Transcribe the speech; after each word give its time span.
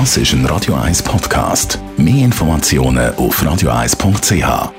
Das 0.00 0.16
ist 0.16 0.32
ein 0.32 0.44
Radio 0.46 0.74
1 0.74 1.04
Podcast. 1.04 1.78
Mehr 1.96 2.24
Informationen 2.24 3.14
auf 3.14 3.40
radio1.ch. 3.40 4.72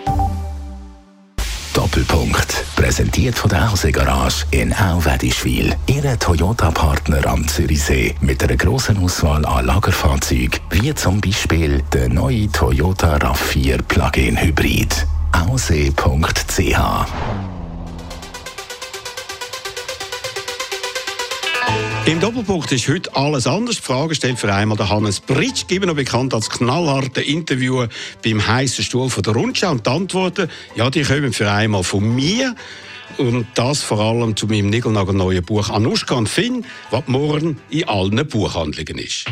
Doppelpunkt. 1.74 2.66
Präsentiert 2.76 3.36
von 3.36 3.50
der 3.50 3.72
Hause 3.72 3.94
Garage 3.94 4.46
in 4.52 4.74
Auwedischwil. 4.74 5.74
Ihre 5.88 6.20
Toyota-Partner 6.20 7.26
am 7.28 7.48
Zürichsee 7.48 8.14
mit 8.20 8.44
einer 8.44 8.58
grossen 8.58 9.02
Auswahl 9.02 9.46
an 9.46 9.66
Lagerfahrzeugen, 9.66 10.60
wie 10.72 10.94
zum 10.94 11.22
Beispiel 11.22 11.82
der 11.94 12.10
neue 12.10 12.52
Toyota 12.52 13.16
RAV4 13.16 13.84
Plug-in 13.84 14.38
Hybrid. 14.38 15.08
Aussee.ch 15.32 16.76
Im 22.08 22.20
Doppelpunkt 22.20 22.72
ist 22.72 22.88
heute 22.88 23.16
alles 23.16 23.48
anders. 23.48 23.78
Die 23.78 23.82
Frage 23.82 24.14
stellt 24.14 24.38
für 24.38 24.54
einmal 24.54 24.78
der 24.78 24.90
Hannes 24.90 25.20
Britsch, 25.20 25.66
geben 25.68 25.88
noch 25.88 25.96
bekannt 25.96 26.36
als 26.36 26.52
knallharter 26.52 27.24
Interviewer 27.24 27.90
beim 28.24 28.46
heißen 28.46 28.84
Stuhl 28.84 29.10
von 29.10 29.24
der 29.24 29.34
Rundschau. 29.34 29.72
Und 29.72 29.88
die 29.88 29.90
Antworten, 29.90 30.48
ja, 30.76 30.92
die 30.92 31.02
kommen 31.02 31.34
für 31.34 31.52
einmal 31.52 31.84
von 31.84 32.14
mir. 32.14 32.56
Und 33.18 33.48
das 33.56 33.82
vor 33.82 34.00
allem 34.00 34.36
zu 34.36 34.46
meinem 34.46 34.70
neuen 34.70 35.44
Buch 35.44 35.72
Anushka 35.72 36.14
und 36.14 36.30
Finn, 36.30 36.64
was 36.92 37.08
morgen 37.08 37.60
in 37.72 37.88
allen 37.88 38.28
Buchhandlungen 38.28 39.00
ist. 39.00 39.26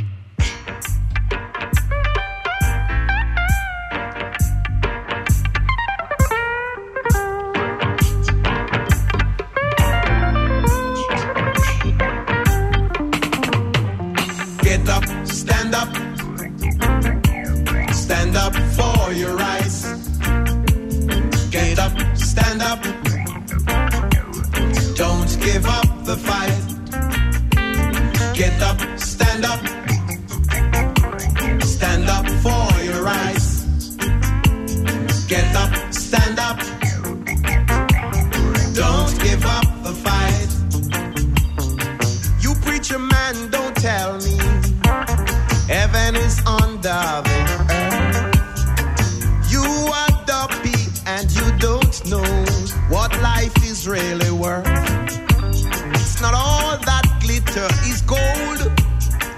winter 57.56 57.73
is 57.86 58.02
gold, 58.02 58.72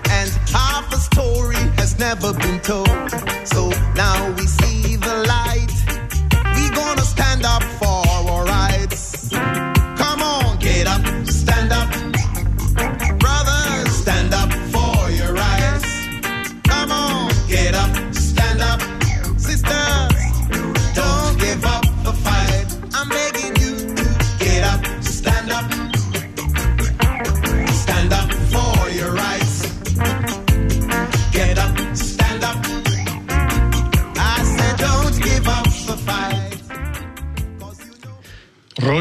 and 0.09 0.29
half 0.49 0.91
a 0.93 0.97
story 0.97 1.55
has 1.77 1.97
never 1.99 2.33
been 2.33 2.59
told. 2.61 3.24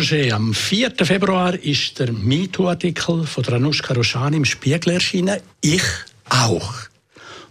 Roger, 0.04 0.34
am 0.34 0.52
4. 0.52 0.92
Februar 1.02 1.54
ist 1.54 1.98
der 1.98 2.12
MeToo-Artikel 2.12 3.26
von 3.26 3.42
Ranushka 3.42 3.94
Roshani 3.94 4.36
im 4.36 4.44
Spiegel 4.44 4.92
erschienen. 4.92 5.40
Ich 5.62 5.82
auch. 6.28 6.74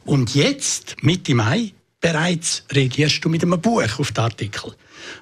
Und 0.06 0.36
jetzt, 0.36 0.98
Mitte 1.02 1.34
Mai, 1.34 1.72
bereits 2.00 2.64
reagierst 2.72 3.26
du 3.26 3.30
mit 3.30 3.42
einem 3.42 3.60
Buch 3.60 3.98
auf 3.98 4.12
den 4.12 4.24
Artikel. 4.24 4.72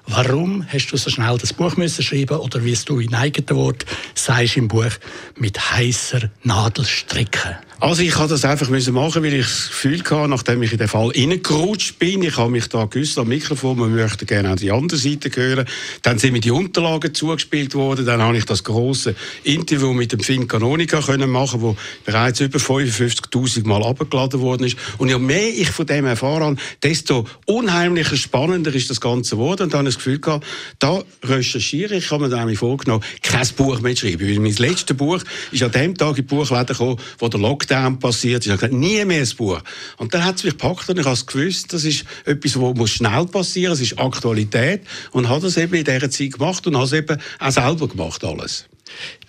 Warum 0.06 0.66
hast 0.70 0.88
du 0.88 0.98
so 0.98 1.08
schnell 1.08 1.38
das 1.38 1.54
Buch 1.54 1.74
müssen 1.78 2.02
schreiben 2.02 2.36
oder 2.36 2.62
wie 2.62 2.76
du 2.84 2.98
in 2.98 3.14
eigenen 3.14 3.56
Wort 3.56 3.86
sagst 4.14 4.58
im 4.58 4.68
Buch 4.68 4.92
mit 5.36 5.58
heißer 5.58 6.28
Nadel 6.42 6.84
stricken? 6.84 7.56
Also 7.82 8.02
ich 8.02 8.16
habe 8.16 8.28
das 8.28 8.44
einfach 8.44 8.68
müssen 8.68 8.94
machen, 8.94 9.24
weil 9.24 9.34
ich 9.34 9.44
das 9.44 9.66
Gefühl 9.70 10.04
hatte, 10.04 10.28
nachdem 10.28 10.62
ich 10.62 10.70
in 10.70 10.78
den 10.78 10.86
Fall 10.86 11.08
reingerutscht 11.08 11.98
bin, 11.98 12.22
ich 12.22 12.36
habe 12.36 12.48
mich 12.48 12.68
da 12.68 12.84
gewusst 12.84 13.18
am 13.18 13.26
Mikrofon, 13.26 13.76
man 13.76 13.92
möchte 13.92 14.24
gerne 14.24 14.52
auch 14.52 14.54
die 14.54 14.70
andere 14.70 15.00
Seite 15.00 15.32
hören. 15.34 15.66
Dann 16.02 16.16
sind 16.16 16.32
mir 16.32 16.40
die 16.40 16.52
Unterlagen 16.52 17.12
zugespielt 17.12 17.74
worden, 17.74 18.06
dann 18.06 18.22
habe 18.22 18.38
ich 18.38 18.44
das 18.44 18.62
große 18.62 19.16
Interview 19.42 19.94
mit 19.94 20.12
dem 20.12 20.20
Finn 20.20 20.46
Canonica 20.46 21.00
können 21.00 21.28
machen, 21.28 21.60
wo 21.60 21.76
bereits 22.04 22.38
über 22.38 22.60
55.000 22.60 23.66
Mal 23.66 23.82
abgeladen 23.82 24.40
worden 24.40 24.62
ist. 24.62 24.76
Und 24.98 25.08
je 25.08 25.18
mehr 25.18 25.48
ich 25.48 25.70
von 25.72 25.84
dem 25.84 26.06
erfahren 26.06 26.60
desto 26.84 27.26
unheimlicher, 27.46 28.16
spannender 28.16 28.72
ist 28.72 28.90
das 28.90 29.00
Ganze 29.00 29.34
geworden. 29.34 29.64
Und 29.64 29.72
dann 29.72 29.80
habe 29.80 29.88
ich 29.88 29.96
das 29.96 30.04
Gefühl 30.04 30.20
gehabt, 30.20 30.46
da 30.78 31.02
recherchiere 31.24 31.96
ich 31.96 32.12
habe 32.12 32.22
mir 32.22 32.30
dann 32.30 32.54
vorgenommen, 32.54 33.02
kein 33.22 33.48
Buch 33.56 33.80
mehr 33.80 33.96
zu 33.96 34.06
schreiben. 34.06 34.28
Weil 34.28 34.38
mein 34.38 34.54
letztes 34.54 34.96
Buch 34.96 35.20
ist 35.50 35.64
an 35.64 35.72
dem 35.72 35.96
Tag 35.96 36.10
in 36.10 36.14
die 36.14 36.22
Buchläden 36.22 36.66
gekommen, 36.66 36.98
wo 37.18 37.26
der 37.26 37.40
Lockdown 37.40 37.71
Lockdown 37.72 37.98
passiert. 37.98 38.44
Ich 38.44 38.50
habe 38.50 38.58
gesagt, 38.58 38.74
nie 38.74 39.04
mehr 39.04 39.22
ein 39.22 39.36
Buch. 39.36 39.60
Und 39.96 40.12
dann 40.14 40.24
hat 40.24 40.36
es 40.36 40.44
mich 40.44 40.56
gepackt 40.56 40.88
und 40.88 40.98
ich 40.98 41.06
habe 41.06 41.18
gewusst, 41.24 41.72
das 41.72 41.84
ist 41.84 42.04
etwas, 42.24 42.60
was 42.60 42.74
muss 42.74 42.90
schnell 42.90 43.26
passieren, 43.26 43.72
es 43.72 43.80
ist 43.80 43.98
Aktualität 43.98 44.82
und 45.12 45.28
habe 45.28 45.42
das 45.42 45.56
eben 45.56 45.74
in 45.74 45.84
dieser 45.84 46.10
Zeit 46.10 46.32
gemacht 46.32 46.66
und 46.66 46.76
habe 46.76 46.84
es 46.84 46.92
eben 46.92 47.18
auch 47.38 47.50
selber 47.50 47.88
gemacht, 47.88 48.24
alles. 48.24 48.66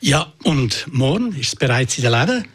Ja, 0.01 0.33
und 0.43 0.85
morgen 0.91 1.33
ist 1.35 1.53
es 1.53 1.55
bereits 1.55 1.97
in 1.97 2.03
den 2.03 2.11
Läden 2.11 2.45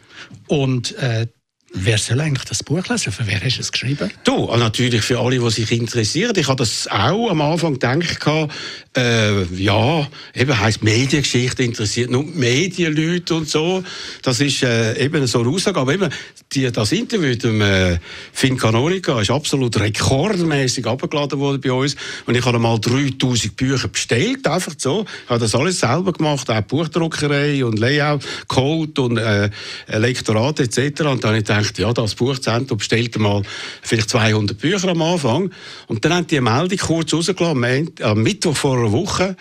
und 0.47 0.95
äh, 0.97 1.27
Wer 1.71 1.99
soll 1.99 2.19
eigentlich 2.19 2.45
das 2.45 2.63
Buch 2.63 2.87
lesen? 2.87 3.11
Für 3.11 3.27
wer 3.27 3.39
hast 3.43 3.57
du 3.57 3.61
es 3.61 3.71
geschrieben? 3.71 4.09
Du, 4.23 4.47
also 4.47 4.63
natürlich 4.63 5.03
für 5.03 5.19
alle, 5.19 5.37
die 5.37 5.49
sich 5.51 5.71
interessieren. 5.71 6.33
Ich 6.35 6.47
habe 6.47 6.57
das 6.57 6.87
auch 6.87 7.29
am 7.29 7.41
Anfang 7.41 7.73
gedacht, 7.73 8.49
äh, 8.97 9.43
ja, 9.55 10.07
eben 10.33 10.59
heisst 10.59 10.81
Mediengeschichte 10.81 11.61
interessiert 11.61 12.09
nur 12.09 12.25
Medienleute 12.25 13.35
und 13.35 13.47
so. 13.47 13.83
Das 14.23 14.41
ist 14.41 14.63
äh, 14.63 14.99
eben 14.99 15.27
so 15.27 15.41
eine 15.41 15.49
Aussage. 15.49 15.79
Aber 15.79 15.93
eben, 15.93 16.09
die, 16.53 16.71
das 16.71 16.91
Interview 16.91 17.29
mit 17.29 17.43
dem 17.43 17.61
äh, 17.61 17.99
Finn 18.33 18.57
Canonica 18.57 19.21
ist 19.21 19.29
absolut 19.29 19.79
rekordmäßig 19.79 20.87
abgeladen 20.87 21.39
worden 21.39 21.61
bei 21.61 21.71
uns. 21.71 21.95
Und 22.25 22.35
ich 22.35 22.45
habe 22.45 22.57
mal 22.57 22.79
3000 22.79 23.55
Bücher 23.55 23.89
bestellt, 23.89 24.47
einfach 24.47 24.73
so. 24.75 25.05
Ich 25.25 25.29
habe 25.29 25.39
das 25.39 25.53
alles 25.53 25.79
selber 25.79 26.13
gemacht, 26.13 26.49
auch 26.49 26.61
Buchdruckerei 26.61 27.63
und 27.63 27.77
Layout, 27.77 28.23
Code 28.47 29.01
und 29.03 29.17
äh, 29.17 29.51
Lektorat 29.87 30.59
etc. 30.61 31.01
Und 31.01 31.23
dann 31.23 31.29
habe 31.29 31.37
ich 31.37 31.45
gedacht, 31.45 31.58
ja, 31.77 31.93
das 31.93 32.15
Buchzentrum 32.15 32.77
bestellt 32.77 33.17
mal 33.17 33.43
vielleicht 33.81 34.09
200 34.09 34.57
Bücher 34.57 34.89
am 34.89 35.01
Anfang. 35.01 35.51
Und 35.87 36.05
dann 36.05 36.13
haben 36.13 36.27
die 36.27 36.37
eine 36.37 36.49
Meldung 36.49 36.77
kurz 36.77 37.13
rausgelassen, 37.13 37.91
am 38.01 38.23
Mittwoch 38.23 38.55
vor 38.55 38.77
einer 38.77 38.91
Woche. 38.91 39.35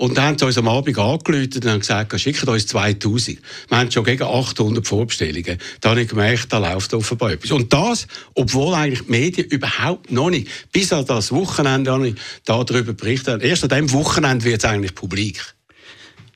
Und 0.00 0.16
dann 0.16 0.24
haben 0.24 0.38
sie 0.38 0.46
uns 0.46 0.56
am 0.56 0.66
Abend 0.66 0.98
angerufen 0.98 1.60
und 1.62 1.80
gesagt, 1.80 2.18
schickt 2.18 2.48
uns 2.48 2.66
2000. 2.68 3.38
Wir 3.68 3.76
haben 3.76 3.90
schon 3.90 4.02
gegen 4.02 4.22
800 4.22 4.86
Vorbestellungen. 4.86 5.58
Da 5.82 5.90
habe 5.90 6.00
ich 6.00 6.08
gemerkt, 6.08 6.50
da 6.50 6.56
läuft 6.56 6.94
offenbar 6.94 7.32
etwas. 7.32 7.50
Und 7.50 7.70
das, 7.70 8.06
obwohl 8.34 8.72
eigentlich 8.72 9.02
die 9.02 9.10
Medien 9.10 9.48
überhaupt 9.48 10.10
noch 10.10 10.30
nicht, 10.30 10.48
bis 10.72 10.90
an 10.94 11.04
das 11.04 11.32
Wochenende 11.32 11.92
habe 11.92 12.08
ich 12.08 12.14
darüber 12.46 12.94
berichtet. 12.94 13.42
Erst 13.42 13.64
an 13.64 13.68
diesem 13.68 13.92
Wochenende 13.92 14.46
wird 14.46 14.64
es 14.64 14.70
eigentlich 14.70 14.94
publik. 14.94 15.54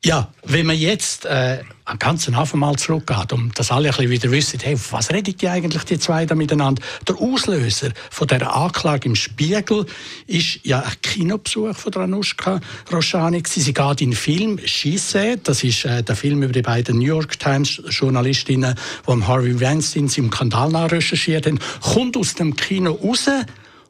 Ja, 0.05 0.35
wenn 0.45 0.67
man 0.67 0.77
jetzt 0.77 1.25
äh, 1.25 1.61
am 1.87 1.99
ganzen 1.99 2.35
Anfang 2.35 2.61
mal 2.61 2.77
zurückgeht, 2.77 3.33
um 3.33 3.53
dass 3.55 3.71
alle 3.71 3.89
ein 3.89 3.93
bisschen 3.93 4.11
wieder 4.11 4.31
wissen, 4.31 4.61
hey, 4.61 4.79
was 4.91 5.11
redet 5.11 5.43
die 5.43 5.49
eigentlich 5.49 5.85
die 5.85 5.99
zwei 5.99 6.25
da 6.25 6.35
miteinander? 6.35 6.83
Der 7.07 7.17
Auslöser 7.21 7.91
von 8.11 8.27
der 8.27 8.55
Anklage 8.55 9.09
im 9.09 9.15
Spiegel 9.15 9.85
ist 10.27 10.61
ja 10.63 10.81
ein 10.81 10.93
Kinobesuch 11.03 11.77
von 11.77 11.93
Ranushka 11.93 12.61
Roshani. 12.91 13.43
Sie 13.47 13.75
geht 13.75 14.01
in 14.01 14.11
den 14.11 14.17
Film 14.17 14.59
«She 14.65 14.97
Said», 14.97 15.47
das 15.47 15.63
ist 15.63 15.85
äh, 15.85 16.03
der 16.03 16.17
Film 16.17 16.43
über 16.43 16.53
die 16.53 16.63
beiden 16.63 16.99
New 16.99 17.07
York 17.07 17.39
Times 17.39 17.83
Journalistinnen, 17.89 18.75
die 19.07 19.11
am 19.11 19.27
Harvey 19.27 19.61
Weinstein 19.61 20.11
im 20.17 20.33
Skandal 20.55 20.87
recherchiert 20.87 21.47
haben, 21.47 21.59
kommt 21.81 22.17
aus 22.17 22.35
dem 22.35 22.57
Kino 22.57 22.93
raus 22.93 23.29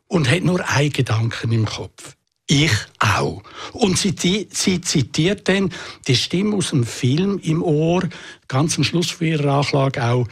und 0.08 0.30
hat 0.30 0.42
nur 0.42 0.68
einen 0.68 0.92
Gedanken 0.92 1.52
im 1.52 1.64
Kopf. 1.64 2.16
Ich 2.46 2.72
auch. 2.98 3.42
Und 3.72 3.96
sie, 3.96 4.14
sie, 4.50 4.80
zitiert 4.80 5.48
dann 5.48 5.72
die 6.06 6.16
Stimme 6.16 6.56
aus 6.56 6.70
dem 6.70 6.84
Film 6.84 7.38
im 7.42 7.62
Ohr, 7.62 8.06
ganz 8.48 8.76
am 8.76 8.84
Schluss 8.84 9.10
von 9.10 9.26
ihrer 9.26 9.60
Anklage 9.60 10.04
auch. 10.04 10.28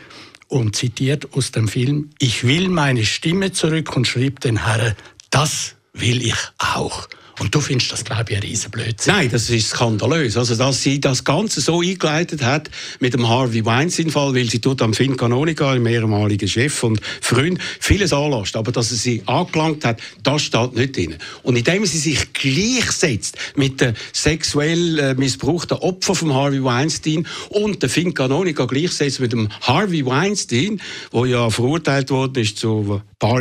und 0.48 0.76
zitiert 0.76 1.32
aus 1.32 1.52
dem 1.52 1.68
Film 1.68 2.10
Ich 2.18 2.44
will 2.44 2.68
meine 2.68 3.06
Stimme 3.06 3.52
zurück 3.52 3.96
und 3.96 4.06
schrieb 4.06 4.40
den 4.40 4.66
Herren, 4.66 4.94
das 5.30 5.76
will 5.94 6.20
ich 6.20 6.36
auch. 6.58 7.08
Und 7.38 7.54
du 7.54 7.60
findest 7.60 7.92
das, 7.92 8.04
glaube 8.04 8.24
ich, 8.28 8.36
ein 8.36 8.42
Riesenblödsinn. 8.42 9.14
Nein, 9.14 9.30
das 9.30 9.48
ist 9.48 9.70
skandalös. 9.70 10.36
Also, 10.36 10.54
dass 10.54 10.82
sie 10.82 11.00
das 11.00 11.24
Ganze 11.24 11.60
so 11.60 11.80
eingeleitet 11.80 12.42
hat 12.42 12.70
mit 13.00 13.14
dem 13.14 13.28
Harvey 13.28 13.64
Weinstein-Fall, 13.64 14.34
weil 14.34 14.50
sie 14.50 14.60
tut 14.60 14.82
am 14.82 14.94
Finn 14.94 15.16
Canonica, 15.16 15.72
dem 15.74 15.86
ehemaligen 15.86 16.48
Chef 16.48 16.82
und 16.82 17.00
Freund, 17.20 17.58
vieles 17.80 18.12
anlässt. 18.12 18.56
Aber 18.56 18.70
dass 18.72 18.90
sie 18.90 18.96
sie 18.96 19.22
angelangt 19.26 19.84
hat, 19.84 20.00
das 20.22 20.42
steht 20.42 20.74
nicht 20.74 20.96
drin. 20.96 21.16
Und 21.42 21.56
indem 21.56 21.86
sie 21.86 21.98
sich 21.98 22.32
gleichsetzt 22.32 23.36
mit 23.56 23.80
den 23.80 23.94
sexuell 24.12 24.98
äh, 24.98 25.14
missbrauchten 25.14 25.78
Opfern 25.78 26.14
von 26.14 26.34
Harvey 26.34 26.62
Weinstein 26.62 27.26
und 27.48 27.82
der 27.82 27.88
Finn 27.88 28.14
Canonica 28.14 28.66
gleichsetzt 28.66 29.20
mit 29.20 29.32
dem 29.32 29.48
Harvey 29.62 30.04
Weinstein, 30.04 30.80
der 31.12 31.26
ja 31.26 31.50
verurteilt 31.50 32.10
worden 32.10 32.42
ist 32.42 32.58
zu 32.58 33.00
ein 33.02 33.02
paar 33.18 33.40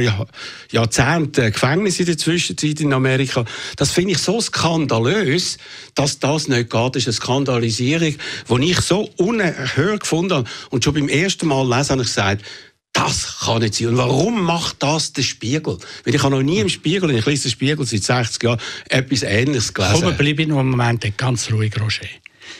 Jahrzehnten 0.71 1.51
Gefängnis 1.51 1.99
in 1.99 2.05
der 2.05 2.17
Zwischenzeit 2.17 2.79
in 2.81 2.93
Amerika, 2.93 3.45
das 3.81 3.89
finde 3.89 4.11
ich 4.11 4.19
so 4.19 4.39
skandalös, 4.39 5.57
dass 5.95 6.19
das 6.19 6.47
nicht 6.47 6.69
geht. 6.69 6.95
Das 6.95 7.01
ist 7.01 7.07
eine 7.07 7.13
Skandalisierung, 7.13 8.13
die 8.47 8.69
ich 8.69 8.79
so 8.79 9.09
unerhört 9.17 10.01
gefunden 10.01 10.35
habe. 10.35 10.49
Und 10.69 10.83
schon 10.83 10.93
beim 10.93 11.09
ersten 11.09 11.47
Mal 11.47 11.63
lesen 11.67 11.93
habe 11.93 12.03
ich 12.03 12.09
gesagt, 12.09 12.45
das 12.93 13.39
kann 13.39 13.63
nicht 13.63 13.73
sein. 13.73 13.87
Und 13.87 13.97
warum 13.97 14.43
macht 14.43 14.83
das 14.83 15.13
der 15.13 15.23
Spiegel? 15.23 15.79
Weil 16.03 16.13
ich 16.13 16.21
habe 16.21 16.35
noch 16.35 16.43
nie 16.43 16.59
im 16.59 16.69
Spiegel, 16.69 17.09
ich 17.09 17.25
lese 17.25 17.47
den 17.47 17.51
Spiegel 17.53 17.83
seit 17.87 18.03
60 18.03 18.43
Jahren, 18.43 18.59
etwas 18.87 19.23
Ähnliches 19.23 19.73
gelesen. 19.73 20.01
Komm, 20.03 20.15
bleib 20.15 20.39
in 20.39 20.51
einem 20.51 20.69
Moment 20.69 21.17
ganz 21.17 21.51
ruhig, 21.51 21.73
Roger. 21.81 22.05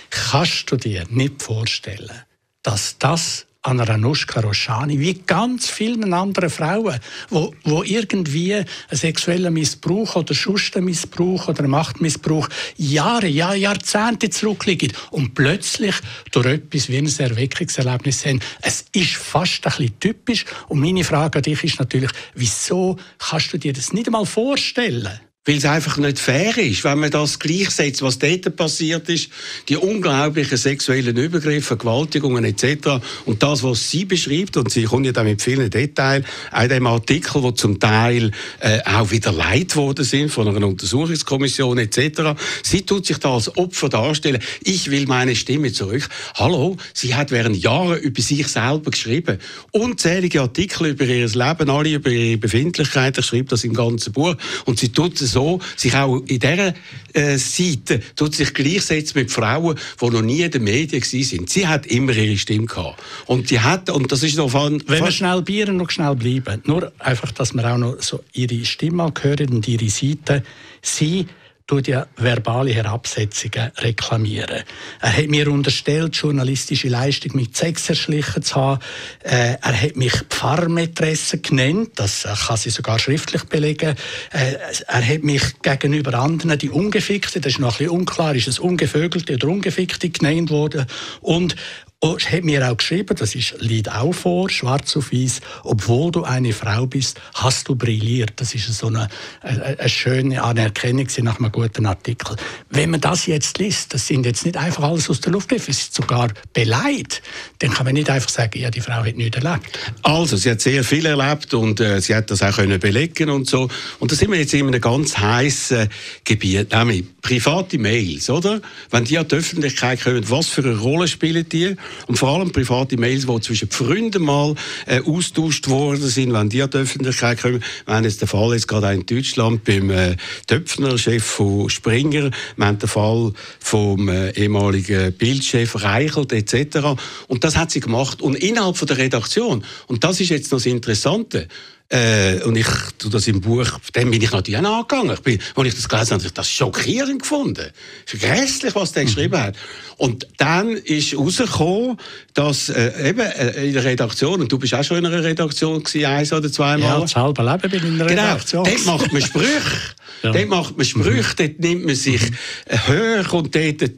Kannst 0.10 0.72
du 0.72 0.76
dir 0.76 1.06
nicht 1.12 1.44
vorstellen, 1.44 2.24
dass 2.64 2.98
das 2.98 3.46
an 3.64 3.80
Ranushka 3.80 4.42
Roshani, 4.42 5.00
wie 5.00 5.14
ganz 5.14 5.70
vielen 5.70 6.14
anderen 6.14 6.50
Frauen, 6.50 7.00
wo, 7.30 7.54
wo 7.64 7.84
irgendwie 7.84 8.56
einen 8.56 8.66
sexuellen 8.90 9.54
Missbrauch 9.54 10.16
oder 10.16 10.34
Schustenmissbrauch 10.34 11.48
oder 11.48 11.68
Machtmissbrauch 11.68 12.50
Jahre, 12.78 13.28
ja, 13.28 13.54
Jahrzehnte 13.54 14.32
zurückliegen 14.32 14.94
und 15.12 15.36
plötzlich 15.36 15.96
durch 16.32 16.48
etwas 16.48 16.90
wie 16.90 16.98
ein 16.98 17.06
Erweckungserlebnis 17.06 18.26
haben. 18.26 18.40
Es 18.62 18.86
ist 18.94 19.14
fast 19.14 19.66
ein 19.66 19.72
bisschen 19.72 20.00
typisch 20.00 20.46
und 20.68 20.80
meine 20.80 21.04
Frage 21.04 21.38
an 21.38 21.44
dich 21.44 21.64
ist 21.64 21.80
natürlich, 21.80 22.12
wieso 22.34 22.98
kannst 23.20 23.54
du 23.54 23.58
dir 23.60 23.74
das 23.74 23.94
nicht 23.94 24.08
einmal 24.08 24.26
vorstellen? 24.26 25.20
Weil 25.44 25.58
es 25.58 25.66
einfach 25.66 25.98
nicht 25.98 26.20
fair 26.20 26.56
ist, 26.60 26.84
wenn 26.84 27.00
man 27.00 27.10
das 27.10 27.40
gleichsetzt, 27.40 28.04
was 28.04 28.20
dort 28.20 28.56
passiert 28.56 29.10
ist, 29.10 29.32
die 29.70 29.76
unglaublichen 29.76 30.56
sexuellen 30.56 31.18
Übergriffe, 31.18 31.70
Vergewaltigungen 31.70 32.44
etc. 32.44 33.02
Und 33.26 33.42
das, 33.42 33.64
was 33.64 33.90
sie 33.90 34.06
beschreibt, 34.06 34.56
und 34.58 34.70
sie 34.70 34.84
kommt 34.84 35.08
ja 35.08 35.14
dann 35.14 35.26
mit 35.26 35.42
vielen 35.42 35.72
Details, 35.72 36.26
auch 36.52 36.68
dem 36.68 36.86
Artikel, 36.86 37.42
wo 37.42 37.50
zum 37.50 37.80
Teil 37.80 38.30
äh, 38.60 38.82
auch 38.86 39.10
wieder 39.10 39.32
leid 39.32 39.76
worden 39.76 40.06
sind 40.06 40.30
von 40.30 40.48
einer 40.48 40.68
Untersuchungskommission 40.68 41.80
etc. 41.80 42.40
Sie 42.62 42.84
tut 42.84 43.08
sich 43.08 43.18
da 43.18 43.34
als 43.34 43.58
Opfer 43.58 43.90
darstellen. 43.90 44.44
Ich 44.62 44.92
will 44.92 45.08
meine 45.08 45.36
Stimme 45.36 45.74
zurück. 45.74 46.08
Hallo, 46.36 46.78
sie 46.94 47.16
hat 47.16 47.32
während 47.32 47.58
Jahren 47.58 47.98
über 47.98 48.22
sich 48.22 48.48
selber 48.48 48.92
geschrieben. 48.92 49.40
Unzählige 49.72 50.42
Artikel 50.42 50.90
über 50.90 51.06
ihr 51.06 51.28
Leben, 51.28 51.70
alle 51.72 51.94
über 51.94 52.12
ihre 52.12 52.38
Befindlichkeiten, 52.38 53.24
schreibt 53.24 53.52
das 53.52 53.64
im 53.64 53.74
ganzen 53.74 54.14
Buch. 54.14 54.36
Und 54.66 54.78
sie 54.78 54.90
tut 54.90 55.20
so, 55.32 55.60
sich 55.76 55.96
auch 55.96 56.18
in 56.28 56.40
dieser 56.40 56.74
äh, 57.14 57.38
Seite 57.38 58.02
tut 58.16 58.36
sich 58.36 58.54
gleichsetzen 58.54 59.20
mit 59.20 59.32
Frauen, 59.32 59.78
die 60.02 60.10
noch 60.10 60.22
nie 60.22 60.42
in 60.42 60.52
den 60.52 60.64
Medien 60.64 61.02
sind. 61.02 61.50
Sie 61.50 61.68
hat 61.68 61.86
immer 61.88 62.16
ihre 62.16 62.38
Stimme 62.38 62.66
gehabt. 62.66 63.02
Und 63.26 63.50
die 63.50 63.60
hat, 63.60 63.90
und 63.90 64.12
das 64.12 64.24
ist 64.24 64.38
noch 64.38 64.50
von... 64.50 64.84
Wenn 64.88 65.04
wir 65.04 65.12
schnell 65.12 65.42
bieren, 65.42 65.78
noch 65.78 65.90
schnell 65.90 66.16
bleiben. 66.16 66.62
Nur 66.66 66.92
einfach, 67.00 67.32
dass 67.32 67.54
wir 67.54 67.66
auch 67.66 67.78
noch 67.78 68.02
so 68.02 68.24
ihre 68.34 68.64
Stimme 68.66 69.12
hören 69.22 69.50
und 69.50 69.68
ihre 69.68 69.90
Seite. 69.90 70.44
Sie 70.82 71.28
tut 71.72 71.88
ja 71.88 72.06
verbale 72.18 72.74
Herabsetzungen 72.74 73.72
reklamieren. 73.78 74.64
Er 75.00 75.18
hat 75.18 75.28
mir 75.30 75.50
unterstellt, 75.50 76.14
journalistische 76.18 76.90
Leistung 76.90 77.34
mit 77.38 77.56
Sex 77.56 77.88
erschlichen 77.88 78.44
zu 78.44 78.56
haben. 78.56 78.82
Äh, 79.24 79.56
er 79.62 79.82
hat 79.82 79.96
mich 79.96 80.12
Pfarrmätresse 80.30 81.38
genannt, 81.38 81.92
das 81.96 82.26
äh, 82.26 82.34
kann 82.46 82.58
sie 82.58 82.72
sogar 82.72 83.00
schriftlich 83.00 83.46
belegen. 83.46 83.96
Äh, 84.34 84.56
er 84.86 85.08
hat 85.08 85.24
mich 85.24 85.62
gegenüber 85.62 86.16
anderen, 86.16 86.60
die 86.60 86.70
Ungefickte, 86.70 87.40
das 87.40 87.54
ist 87.54 87.60
noch 87.60 87.76
ein 87.76 87.78
bisschen 87.78 87.92
unklar, 87.92 88.36
ist 88.36 88.50
es 88.50 88.60
Ungevögelte 88.60 89.36
oder 89.36 89.48
Ungefickte 89.48 90.10
genannt 90.10 90.50
worden. 90.50 90.88
Und 91.22 91.56
und 92.04 92.32
hat 92.32 92.44
mir 92.44 92.68
auch 92.68 92.78
geschrieben, 92.78 93.16
das 93.16 93.36
ist, 93.36 93.54
liegt 93.60 93.92
auch 93.92 94.12
vor, 94.12 94.50
schwarz 94.50 94.98
auf 94.98 95.14
weiß, 95.14 95.40
obwohl 95.64 96.12
du 96.12 96.24
eine 96.24 96.52
Frau 96.52 96.88
bist, 96.88 97.22
hast 97.36 97.70
du 97.70 97.76
brilliert. 97.76 98.34
Das 98.38 98.56
ist 98.56 98.74
so 98.74 98.88
eine, 98.88 99.08
eine, 99.42 99.80
eine 99.80 99.88
schöne 99.88 100.42
Anerkennung 100.42 101.08
nach 101.20 101.38
einem 101.38 101.52
guten 101.52 101.86
Artikel. 101.86 102.38
Wenn 102.72 102.90
man 102.90 103.02
das 103.02 103.28
jetzt 103.28 103.60
liest, 103.60 103.94
das 103.94 104.08
sind 104.08 104.26
jetzt 104.26 104.46
nicht 104.46 104.58
einfach 104.58 104.82
alles 104.82 105.12
aus 105.12 105.22
der 105.22 105.32
Luft 105.32 105.50
gegriffen, 105.50 105.72
es 105.72 105.82
ist 105.82 105.94
sogar 105.94 106.30
beleidigt, 106.54 107.22
dann 107.60 107.72
kann 107.72 107.86
man 107.86 107.94
nicht 107.94 108.10
einfach 108.10 108.30
sagen, 108.30 108.60
ja, 108.60 108.72
die 108.72 108.82
Frau 108.82 109.06
hat 109.06 109.16
nichts 109.16 109.38
erlebt. 109.38 109.78
Also, 110.02 110.38
sie 110.38 110.50
hat 110.50 110.62
sehr 110.62 110.84
viel 110.84 111.06
erlebt 111.06 111.54
und 111.54 111.80
äh, 111.80 112.02
sie 112.02 112.16
hat 112.16 112.32
das 112.32 112.42
auch 112.42 112.56
können 112.56 112.80
belegen 112.80 113.30
und 113.30 113.48
so. 113.48 113.70
Und 114.00 114.12
da 114.12 114.16
sind 114.16 114.32
wir 114.32 114.40
jetzt 114.40 114.56
in 114.56 114.66
einem 114.66 114.82
ganz 114.82 115.20
heißen 115.20 115.88
Gebiet, 116.24 116.72
nämlich 116.72 117.06
private 117.22 117.78
Mails, 117.78 118.28
oder? 118.32 118.60
Wenn 118.90 119.04
die 119.06 119.20
an 119.20 119.28
die 119.28 119.36
Öffentlichkeit 119.36 120.02
kommen, 120.02 120.28
was 120.32 120.48
für 120.48 120.64
eine 120.64 120.78
Rolle 120.78 121.08
spielen 121.08 121.48
die? 121.48 121.76
Und 122.08 122.18
vor 122.18 122.30
allem 122.30 122.52
private 122.52 122.98
Mails, 122.98 123.26
die 123.26 123.42
zwischen 123.42 123.70
Freunden 123.70 124.24
mal 124.24 124.56
äh, 124.86 125.02
austauscht 125.02 125.68
worden 125.68 126.08
sind, 126.08 126.34
wenn 126.34 126.50
die 126.50 126.62
an 126.62 126.70
die 126.70 126.78
Öffentlichkeit 126.78 127.42
kommen. 127.42 127.64
Wir 127.86 127.96
haben 127.96 128.04
jetzt 128.04 128.22
den 128.22 128.28
Fall 128.28 128.54
jetzt 128.54 128.68
gerade 128.68 128.94
in 128.94 129.06
Deutschland 129.06 129.64
beim 129.64 129.90
äh, 129.90 130.16
Töpfner, 130.48 130.98
Chef 130.98 131.24
von 131.24 131.70
Springer. 131.70 132.32
Wir 132.56 132.66
haben 132.66 132.80
den 132.80 132.90
Fall 132.90 133.34
vom 133.60 134.10
äh, 134.10 134.32
ehemaligen 134.32 135.14
Bildchef 135.14 135.84
Reichelt 135.84 136.32
etc. 136.34 137.00
Und 137.28 137.44
das 137.44 137.56
hat 137.56 137.72
sie 137.72 137.80
gemacht. 137.80 138.22
Und 138.22 138.36
innerhalb 138.36 138.78
von 138.78 138.88
der 138.88 138.98
Redaktion, 138.98 139.64
und 139.88 140.04
das 140.04 140.20
ist 140.20 140.30
jetzt 140.30 140.52
noch 140.52 140.60
das 140.60 140.66
Interessante, 140.66 141.48
äh, 141.92 142.42
und 142.44 142.56
ich 142.56 142.68
tu 142.98 143.10
das 143.10 143.28
im 143.28 143.42
Buch, 143.42 143.68
dem 143.94 144.12
bin 144.12 144.22
ich 144.22 144.32
natürlich 144.32 144.60
auch 144.62 144.78
angegangen. 144.78 145.14
Ich 145.14 145.20
bin, 145.20 145.40
als 145.56 145.68
ich 145.68 145.76
das 145.76 145.90
gelesen 145.90 146.12
habe, 146.12 146.20
habe 146.22 146.28
ich 146.28 146.34
das 146.34 146.50
schockierend 146.50 147.22
gefunden. 147.22 147.68
Es 148.08 148.14
ist 148.14 148.22
grässlich, 148.22 148.76
was 148.76 148.94
der 148.94 149.04
mhm. 149.04 149.08
geschrieben 149.08 149.42
hat. 149.42 149.56
Und 149.98 150.26
dann 150.38 150.70
ist 150.70 151.12
herausgekommen, 151.12 151.98
dass 152.34 152.70
äh, 152.70 153.10
eben 153.10 153.20
äh, 153.20 153.66
in 153.66 153.74
der 153.74 153.84
Redaktion, 153.84 154.42
und 154.42 154.52
du 154.52 154.58
bist 154.58 154.74
auch 154.74 154.84
schon 154.84 154.98
in 154.98 155.06
einer 155.06 155.22
Redaktion 155.22 155.84
gewesen, 155.84 156.06
eins 156.06 156.32
oder 156.32 156.50
zweimal. 156.50 156.90
Ja, 156.90 157.00
das 157.02 157.16
halbe 157.16 157.44
Leben 157.44 157.70
bin 157.70 157.74
ich 157.74 157.84
in 157.84 157.96
einer 157.96 158.06
genau, 158.06 158.22
Redaktion. 158.24 158.64
Dort 158.64 158.86
macht 158.86 159.12
man 159.12 159.22
Sprüche. 159.22 159.62
ja. 160.24 160.32
Dort 160.32 160.48
macht 160.48 160.78
man 160.78 160.86
Sprüche, 160.86 161.34
mhm. 161.34 161.36
dort 161.38 161.60
nimmt 161.60 161.86
man 161.86 161.96
sich 161.96 162.22
mhm. 162.22 163.28
hoch 163.28 163.34
und 163.34 163.54
dort 163.54 163.92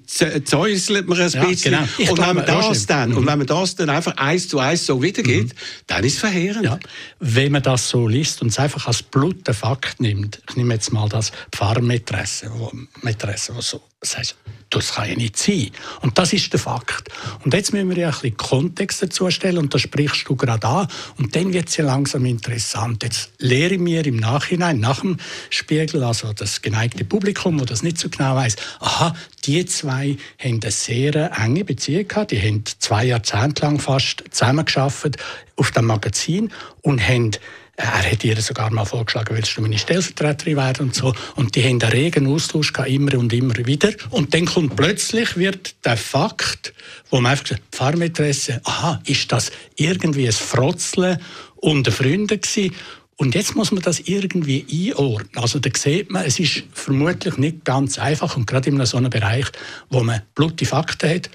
zäuselt 0.45 1.07
man 1.07 1.21
ein 1.21 1.29
ja, 1.29 1.45
bisschen. 1.45 1.71
Genau. 1.71 2.11
Und, 2.11 2.19
wenn 2.19 2.35
man 2.35 2.45
das 2.45 2.85
dann, 2.87 3.11
mhm. 3.11 3.17
und 3.17 3.27
wenn 3.27 3.37
man 3.37 3.47
das 3.47 3.75
dann 3.75 3.89
einfach 3.89 4.17
eins 4.17 4.49
zu 4.49 4.59
eins 4.59 4.85
so 4.85 5.01
wiedergibt, 5.01 5.53
mhm. 5.53 5.57
dann 5.87 6.03
ist 6.03 6.13
es 6.13 6.19
verheerend. 6.19 6.65
Ja. 6.65 6.79
Wenn 7.19 7.51
man 7.51 7.61
das 7.61 7.82
so 7.89 8.07
liest 8.07 8.41
und 8.41 8.49
es 8.49 8.59
einfach 8.59 8.87
als 8.87 9.03
bluten 9.03 9.53
Fakt 9.53 9.99
nimmt, 9.99 10.41
ich 10.49 10.55
nehme 10.55 10.73
jetzt 10.73 10.91
mal 10.91 11.09
das 11.09 11.31
Pfarrmätresse, 11.51 12.51
wo, 12.53 12.71
Mätresse, 13.01 13.55
wo 13.55 13.61
so 13.61 13.81
sagst, 14.05 14.35
das 14.69 14.93
kann 14.93 15.09
ja 15.09 15.15
nicht 15.15 15.37
sein. 15.37 15.69
Und 16.01 16.17
das 16.17 16.33
ist 16.33 16.51
der 16.51 16.59
Fakt. 16.59 17.09
Und 17.43 17.53
jetzt 17.53 17.73
müssen 17.73 17.89
wir 17.89 17.97
ja 17.97 18.07
ein 18.07 18.13
bisschen 18.13 18.37
Kontext 18.37 19.03
dazu 19.03 19.29
stellen 19.29 19.59
und 19.59 19.73
da 19.73 19.79
sprichst 19.79 20.27
du 20.27 20.35
gerade 20.35 20.67
an 20.67 20.87
und 21.17 21.35
dann 21.35 21.53
wird 21.53 21.69
es 21.69 21.77
ja 21.77 21.85
langsam 21.85 22.25
interessant. 22.25 23.03
Jetzt 23.03 23.31
lehre 23.37 23.75
ich 23.75 23.79
mir 23.79 24.05
im 24.05 24.17
Nachhinein, 24.17 24.79
nach 24.79 25.01
dem 25.01 25.17
Spiegel, 25.49 26.03
also 26.03 26.33
das 26.33 26.61
geneigte 26.61 27.05
Publikum, 27.05 27.59
wo 27.59 27.65
das 27.65 27.83
nicht 27.83 27.99
so 27.99 28.09
genau 28.09 28.35
weiß, 28.35 28.55
aha, 28.79 29.15
die 29.45 29.65
zwei 29.65 30.17
haben 30.39 30.59
eine 30.61 30.71
sehr 30.71 31.31
enge 31.37 31.65
Beziehung 31.65 32.07
gehabt, 32.07 32.31
die 32.31 32.41
haben 32.41 32.63
zwei 32.79 33.05
Jahrzehnte 33.05 33.63
lang 33.63 33.79
fast 33.79 34.23
zusammengearbeitet 34.31 35.17
auf 35.55 35.71
dem 35.71 35.85
Magazin 35.85 36.51
und 36.81 37.05
haben 37.07 37.31
er 37.75 38.11
hat 38.11 38.23
ihr 38.23 38.39
sogar 38.39 38.69
mal 38.71 38.85
vorgeschlagen, 38.85 39.35
willst 39.35 39.57
du 39.57 39.61
meine 39.61 39.79
Stellvertreterin 39.79 40.57
werden 40.57 40.87
und 40.87 40.95
so. 40.95 41.13
Und 41.35 41.55
die 41.55 41.63
haben 41.63 41.81
einen 41.81 41.91
regen 41.91 42.27
Austausch 42.27 42.71
gehabt, 42.71 42.89
immer 42.89 43.17
und 43.17 43.33
immer 43.33 43.55
wieder. 43.65 43.91
Und 44.11 44.33
dann 44.35 44.45
kommt 44.45 44.75
plötzlich 44.75 45.37
wird 45.37 45.75
der 45.83 45.97
Fakt, 45.97 46.73
wo 47.09 47.19
man 47.19 47.31
einfach 47.31 47.47
sagt, 47.47 47.63
Pfarrmätresse, 47.71 48.61
aha, 48.63 49.01
ist 49.05 49.31
das 49.31 49.51
irgendwie 49.75 50.27
ein 50.27 50.33
Frotzeln 50.33 51.19
unter 51.55 51.91
Freunden 51.91 52.39
gewesen? 52.39 52.75
Und 53.15 53.33
jetzt 53.33 53.55
muss 53.55 53.71
man 53.71 53.81
das 53.81 54.01
irgendwie 54.01 54.65
einordnen. 54.91 55.41
Also 55.41 55.57
da 55.57 55.69
sieht 55.75 56.11
man, 56.11 56.25
es 56.25 56.39
ist 56.39 56.63
vermutlich 56.73 57.37
nicht 57.37 57.65
ganz 57.65 57.97
einfach 57.97 58.37
und 58.37 58.45
gerade 58.45 58.69
in 58.69 58.85
so 58.85 58.97
einem 58.97 59.09
Bereich, 59.09 59.47
wo 59.89 60.03
man 60.03 60.21
blutige 60.35 60.69
Fakten 60.69 61.09
hat 61.09 61.29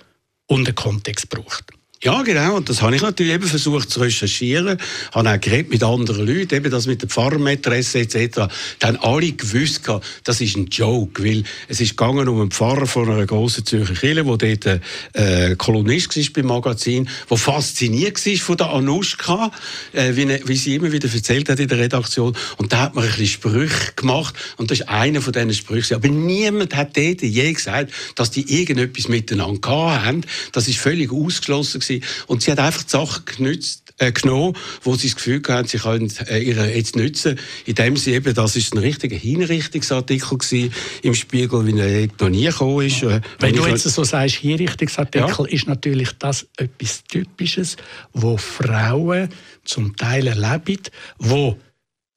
und 0.46 0.66
einen 0.66 0.75
Kontext 0.75 1.28
braucht. 1.30 1.77
Ja, 2.00 2.23
genau. 2.23 2.55
Und 2.55 2.69
das 2.69 2.81
habe 2.81 2.95
ich 2.95 3.02
natürlich 3.02 3.33
eben 3.33 3.49
versucht 3.49 3.90
zu 3.90 3.99
recherchieren. 3.99 4.78
Habe 5.12 5.31
auch 5.31 5.40
geredet 5.40 5.69
mit 5.73 5.83
anderen 5.83 6.26
Leuten, 6.26 6.55
eben 6.55 6.71
das 6.71 6.87
mit 6.87 7.02
der 7.02 7.09
Pfarrermätresse 7.09 7.99
etc. 7.99 8.43
Dann 8.78 8.95
alle 8.99 9.33
gewusst, 9.33 9.83
das 10.23 10.40
ist 10.40 10.57
ein 10.57 10.67
Joke, 10.67 11.25
weil 11.25 11.43
es 11.67 11.81
ist 11.81 11.97
gegangen 11.97 12.28
um 12.28 12.40
einen 12.40 12.52
Pfarrer 12.52 12.87
von 12.87 13.11
einer 13.11 13.26
grossen 13.26 13.67
Zürcher 13.67 13.95
Kirche, 13.95 14.23
der 14.23 14.57
dort 14.57 14.81
äh, 15.14 15.57
Kolumnist 15.57 16.17
war 16.17 16.25
beim 16.35 16.47
Magazin, 16.47 17.09
der 17.28 17.37
fasziniert 17.37 18.25
war 18.25 18.37
von 18.37 18.57
der 18.57 18.71
Anuschka, 18.71 19.50
äh, 19.93 20.14
wie, 20.14 20.28
wie, 20.47 20.57
sie 20.57 20.76
immer 20.76 20.93
wieder 20.93 21.12
erzählt 21.12 21.49
hat 21.49 21.59
in 21.59 21.67
der 21.67 21.78
Redaktion. 21.78 22.37
Und 22.59 22.73
da 22.73 22.78
hat 22.83 22.95
man 22.95 23.02
ein 23.02 23.11
bisschen 23.11 23.26
Sprüche 23.26 23.95
gemacht. 23.97 24.37
Und 24.57 24.71
das 24.71 24.78
ist 24.78 24.88
einer 24.88 25.21
von 25.21 25.33
diesen 25.33 25.52
Sprüchen. 25.52 25.97
Aber 25.97 26.07
niemand 26.07 26.76
hat 26.76 26.97
dort 26.97 27.23
je 27.23 27.52
gesagt, 27.52 27.93
dass 28.14 28.31
die 28.31 28.61
irgendetwas 28.61 29.09
miteinander 29.09 29.69
haben. 29.69 30.21
Das 30.52 30.69
ist 30.69 30.78
völlig 30.78 31.11
ausgeschlossen 31.11 31.88
gewesen. 31.88 32.04
Und 32.26 32.42
sie 32.42 32.52
hat 32.52 32.59
einfach 32.59 32.83
die 32.83 32.90
Sachen 32.90 33.25
genützt, 33.25 33.88
äh, 33.99 34.12
genommen, 34.12 34.57
wo 34.83 34.95
sie 34.95 35.09
das 35.09 35.16
Gefühl 35.16 35.42
haben, 35.49 35.66
sie 35.66 35.78
können 35.78 36.12
äh, 36.28 36.38
ihre 36.38 36.73
jetzt 36.73 36.97
nützen. 36.97 37.38
In 37.66 37.75
dem 37.75 37.97
sie 37.97 38.14
eben, 38.14 38.33
das 38.33 38.57
ist 38.57 38.73
ein 38.73 38.78
richtiger 38.78 39.16
Hinrichtungsartikel 39.16 40.38
gewesen 40.38 40.73
im 41.02 41.14
Spiegel, 41.14 41.66
wie 41.66 41.78
er 41.78 42.09
noch 42.21 42.28
nie 42.28 42.47
gekommen 42.47 42.87
ist. 42.87 43.02
Äh, 43.02 43.21
Wenn 43.40 43.54
du 43.54 43.66
jetzt 43.66 43.83
so 43.83 44.04
sagst, 44.04 44.37
Hinrichtungsartikel, 44.37 45.47
ja. 45.47 45.52
ist 45.52 45.66
natürlich 45.66 46.12
das 46.18 46.47
etwas 46.57 47.02
Typisches, 47.04 47.76
wo 48.12 48.37
Frauen 48.37 49.28
zum 49.64 49.97
Teil 49.97 50.28
erleben, 50.28 50.83
wo 51.18 51.59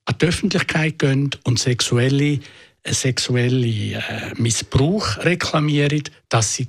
an 0.06 0.16
die 0.20 0.25
Öffentlichkeit 0.25 1.00
gehen 1.00 1.32
und 1.44 1.60
sexuelle, 1.60 2.40
äh, 2.84 2.94
sexuelle 2.94 3.68
äh, 3.68 4.01
Missbrauch 4.38 5.18
reklamieren, 5.18 6.04
dass 6.30 6.56
sie 6.56 6.68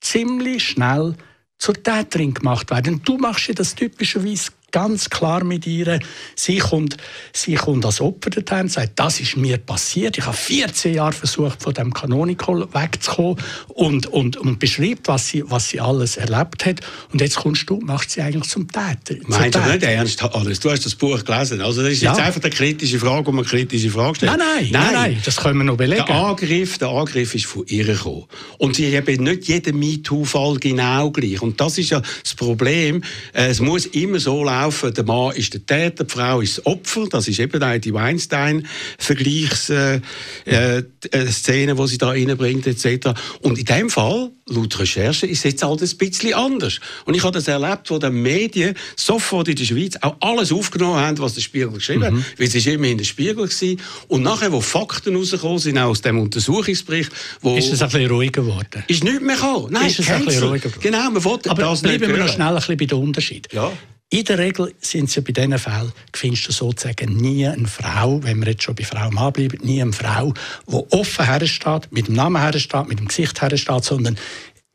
ziemlich 0.00 0.64
schnell 0.64 1.14
zur 1.58 1.74
Täterin 1.74 2.34
gemacht 2.34 2.70
werden. 2.70 3.02
Du 3.04 3.18
machst 3.18 3.48
ja 3.48 3.54
das 3.54 3.74
typischerweise 3.74 4.52
ganz 4.70 5.10
klar 5.10 5.44
mit 5.44 5.66
ihr. 5.66 5.98
Sie 6.34 6.58
kommt, 6.58 6.96
sie 7.32 7.54
kommt 7.54 7.84
als 7.84 8.00
Opfer 8.00 8.30
dorthin 8.30 8.60
und 8.60 8.72
sagt, 8.72 8.92
das 8.96 9.20
ist 9.20 9.36
mir 9.36 9.58
passiert. 9.58 10.18
Ich 10.18 10.26
habe 10.26 10.36
14 10.36 10.94
Jahre 10.94 11.12
versucht, 11.12 11.62
von 11.62 11.74
dem 11.74 11.92
Kanonikol 11.92 12.68
wegzukommen 12.72 13.36
und, 13.68 14.06
und, 14.06 14.36
und 14.36 14.58
beschreibt, 14.58 15.08
was 15.08 15.28
sie, 15.28 15.42
was 15.46 15.70
sie 15.70 15.80
alles 15.80 16.16
erlebt 16.16 16.66
hat. 16.66 16.80
Und 17.12 17.20
jetzt 17.20 17.36
kommst 17.36 17.68
du 17.70 17.76
und 17.76 17.86
machst 17.86 18.10
sie 18.10 18.20
eigentlich 18.20 18.48
zum 18.48 18.68
Täter. 18.68 19.20
Meinst 19.26 19.54
du 19.54 19.60
nicht 19.60 19.82
ernst 19.82 20.22
alles? 20.22 20.60
Du 20.60 20.70
hast 20.70 20.84
das 20.84 20.94
Buch 20.94 21.24
gelesen. 21.24 21.60
Also 21.60 21.82
das 21.82 21.92
ist 21.92 22.02
ja. 22.02 22.12
jetzt 22.12 22.20
einfach 22.20 22.42
eine 22.42 22.50
kritische 22.50 22.98
Frage, 22.98 23.28
um 23.30 23.38
eine 23.38 23.46
kritische 23.46 23.90
Frage 23.90 24.16
stellt. 24.16 24.32
Nein, 24.32 24.38
nein, 24.38 24.68
nein, 24.70 24.92
nein, 24.92 25.22
das 25.24 25.36
können 25.36 25.58
wir 25.58 25.64
noch 25.64 25.76
belegen. 25.76 26.04
Der 26.06 26.14
Angriff, 26.14 26.78
der 26.78 26.88
Angriff 26.88 27.34
ist 27.34 27.46
von 27.46 27.64
ihr 27.66 27.84
gekommen. 27.84 28.24
Und 28.58 28.76
sie 28.76 28.94
haben 28.96 29.24
nicht 29.24 29.48
jeden 29.48 29.78
MeToo-Fall 29.78 30.56
genau 30.56 31.10
gleich. 31.10 31.40
Und 31.40 31.60
das 31.60 31.78
ist 31.78 31.90
ja 31.90 32.02
das 32.22 32.34
Problem. 32.34 33.02
Es 33.32 33.60
muss 33.60 33.86
immer 33.86 34.20
so 34.20 34.44
laufen, 34.44 34.57
laufen. 34.62 34.94
Der 34.94 35.04
Mann 35.04 35.36
ist 35.36 35.54
der 35.54 35.64
Täter, 35.64 36.02
die 36.04 36.12
Frau 36.12 36.40
ist 36.40 36.58
das 36.58 36.66
Opfer. 36.66 37.06
Das 37.10 37.28
ist 37.28 37.38
eben 37.38 37.62
auch 37.62 37.78
die 37.78 37.94
Weinstein-Vergleichsszene, 37.94 40.02
äh, 40.46 40.78
äh, 40.78 41.74
die 41.74 41.86
sie 41.86 41.98
da 41.98 42.08
reinbringt, 42.08 42.66
etc. 42.66 43.10
Und 43.42 43.58
in 43.58 43.64
dem 43.64 43.90
Fall, 43.90 44.30
laut 44.46 44.78
Recherche, 44.78 45.26
ist 45.26 45.38
es 45.38 45.44
jetzt 45.44 45.62
halt 45.62 45.82
ein 45.82 45.96
bisschen 45.96 46.34
anders. 46.34 46.80
Und 47.04 47.14
ich 47.14 47.22
habe 47.22 47.32
das 47.32 47.46
erlebt, 47.48 47.90
wo 47.90 47.98
die 47.98 48.10
Medien 48.10 48.74
sofort 48.96 49.48
in 49.48 49.56
der 49.56 49.64
Schweiz 49.64 49.96
auch 50.00 50.16
alles 50.20 50.52
aufgenommen 50.52 50.96
haben, 50.96 51.18
was 51.18 51.34
der 51.34 51.42
Spiegel 51.42 51.70
geschrieben 51.70 52.04
hat. 52.04 52.12
Mhm. 52.12 52.24
Weil 52.36 52.46
es 52.46 52.54
ist 52.54 52.66
immer 52.66 52.86
in 52.86 52.98
der 52.98 53.04
Spiegel 53.04 53.46
gewesen. 53.46 53.80
Und 54.08 54.22
nachher, 54.22 54.52
wo 54.52 54.60
Fakten 54.60 55.16
rausgekommen 55.16 55.58
sind, 55.58 55.78
auch 55.78 55.88
aus 55.88 56.02
dem 56.02 56.18
Untersuchungsbericht, 56.18 57.10
wo... 57.40 57.56
Ist 57.56 57.72
es 57.72 57.80
ein 57.82 57.88
bisschen 57.88 58.10
ruhiger 58.10 58.42
geworden? 58.42 58.84
Ist 58.86 59.04
nichts 59.04 59.20
mehr 59.20 59.36
gekommen. 59.36 59.68
Nein, 59.70 59.86
ist 59.86 60.00
es 60.00 60.10
ein 60.10 60.24
bisschen 60.24 60.44
ruhiger 60.44 60.68
geworden? 60.68 60.82
Genau, 60.82 61.10
man 61.10 61.24
wollte 61.24 61.50
Aber 61.50 61.62
das 61.62 61.82
bleiben 61.82 62.08
wir 62.08 62.16
noch 62.16 62.32
schnell 62.32 62.48
ein 62.48 62.54
bisschen 62.54 62.76
bei 62.76 62.86
den 62.86 62.98
Unterschied. 62.98 63.48
Ja. 63.52 63.72
In 64.10 64.24
der 64.24 64.38
Regel 64.38 64.74
sind 64.80 65.10
sie 65.10 65.20
bei 65.20 65.32
diesen 65.32 65.58
Fällen, 65.58 65.92
findest 66.14 66.48
du 66.48 66.52
sozusagen 66.52 67.14
nie 67.16 67.46
eine 67.46 67.68
Frau, 67.68 68.22
wenn 68.22 68.40
wir 68.40 68.52
jetzt 68.52 68.62
schon 68.62 68.74
bei 68.74 68.84
Frau 68.84 69.10
Mann 69.10 69.34
bleiben, 69.34 69.58
nie 69.62 69.82
eine 69.82 69.92
Frau, 69.92 70.32
die 70.66 70.96
offen 70.96 71.26
hersteht, 71.26 71.92
mit 71.92 72.08
dem 72.08 72.14
Namen 72.14 72.40
hersteht, 72.40 72.88
mit 72.88 72.98
dem 72.98 73.08
Gesicht 73.08 73.42
hersteht, 73.42 73.84
sondern 73.84 74.16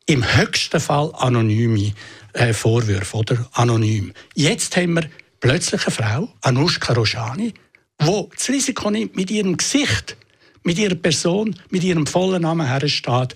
im 0.06 0.24
höchsten 0.36 0.78
Fall 0.78 1.10
anonyme 1.14 1.92
äh, 2.34 2.52
Vorwürfe, 2.52 3.16
oder? 3.16 3.48
Anonym. 3.54 4.12
Jetzt 4.36 4.76
haben 4.76 4.94
wir 4.94 5.10
plötzlich 5.40 5.84
eine 5.84 5.94
Frau, 5.96 6.28
Anushka 6.42 6.92
Rojani, 6.92 7.54
die 8.00 8.24
das 8.36 8.48
Risiko 8.48 8.88
nimmt, 8.88 9.16
mit 9.16 9.32
ihrem 9.32 9.56
Gesicht, 9.56 10.16
mit 10.62 10.78
ihrer 10.78 10.94
Person, 10.94 11.58
mit 11.70 11.82
ihrem 11.82 12.06
vollen 12.06 12.42
Namen 12.42 12.68
hersteht 12.68 13.34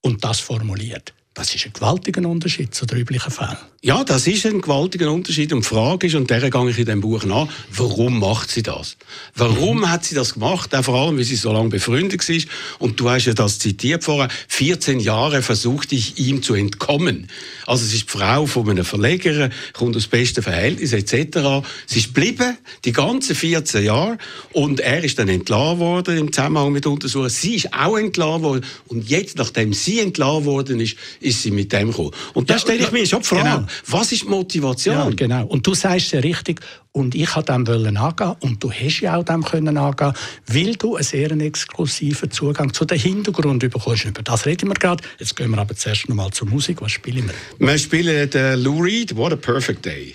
und 0.00 0.24
das 0.24 0.40
formuliert. 0.40 1.14
Das 1.36 1.54
ist 1.54 1.66
ein 1.66 1.74
gewaltiger 1.74 2.26
Unterschied 2.26 2.74
zu 2.74 2.86
den 2.86 2.96
üblichen 2.96 3.30
Fällen. 3.30 3.58
Ja, 3.82 4.02
das 4.04 4.26
ist 4.26 4.46
ein 4.46 4.62
gewaltiger 4.62 5.12
Unterschied. 5.12 5.52
Und 5.52 5.64
die 5.64 5.68
Frage 5.68 6.06
ist, 6.06 6.14
und 6.14 6.30
der 6.30 6.50
gehe 6.50 6.70
ich 6.70 6.78
in 6.78 6.86
dem 6.86 7.02
Buch 7.02 7.24
nach, 7.24 7.46
warum 7.70 8.18
macht 8.18 8.50
sie 8.50 8.62
das? 8.62 8.96
Warum 9.34 9.80
mhm. 9.80 9.90
hat 9.90 10.06
sie 10.06 10.14
das 10.14 10.32
gemacht? 10.32 10.74
Auch 10.74 10.82
vor 10.82 10.94
allem, 10.94 11.18
weil 11.18 11.24
sie 11.24 11.36
so 11.36 11.52
lange 11.52 11.68
befreundet 11.68 12.26
war. 12.26 12.36
Und 12.78 12.98
du 12.98 13.10
hast 13.10 13.26
ja 13.26 13.34
das 13.34 13.58
zitiert 13.58 14.02
vorher. 14.02 14.30
14 14.48 14.98
Jahre 14.98 15.42
versuchte 15.42 15.94
ich, 15.94 16.18
ihm 16.18 16.42
zu 16.42 16.54
entkommen. 16.54 17.28
Also, 17.66 17.84
sie 17.84 17.96
ist 17.96 18.06
die 18.06 18.18
Frau 18.18 18.46
von 18.46 18.70
einem 18.70 18.86
Verleger, 18.86 19.50
kommt 19.74 19.94
aus 19.94 20.06
besten 20.06 20.42
Verhältnissen, 20.42 20.98
etc. 20.98 21.66
Sie 21.84 21.98
ist 21.98 22.14
geblieben, 22.14 22.56
die 22.86 22.92
ganzen 22.92 23.36
14 23.36 23.84
Jahre. 23.84 24.16
Und 24.52 24.80
er 24.80 25.04
ist 25.04 25.18
dann 25.18 25.28
entlassen 25.28 25.80
worden 25.80 26.16
im 26.16 26.32
Zusammenhang 26.32 26.72
mit 26.72 26.86
Untersuchungen. 26.86 27.28
Sie 27.28 27.56
ist 27.56 27.74
auch 27.74 27.98
entlassen 27.98 28.42
worden. 28.42 28.64
Und 28.86 29.06
jetzt, 29.10 29.36
nachdem 29.36 29.74
sie 29.74 30.00
entlassen 30.00 30.46
worden 30.46 30.80
ist, 30.80 30.96
ist 31.26 31.42
sie 31.42 31.50
mit 31.50 31.72
dem 31.72 31.90
gekommen. 31.90 32.12
Und 32.34 32.48
da 32.48 32.54
ja, 32.54 32.60
stelle 32.60 32.78
ich 32.78 32.92
mir 32.92 33.06
schon 33.06 33.20
die 33.20 33.28
Frage, 33.28 33.42
genau. 33.42 33.66
was 33.88 34.12
ist 34.12 34.22
die 34.22 34.28
Motivation? 34.28 34.96
Ja, 34.96 35.10
genau. 35.10 35.46
Und 35.46 35.66
du 35.66 35.74
sagst 35.74 36.12
ja 36.12 36.20
richtig, 36.20 36.60
und 36.92 37.14
ich 37.14 37.34
wollte 37.36 37.52
dem 37.52 37.66
wollen 37.66 37.96
angehen, 37.96 38.34
und 38.40 38.62
du 38.62 38.70
hast 38.70 39.00
ja 39.00 39.16
auch 39.16 39.24
dem 39.24 39.44
können 39.44 39.76
angehen, 39.76 40.12
weil 40.46 40.74
du 40.76 40.96
einen 40.96 41.04
sehr 41.04 41.30
exklusiven 41.32 42.30
Zugang 42.30 42.72
zu 42.72 42.84
dem 42.84 42.98
Hintergrund 42.98 43.60
bekommst. 43.60 44.04
Über 44.04 44.22
das 44.22 44.46
reden 44.46 44.68
wir 44.68 44.74
gerade. 44.74 45.02
Jetzt 45.18 45.36
gehen 45.36 45.50
wir 45.50 45.58
aber 45.58 45.74
zuerst 45.74 46.08
noch 46.08 46.16
mal 46.16 46.30
zur 46.30 46.48
Musik. 46.48 46.80
Was 46.80 46.92
spielen 46.92 47.28
wir? 47.58 47.68
Wir 47.68 47.78
spielen 47.78 48.30
den 48.30 48.62
Lou 48.62 48.80
Reed, 48.80 49.14
What 49.16 49.32
a 49.32 49.36
Perfect 49.36 49.84
Day. 49.84 50.14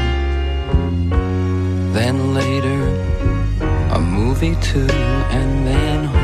then 2.01 2.33
later, 2.33 2.81
a 3.91 3.99
movie 3.99 4.55
too, 4.55 4.89
and 5.37 5.67
then 5.67 6.20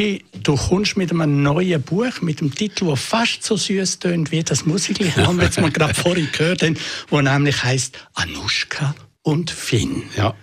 Schawinski, 0.00 0.24
du 0.42 0.56
kommst 0.56 0.96
mit 0.96 1.10
einem 1.10 1.42
neuen 1.42 1.82
Buch, 1.82 2.22
mit 2.22 2.40
einem 2.40 2.54
Titel, 2.54 2.86
der 2.86 2.96
fast 2.96 3.44
so 3.44 3.56
süß 3.56 3.98
tönt 3.98 4.32
wie 4.32 4.42
das 4.42 4.64
Musiklied, 4.64 5.14
haben 5.16 5.36
wir 5.36 5.44
jetzt 5.44 5.60
mal 5.60 5.70
gerade 5.70 5.94
vorhin 5.94 6.28
gehört, 6.32 6.64
wo 7.08 7.20
nämlich 7.20 7.62
heißt 7.62 7.98
Anushka 8.14 8.94
und 9.22 9.50
Finn. 9.50 10.04
Ja. 10.16 10.34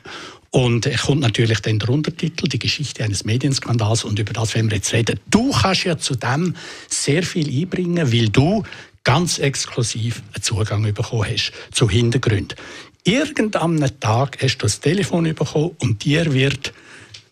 Und 0.51 0.85
es 0.85 1.01
kommt 1.01 1.21
natürlich 1.21 1.59
dann 1.59 1.79
der 1.79 1.89
Untertitel, 1.89 2.47
die 2.47 2.59
Geschichte 2.59 3.03
eines 3.03 3.25
Medienskandals 3.25 4.03
und 4.03 4.19
über 4.19 4.33
das 4.33 4.55
werden 4.55 4.69
wir 4.69 4.77
jetzt 4.77 4.93
reden. 4.93 5.19
Du 5.29 5.51
kannst 5.51 5.83
ja 5.83 5.97
zu 5.97 6.15
dem 6.15 6.55
sehr 6.87 7.23
viel 7.23 7.49
einbringen, 7.49 8.11
weil 8.13 8.29
du 8.29 8.63
ganz 9.03 9.39
exklusiv 9.39 10.21
einen 10.33 10.43
Zugang 10.43 10.83
bekommen 10.93 11.25
hast 11.29 11.51
zu 11.71 11.89
Hintergründen. 11.89 12.57
Irgendeinem 13.03 13.99
Tag 13.99 14.37
hast 14.41 14.57
du 14.57 14.65
das 14.65 14.79
Telefon 14.79 15.23
bekommen 15.33 15.75
und 15.79 16.03
dir 16.03 16.33
wird 16.33 16.73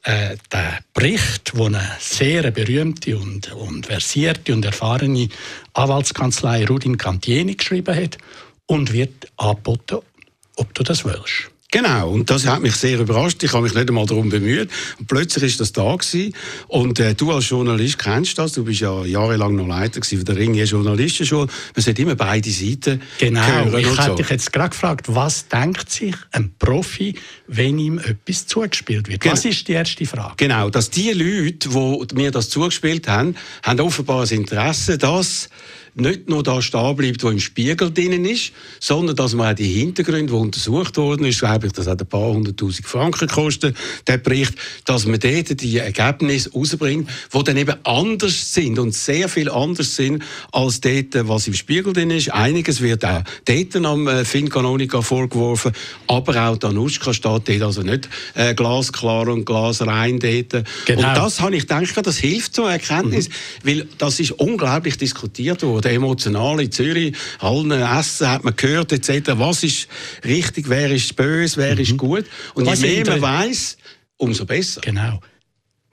äh, 0.05 0.37
der 0.51 0.79
Bericht, 0.93 1.53
den 1.55 1.75
eine 1.75 1.91
sehr 1.99 2.51
berühmte 2.51 3.17
und, 3.17 3.51
und 3.53 3.87
versierte 3.87 4.53
und 4.53 4.63
erfahrene 4.63 5.29
Anwaltskanzlei 5.73 6.65
Rudin 6.65 6.97
Cantieni 6.97 7.55
geschrieben 7.55 7.95
hat 7.95 8.17
und 8.67 8.93
wird 8.93 9.27
angeboten, 9.37 9.99
ob 10.55 10.73
du 10.75 10.83
das 10.83 11.05
willst. 11.05 11.49
Genau, 11.71 12.11
und 12.11 12.29
das 12.29 12.45
hat 12.47 12.61
mich 12.61 12.75
sehr 12.75 12.99
überrascht. 12.99 13.43
Ich 13.43 13.51
habe 13.51 13.63
mich 13.63 13.73
nicht 13.73 13.89
einmal 13.89 14.05
darum 14.05 14.29
bemüht. 14.29 14.69
Und 14.97 15.07
plötzlich 15.07 15.43
ist 15.43 15.59
das 15.59 15.73
da 15.73 15.95
gewesen. 15.95 16.33
Und 16.67 16.99
äh, 16.99 17.15
du 17.15 17.31
als 17.31 17.49
Journalist 17.49 17.99
kennst 17.99 18.37
das. 18.37 18.53
Du 18.53 18.63
bist 18.63 18.79
ja 18.79 19.03
jahrelang 19.03 19.55
noch 19.55 19.67
Leiter 19.67 20.01
von 20.01 20.23
der 20.23 20.37
Ringier 20.37 20.65
Journalistenschule. 20.65 21.47
Man 21.75 21.83
sollte 21.83 22.01
immer 22.01 22.15
beide 22.15 22.49
Seiten 22.49 23.01
Genau, 23.17 23.75
ich 23.77 23.87
hätte 23.87 24.03
so. 24.07 24.15
dich 24.15 24.29
jetzt 24.29 24.53
gerade 24.53 24.69
gefragt, 24.69 25.07
was 25.09 25.47
denkt 25.49 25.91
sich 25.91 26.15
ein 26.31 26.53
Profi, 26.57 27.15
wenn 27.47 27.77
ihm 27.77 27.99
etwas 27.99 28.47
zugespielt 28.47 29.09
wird? 29.09 29.21
Genau. 29.21 29.33
Was 29.33 29.43
ist 29.43 29.67
die 29.67 29.73
erste 29.73 30.05
Frage? 30.05 30.35
Genau, 30.37 30.69
dass 30.69 30.89
die 30.91 31.11
Leute, 31.11 31.69
die 31.69 32.15
mir 32.15 32.31
das 32.31 32.49
zugespielt 32.49 33.07
haben, 33.07 33.35
haben 33.63 33.79
offenbar 33.81 34.21
ein 34.23 34.29
Interesse, 34.29 34.97
dass 34.97 35.49
nicht 35.95 36.29
nur 36.29 36.43
da 36.43 36.61
stehen 36.61 36.95
bleibt, 36.95 37.23
wo 37.23 37.29
im 37.29 37.39
Spiegel 37.39 37.91
drin 37.91 38.25
ist, 38.25 38.51
sondern 38.79 39.15
dass 39.15 39.33
man 39.33 39.51
auch 39.51 39.55
die 39.55 39.67
Hintergründe, 39.67 40.33
die 40.33 40.39
untersucht 40.39 40.97
worden 40.97 41.25
ist, 41.25 41.39
glaube 41.39 41.67
ich, 41.67 41.73
das 41.73 41.87
hat 41.87 42.01
ein 42.01 42.07
paar 42.07 42.33
hunderttausend 42.33 42.85
Franken 42.85 43.27
gekostet, 43.27 43.77
der 44.07 44.17
Bericht, 44.17 44.53
dass 44.83 45.05
man 45.05 45.19
dort 45.19 45.61
die 45.61 45.77
Ergebnisse 45.77 46.51
rausbringt, 46.51 47.09
die 47.33 47.43
dann 47.43 47.57
eben 47.57 47.75
anders 47.83 48.53
sind 48.53 48.77
und 48.77 48.93
sehr 48.93 49.29
viel 49.29 49.49
anders 49.49 49.95
sind 49.95 50.23
als 50.51 50.81
dort, 50.81 51.27
was 51.27 51.47
im 51.47 51.53
Spiegel 51.53 51.93
drin 51.93 52.11
ist. 52.11 52.31
Einiges 52.33 52.81
wird 52.81 53.05
auch 53.05 53.23
dort 53.45 53.75
am 53.85 54.07
äh, 54.07 54.25
Finn 54.25 54.49
Canonica 54.49 55.01
vorgeworfen, 55.01 55.71
aber 56.07 56.49
auch 56.49 56.57
Danuschka 56.57 57.13
steht 57.13 57.47
dort 57.47 57.61
also 57.61 57.81
nicht 57.81 58.09
äh, 58.33 58.53
glasklar 58.53 59.27
und 59.29 59.45
glasrein 59.45 60.19
dort. 60.19 60.65
Genau. 60.85 61.07
Und 61.07 61.17
das 61.17 61.39
habe 61.39 61.55
ich 61.55 61.67
gedacht, 61.67 62.05
das 62.05 62.17
hilft 62.17 62.55
zur 62.55 62.69
Erkenntnis, 62.69 63.29
weil 63.63 63.87
das 63.97 64.19
ist 64.19 64.31
unglaublich 64.31 64.97
diskutiert 64.97 65.63
worden, 65.63 65.84
emotional 65.85 66.59
in 66.59 66.71
Zürich, 66.71 67.15
allen 67.39 67.71
Essen 67.71 68.29
hat 68.29 68.43
man 68.43 68.55
gehört 68.55 68.91
etc. 68.91 69.31
Was 69.35 69.63
ist 69.63 69.87
richtig, 70.23 70.69
wer 70.69 70.91
ist 70.91 71.15
böse, 71.15 71.57
wer 71.57 71.77
ist 71.77 71.97
gut 71.97 72.25
und 72.53 72.65
Was 72.65 72.81
je 72.81 73.03
mehr 73.03 73.05
man 73.07 73.21
weiß, 73.21 73.77
umso 74.17 74.45
besser. 74.45 74.81
Genau. 74.81 75.19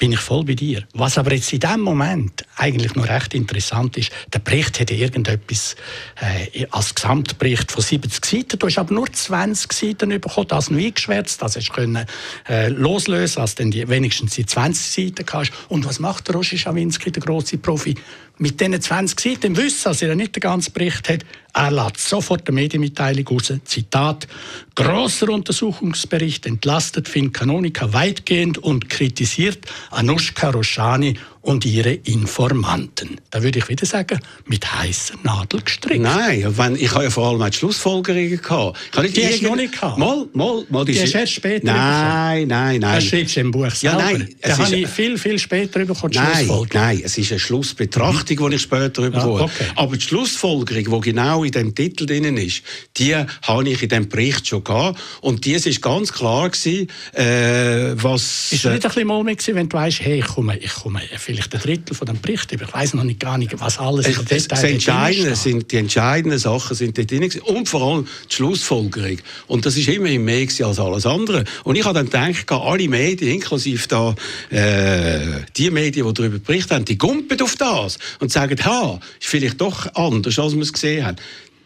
Bin 0.03 0.11
ich 0.11 0.19
voll 0.19 0.43
bei 0.43 0.55
dir. 0.55 0.83
Was 0.95 1.17
aber 1.17 1.33
jetzt 1.33 1.53
in 1.53 1.61
diesem 1.61 1.83
Moment 1.83 2.45
eigentlich 2.57 2.97
noch 2.97 3.09
recht 3.09 3.35
interessant 3.35 3.97
ist, 3.97 4.11
der 4.33 4.41
Bericht 4.41 4.81
hätte 4.81 4.95
irgendetwas 4.95 5.77
äh, 6.21 6.67
als 6.73 6.93
Gesamtbericht 6.97 7.71
von 7.71 7.85
70 7.85 8.25
Seiten. 8.25 8.59
Du 8.59 8.67
hast 8.67 8.79
aber 8.79 8.93
nur 8.93 9.13
20 9.13 9.73
Seiten 9.73 10.09
bekommen, 10.09 10.49
das 10.49 10.71
noch 10.71 10.79
eingeschwärzt, 10.81 11.41
das 11.41 11.55
hast 11.55 11.69
du 11.69 11.73
können, 11.73 12.05
äh, 12.49 12.67
loslösen, 12.67 13.43
als 13.43 13.55
du 13.55 13.63
dann 13.63 13.71
die, 13.71 13.89
wenigstens 13.89 14.35
die 14.35 14.45
20 14.45 15.15
Seiten 15.15 15.25
hast. 15.33 15.53
Und 15.69 15.85
was 15.85 16.01
macht 16.01 16.27
der 16.27 16.35
Roger 16.35 16.59
Schawinski, 16.59 17.13
der 17.13 17.23
große 17.23 17.59
Profi? 17.59 17.95
Mit 18.39 18.61
diesen 18.61 18.81
20 18.81 19.21
Seiten, 19.21 19.47
im 19.47 19.57
Wissen, 19.57 19.85
dass 19.85 20.03
er 20.03 20.15
nicht 20.15 20.35
den 20.35 20.41
ganzen 20.41 20.73
Bericht 20.73 21.09
hat, 21.09 21.25
er 21.55 21.71
lässt 21.71 22.09
sofort 22.09 22.49
eine 22.49 22.55
Medienmitteilung 22.55 23.27
raus. 23.29 23.53
Zitat: 23.65 24.27
Grosser 24.75 25.29
Untersuchungsbericht 25.29 26.47
entlastet 26.47 27.09
Finn 27.09 27.33
Canonica 27.33 27.93
weitgehend 27.93 28.59
und 28.59 28.89
kritisiert 28.89 29.67
Anushka 29.91 30.51
Roshani 30.51 31.19
und 31.43 31.65
ihre 31.67 31.93
Informanten. 31.93 33.21
Da 33.31 33.43
würde 33.43 33.59
ich 33.59 33.69
wieder 33.69 33.85
sagen, 33.85 34.21
mit 34.47 34.73
heißer 34.73 35.15
Nadel 35.23 35.61
gestrickt. 35.63 36.01
Nein, 36.03 36.45
wenn, 36.57 36.77
ich 36.77 36.93
habe 36.95 37.05
ja 37.05 37.11
vor 37.11 37.29
allem 37.29 37.51
die 37.51 37.57
Schlussfolgerungen 37.57 38.41
gehabt. 38.41 38.79
Ich 38.91 38.97
habe 38.97 39.07
nicht 39.07 39.17
Die 39.17 39.27
hast 39.27 39.43
du 39.43 39.49
noch 39.49 39.57
nicht 39.57 39.73
gehabt? 39.73 39.99
Mal, 39.99 40.27
mal, 40.33 40.65
mal. 40.71 40.85
Die 40.85 40.93
hast 40.93 41.01
sind- 41.03 41.15
du 41.15 41.19
erst 41.19 41.33
später 41.33 41.67
Nein, 41.67 42.49
nein, 42.49 42.81
nein. 42.81 42.95
Das 42.97 43.05
schreibst 43.05 43.37
du 43.37 43.41
im 43.41 43.51
Buch 43.51 43.65
Ja, 43.67 43.71
selber. 43.73 43.97
nein, 43.99 44.29
es 44.41 44.57
da 44.57 44.65
habe 44.65 44.77
ich 44.77 44.89
viel, 44.89 45.19
viel 45.19 45.39
später 45.39 45.85
bekommen, 45.85 46.13
die 46.13 46.19
Nein, 46.19 46.49
nein, 46.73 47.03
es 47.05 47.19
ist 47.19 47.31
eine 47.33 47.41
Schlussbetrachtung, 47.41 48.51
die 48.51 48.57
ich 48.57 48.63
später 48.63 49.11
bekomme. 49.11 49.43
okay. 49.43 49.67
Aber 49.77 49.97
die 49.97 50.03
Schlussfolgerung, 50.03 51.01
die 51.03 51.11
genau 51.11 51.45
in 51.45 51.51
dem 51.53 51.75
Titel 51.75 52.07
drin 52.07 52.37
ist, 52.37 52.63
die 52.97 53.15
habe 53.17 53.69
ich 53.69 53.83
in 53.83 53.89
dem 53.89 54.09
Bericht 54.09 54.47
schon 54.47 54.63
gehabt. 54.65 55.01
Und 55.21 55.45
dies 55.45 55.67
ist 55.67 55.83
ganz 55.83 56.13
klar 56.13 56.51
gewesen, 56.51 56.89
äh, 57.15 57.95
was... 58.03 58.53
Ist 58.53 58.65
es 58.65 58.71
nicht 58.73 58.75
ein 58.75 58.81
bisschen 58.81 59.07
mulmig 59.07 59.39
gewesen, 59.39 59.57
wenn 59.57 59.69
du 59.69 59.77
weißt, 59.77 60.01
hey, 60.01 60.21
ich 60.21 60.27
komme, 60.27 60.57
ich 60.59 60.73
komme 60.73 61.01
vielleicht 61.33 61.55
ein 61.55 61.61
Drittel 61.61 61.95
von 61.95 62.07
dem 62.07 62.21
Bericht. 62.21 62.53
Ich 62.53 62.73
weiß 62.73 62.95
noch 62.95 63.05
nicht 63.05 63.21
gar 63.21 63.39
nicht, 63.39 63.59
was 63.59 63.79
alles 63.79 64.07
Detail 64.07 64.41
das 64.49 64.61
drin 64.61 64.73
Entscheidende 64.73 65.37
sind, 65.37 65.73
die 65.73 65.77
entscheidenden 65.77 66.39
Sachen 66.39 66.77
sind 66.77 66.99
dort 66.99 67.11
drin 67.11 67.31
und 67.45 67.69
vor 67.69 67.83
allem 67.83 68.07
die 68.31 68.35
Schlussfolgerung. 68.35 69.19
Und 69.47 69.65
das 69.65 69.77
ist 69.77 69.89
immerhin 69.89 70.25
mehr 70.25 70.47
als 70.63 70.79
alles 70.79 71.07
andere. 71.07 71.45
Und 71.65 71.77
ich 71.77 71.85
habe 71.85 71.95
dann 71.95 72.07
gedacht, 72.07 72.51
alle 72.53 72.89
Medien, 72.89 73.35
inklusive 73.35 73.89
da, 73.89 74.15
äh, 74.51 75.43
die 75.57 75.71
Medien, 75.71 76.07
die 76.07 76.15
darüber 76.15 76.39
berichtet 76.39 76.73
haben, 76.73 76.85
die 76.85 76.99
gumpen 76.99 77.41
auf 77.41 77.57
das 77.57 77.99
und 78.21 78.31
sagen, 78.31 78.59
ha, 78.65 79.01
ist 79.21 79.29
vielleicht 79.29 79.61
doch 79.61 79.95
anders, 79.95 80.39
als 80.39 80.55
wir 80.55 80.63
es 80.63 80.73
gesehen 80.73 81.07
haben. 81.07 81.17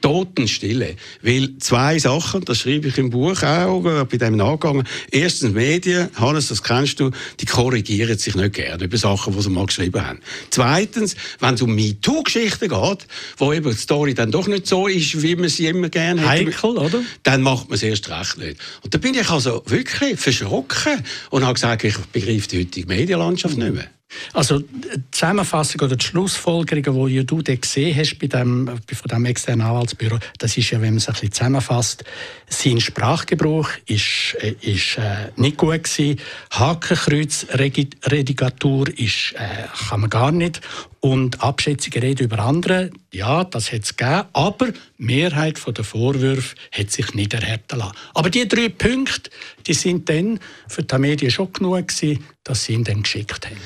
Totenstille. 0.01 0.97
Weil 1.23 1.57
zwei 1.59 1.99
Sachen, 1.99 2.45
das 2.45 2.59
schreibe 2.59 2.89
ich 2.89 2.99
im 2.99 3.11
Buch 3.11 3.43
auch, 3.43 3.85
äh, 3.85 4.05
bei 4.05 4.17
dem 4.17 4.37
nachgegangen. 4.37 4.87
Erstens 5.11 5.53
Medien, 5.53 6.09
Hannes, 6.15 6.49
das 6.49 6.63
kennst 6.63 7.01
du, 7.01 7.11
die 7.41 7.47
korrigieren 7.47 8.19
sich 8.19 8.35
nicht 8.35 8.55
gerne 8.55 8.85
über 8.85 8.97
Sachen, 8.97 9.35
die 9.35 9.43
sie 9.43 9.51
mal 9.51 9.67
geschrieben 9.67 10.07
haben. 10.07 10.21
Zweitens, 10.51 11.17
wenn 11.41 11.55
es 11.55 11.63
um 11.63 11.75
MeToo-Geschichten 11.75 12.69
geht, 12.69 13.07
wo 13.37 13.53
eben 13.53 13.71
die 13.71 13.77
Story 13.77 14.15
dann 14.15 14.31
doch 14.31 14.47
nicht 14.47 14.67
so 14.67 14.87
ist, 14.87 15.23
wie 15.23 15.37
man 15.37 15.49
sie 15.49 15.67
immer 15.67 15.89
gerne 15.89 16.21
hätte, 16.21 16.47
Heikel, 16.47 16.79
oder? 16.79 17.03
dann 17.23 17.43
macht 17.43 17.69
man 17.69 17.77
es 17.77 17.83
erst 17.83 18.09
recht 18.11 18.39
nicht. 18.39 18.57
Und 18.83 18.95
da 18.95 18.99
bin 18.99 19.15
ich 19.15 19.29
also 19.31 19.63
wirklich 19.67 20.19
verschrocken 20.19 21.05
und 21.31 21.45
habe 21.45 21.55
gesagt, 21.55 21.85
ich 21.85 21.97
begreife 22.13 22.49
die 22.49 22.61
heutige 22.61 22.87
Medienlandschaft 22.87 23.57
nicht 23.57 23.75
mehr. 23.75 23.89
Also 24.33 24.61
die 24.61 25.03
Zusammenfassung 25.11 25.81
oder 25.81 25.97
die 25.97 26.05
Schlussfolgerungen, 26.05 27.09
die 27.09 27.25
du 27.25 27.43
dort 27.43 27.63
gesehen 27.63 27.97
hast 27.97 28.19
bei 28.19 28.27
dem, 28.27 28.67
von 28.67 29.09
dem 29.11 29.25
externen 29.25 29.67
Anwaltsbüro, 29.67 30.19
das 30.39 30.55
ist 30.57 30.71
ja, 30.71 30.81
wenn 30.81 30.91
man 30.91 30.99
es 30.99 31.09
ein 31.09 31.15
bisschen 31.15 31.33
zusammenfasst, 31.33 32.05
sein 32.49 32.81
Sprachgebrauch 32.81 33.69
ist, 33.87 34.37
äh, 34.41 34.55
ist 34.61 34.99
äh, 34.99 35.33
nicht 35.37 35.57
gut 35.57 35.83
gewesen. 35.85 36.21
Hakenkreuzredigatur 36.51 38.89
ist, 38.99 39.35
äh, 39.37 39.69
kann 39.89 40.01
man 40.01 40.11
gar 40.11 40.33
nicht. 40.33 40.61
Und 41.01 41.43
abschätzige 41.43 42.03
Rede 42.03 42.25
über 42.25 42.41
andere, 42.41 42.91
ja, 43.13 43.45
das 43.45 43.73
hat 43.73 43.85
es 43.85 43.97
gegeben, 43.97 44.25
aber 44.33 44.73
die 44.73 44.81
Mehrheit 44.99 45.59
der 45.67 45.85
Vorwürfe 45.85 46.57
hat 46.73 46.91
sich 46.91 47.15
nicht 47.15 47.33
erhärten 47.33 47.79
lassen. 47.79 47.95
Aber 48.13 48.29
die 48.29 48.49
drei 48.49 48.69
Punkte, 48.69 49.31
die 49.67 49.75
sind 49.75 50.09
dann 50.09 50.41
für 50.67 50.83
die 50.83 50.99
Medien 50.99 51.31
schon 51.31 51.53
genug 51.53 51.87
gewesen, 51.89 52.25
dass 52.43 52.65
sie 52.65 52.73
ihn 52.73 52.83
dann 52.83 53.05
geschickt 53.05 53.47
haben. 53.47 53.61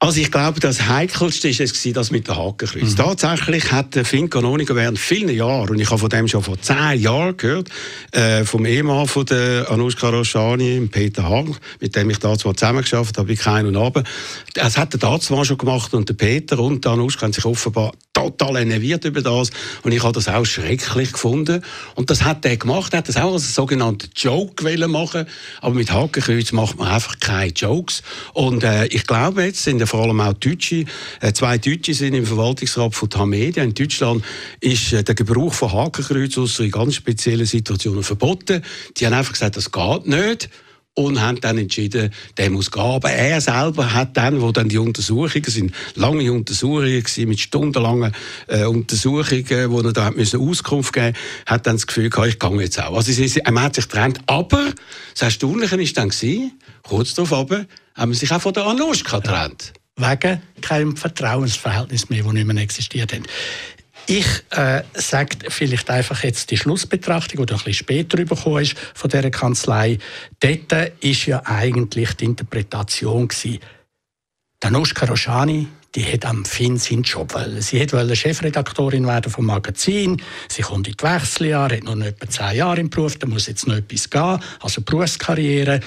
Also 0.00 0.20
ich 0.20 0.30
glaube, 0.30 0.60
das 0.60 0.86
Heikelste 0.86 1.48
war 1.48 1.60
es, 1.64 1.72
gewesen, 1.72 1.92
das 1.92 2.12
mit 2.12 2.28
dem 2.28 2.36
Hakenkreuz. 2.36 2.94
Tatsächlich 2.94 3.72
hat 3.72 3.96
der 3.96 4.04
Finn 4.04 4.30
Canonica 4.30 4.76
während 4.76 4.96
vielen 4.96 5.34
Jahren, 5.34 5.70
und 5.70 5.80
ich 5.80 5.90
habe 5.90 5.98
von 5.98 6.08
dem 6.08 6.28
schon 6.28 6.40
vor 6.44 6.60
zehn 6.60 7.00
Jahren 7.00 7.36
gehört, 7.36 7.68
äh, 8.12 8.44
vom 8.44 8.64
Ehemann 8.64 9.08
von 9.08 9.26
der 9.26 9.68
Anushka 9.68 10.08
Roshani, 10.08 10.88
Peter 10.88 11.28
Hang, 11.28 11.56
mit 11.80 11.96
dem 11.96 12.10
ich 12.10 12.20
da 12.20 12.38
zwar 12.38 12.54
zusammengearbeitet 12.54 13.18
habe, 13.18 13.32
ich 13.32 13.40
Kein 13.40 13.66
und 13.66 13.76
Abend. 13.76 14.06
Das 14.54 14.78
hat 14.78 14.92
der 14.92 15.00
da 15.00 15.18
zwar 15.18 15.44
schon 15.44 15.58
gemacht 15.58 15.92
und 15.92 16.08
der 16.08 16.14
Peter 16.14 16.60
und 16.60 16.84
der 16.84 16.92
Anushka 16.92 17.22
haben 17.22 17.32
sich 17.32 17.44
offenbar 17.44 17.92
total 18.20 18.56
enerviert 18.56 19.04
über 19.04 19.22
das. 19.22 19.50
Und 19.82 19.92
ich 19.92 20.02
habe 20.02 20.12
das 20.12 20.28
auch 20.28 20.44
schrecklich 20.44 21.12
gefunden. 21.12 21.62
Und 21.94 22.10
das 22.10 22.22
hat 22.22 22.44
er 22.44 22.56
gemacht, 22.56 22.92
er 22.92 22.98
hat 22.98 23.08
das 23.08 23.16
auch 23.16 23.32
als 23.32 23.54
sogenannten 23.54 24.10
Joke 24.14 24.64
wollen 24.64 24.90
machen, 24.90 25.26
aber 25.60 25.74
mit 25.74 25.90
Hakenkreuz 25.92 26.52
macht 26.52 26.78
man 26.78 26.88
einfach 26.88 27.18
keine 27.20 27.52
Jokes. 27.52 28.02
Und 28.32 28.64
äh, 28.64 28.86
ich 28.86 29.06
glaube 29.06 29.44
jetzt 29.44 29.64
sind 29.64 29.86
vor 29.88 30.02
allem 30.02 30.20
auch 30.20 30.34
Deutsche, 30.34 30.84
äh, 31.20 31.32
zwei 31.32 31.58
Deutsche 31.58 31.94
sind 31.94 32.14
im 32.14 32.26
Verwaltungsrat 32.26 32.94
von 32.94 33.10
Tamedia. 33.10 33.62
In 33.62 33.74
Deutschland 33.74 34.24
ist 34.60 34.92
äh, 34.92 35.02
der 35.02 35.14
Gebrauch 35.14 35.52
von 35.52 35.72
Hakenkreuz 35.72 36.36
ausser 36.38 36.64
in 36.64 36.70
ganz 36.70 36.94
speziellen 36.94 37.46
Situationen 37.46 38.02
verboten. 38.02 38.62
Die 38.96 39.06
haben 39.06 39.14
einfach 39.14 39.32
gesagt, 39.32 39.56
das 39.56 39.70
geht 39.70 40.06
nicht. 40.06 40.50
Und 40.98 41.20
haben 41.20 41.40
dann 41.40 41.58
entschieden, 41.58 42.10
der 42.36 42.50
muss 42.50 42.70
gehen. 42.70 42.82
Aber 42.82 43.10
er 43.10 43.40
selber 43.40 43.94
hat 43.94 44.16
dann, 44.16 44.40
wo 44.40 44.50
dann 44.50 44.68
die 44.68 44.78
Untersuchungen, 44.78 45.44
sind 45.44 45.72
lange 45.94 46.32
Untersuchungen 46.32 47.04
mit 47.16 47.40
stundenlangen 47.40 48.12
äh, 48.48 48.64
Untersuchungen, 48.64 49.70
wo 49.70 49.80
er 49.80 49.92
da 49.92 50.10
müssen 50.10 50.40
Auskunft 50.40 50.92
geben 50.92 51.14
hat 51.46 51.66
dann 51.66 51.76
das 51.76 51.86
Gefühl 51.86 52.10
gehabt, 52.10 52.28
ich 52.28 52.38
gehe 52.38 52.60
jetzt 52.60 52.80
auch. 52.80 52.96
Also 52.96 53.12
er 53.12 53.62
hat 53.62 53.74
sich 53.74 53.88
getrennt. 53.88 54.20
Aber 54.26 54.72
das 55.12 55.22
Erstaunliche 55.22 55.78
war 55.78 55.86
dann 55.94 56.08
gewesen, 56.08 56.52
kurz 56.82 57.14
darauf 57.14 57.32
aber, 57.32 57.66
haben 57.94 58.12
sie 58.12 58.20
sich 58.20 58.32
auch 58.32 58.40
von 58.40 58.52
der 58.52 58.66
Anuschka 58.66 59.18
getrennt. 59.18 59.72
Wegen 59.96 60.42
keinem 60.60 60.96
Vertrauensverhältnis 60.96 62.08
mehr, 62.08 62.22
das 62.22 62.32
nicht 62.32 62.46
mehr 62.46 62.62
existiert 62.62 63.12
hat. 63.12 63.22
Ich 64.10 64.26
äh, 64.52 64.84
sage 64.94 65.36
vielleicht 65.50 65.90
einfach 65.90 66.24
jetzt 66.24 66.50
die 66.50 66.56
Schlussbetrachtung, 66.56 67.44
die 67.44 67.52
ein 67.52 67.58
bisschen 67.58 67.74
später 67.74 68.16
bekommen 68.24 68.62
ist 68.62 68.74
von 68.94 69.10
dieser 69.10 69.30
Kanzlei. 69.30 69.98
Dort 70.40 70.94
ist 71.00 71.26
ja 71.26 71.42
eigentlich 71.44 72.14
die 72.14 72.24
Interpretation 72.24 73.28
gewesen, 73.28 73.58
Danuschka 74.60 75.04
Roschani, 75.04 75.68
die 75.94 76.04
hat 76.10 76.24
am 76.24 76.46
Finn 76.46 76.78
seinen 76.78 77.02
Job 77.02 77.34
wollen. 77.34 77.60
Sie 77.60 77.80
wollte 77.92 78.16
Chefredaktorin 78.16 79.06
werden 79.06 79.30
vom 79.30 79.44
Magazin. 79.44 80.22
Sie 80.48 80.62
kommt 80.62 80.88
in 80.88 80.94
die 80.98 81.04
Wechseljahre, 81.04 81.76
hat 81.76 81.84
noch 81.84 82.00
etwa 82.00 82.30
zehn 82.30 82.56
Jahre 82.56 82.80
im 82.80 82.88
Beruf, 82.88 83.18
da 83.18 83.26
muss 83.26 83.46
jetzt 83.46 83.66
noch 83.66 83.76
etwas 83.76 84.08
gehen, 84.08 84.40
also 84.60 84.80
Berufskarriere. 84.80 85.80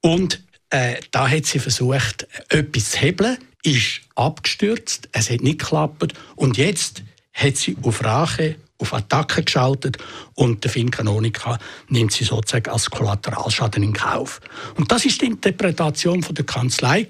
Und 0.00 0.42
äh, 0.70 0.96
da 1.12 1.28
hat 1.28 1.46
sie 1.46 1.60
versucht, 1.60 2.26
etwas 2.48 2.90
zu 2.90 2.98
hebeln, 2.98 3.38
ist 3.62 4.00
abgestürzt, 4.16 5.08
es 5.12 5.30
hat 5.30 5.42
nicht 5.42 5.60
geklappt 5.60 6.14
und 6.34 6.56
jetzt 6.56 7.04
hat 7.38 7.56
sie 7.56 7.76
auf 7.82 8.04
Rache, 8.04 8.56
auf 8.78 8.92
Attacke 8.92 9.42
geschaltet 9.42 9.98
und 10.34 10.64
der 10.64 10.70
Finn 10.70 10.90
Canonica 10.90 11.58
nimmt 11.88 12.12
sie 12.12 12.24
sozusagen 12.24 12.70
als 12.70 12.90
Kollateralschaden 12.90 13.82
in 13.82 13.92
Kauf. 13.92 14.40
Und 14.76 14.90
das 14.90 15.04
ist 15.04 15.20
die 15.22 15.26
Interpretation 15.26 16.22
von 16.22 16.34
der 16.34 16.44
Kanzlei, 16.44 17.06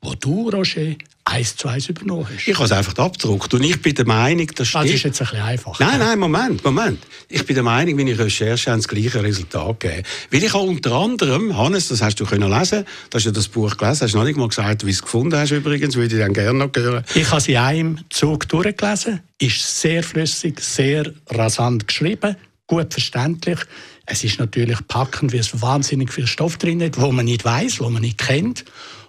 wo 0.00 0.14
du, 0.14 0.50
Roger, 0.50 0.94
eins 1.28 1.56
zu 1.56 1.68
eins 1.68 1.88
übernommen 1.88 2.26
hast. 2.26 2.48
Ich 2.48 2.54
habe 2.54 2.64
es 2.64 2.72
einfach 2.72 2.96
abgedruckt 2.96 3.52
und 3.54 3.62
ich 3.62 3.80
bin 3.80 3.94
der 3.94 4.06
Meinung, 4.06 4.46
das 4.54 4.68
stimmt. 4.68 4.84
Das 4.84 4.92
ist 4.92 5.02
jetzt 5.02 5.20
ein 5.20 5.28
bisschen 5.28 5.44
einfach. 5.44 5.78
Nein, 5.78 5.98
nein, 5.98 6.18
Moment, 6.18 6.64
Moment. 6.64 7.00
Ich 7.28 7.44
bin 7.44 7.54
der 7.54 7.62
Meinung, 7.62 7.96
meine 7.96 8.18
Recherche 8.18 8.70
haben 8.70 8.78
das 8.78 8.88
gleiche 8.88 9.22
Resultat 9.22 9.80
gegeben. 9.80 10.02
Weil 10.30 10.44
ich 10.44 10.52
habe 10.52 10.64
unter 10.64 10.92
anderem, 10.92 11.56
Hannes, 11.56 11.88
das 11.88 12.02
hast 12.02 12.18
du 12.20 12.24
können 12.24 12.50
lesen, 12.50 12.84
du 13.10 13.16
hast 13.16 13.24
ja 13.24 13.30
das 13.30 13.48
Buch 13.48 13.76
gelesen, 13.76 14.02
hast 14.02 14.14
noch 14.14 14.24
nicht 14.24 14.36
mal 14.36 14.48
gesagt, 14.48 14.82
wie 14.82 14.90
du 14.90 14.92
es 14.92 15.02
gefunden 15.02 15.38
hast 15.38 15.50
übrigens, 15.50 15.96
würde 15.96 16.14
ich 16.14 16.20
dann 16.20 16.32
gerne 16.32 16.58
noch 16.58 16.70
hören. 16.74 17.04
Ich 17.14 17.30
habe 17.30 17.40
sie 17.40 17.52
in 17.52 17.58
einem 17.58 17.98
Zug 18.10 18.48
durchgelesen, 18.48 19.20
ist 19.38 19.80
sehr 19.80 20.02
flüssig, 20.02 20.60
sehr 20.60 21.12
rasant 21.30 21.86
geschrieben, 21.86 22.36
gut 22.66 22.92
verständlich. 22.92 23.58
Es 24.06 24.24
ist 24.24 24.38
natürlich 24.38 24.78
packend, 24.88 25.32
wie 25.32 25.38
es 25.38 25.60
wahnsinnig 25.60 26.12
viel 26.12 26.26
Stoff 26.26 26.56
drin 26.56 26.82
hat, 26.82 26.98
wo 26.98 27.12
man 27.12 27.26
nicht 27.26 27.44
weiß, 27.44 27.80
wo 27.80 27.90
man 27.90 28.00
nicht 28.00 28.16
kennt. 28.16 28.64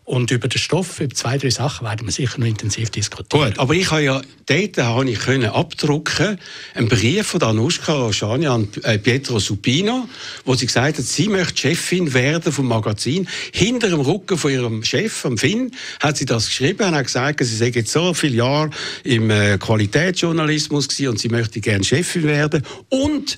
Und 0.10 0.32
über 0.32 0.48
den 0.48 0.58
Stoff, 0.58 1.02
über 1.02 1.14
zwei, 1.14 1.38
drei 1.38 1.52
Sachen 1.52 1.86
werden 1.86 2.08
wir 2.08 2.12
sicher 2.12 2.40
noch 2.40 2.48
intensiv 2.48 2.90
diskutieren. 2.90 3.52
Gut, 3.52 3.60
aber 3.60 3.76
ich 3.76 3.92
habe 3.92 4.02
ja, 4.02 4.22
dort 4.48 4.78
habe 4.80 5.08
ich 5.08 5.20
können 5.20 5.52
abdrucken, 5.52 6.40
einen 6.74 6.88
Brief 6.88 7.28
von 7.28 7.44
Anushka 7.44 7.94
Roschani 7.94 8.48
an 8.48 8.68
äh, 8.82 8.98
Pietro 8.98 9.38
Supino, 9.38 10.10
wo 10.46 10.56
sie 10.56 10.66
gesagt 10.66 10.98
hat, 10.98 11.06
sie 11.06 11.28
möchte 11.28 11.58
Chefin 11.58 12.12
werden 12.16 12.52
vom 12.52 12.68
Magazin. 12.68 13.28
Hinter 13.54 13.90
dem 13.90 14.00
Rücken 14.00 14.40
von 14.40 14.52
ihrem 14.52 14.84
Chef, 14.84 15.14
vom 15.14 15.38
Finn, 15.38 15.76
hat 16.00 16.18
sie 16.18 16.26
das 16.26 16.48
geschrieben 16.48 16.88
und 16.88 16.96
hat 16.96 17.06
gesagt, 17.06 17.46
sie 17.46 17.56
sei 17.56 17.68
jetzt 17.68 17.92
so 17.92 18.16
viele 18.16 18.38
Jahre 18.38 18.72
im 19.04 19.30
äh, 19.30 19.60
Qualitätsjournalismus 19.60 20.88
und 21.02 21.20
sie 21.20 21.30
möchte 21.30 21.62
gerne 21.62 21.84
Chefin 21.84 22.24
werden. 22.24 22.64
Und 22.90 23.38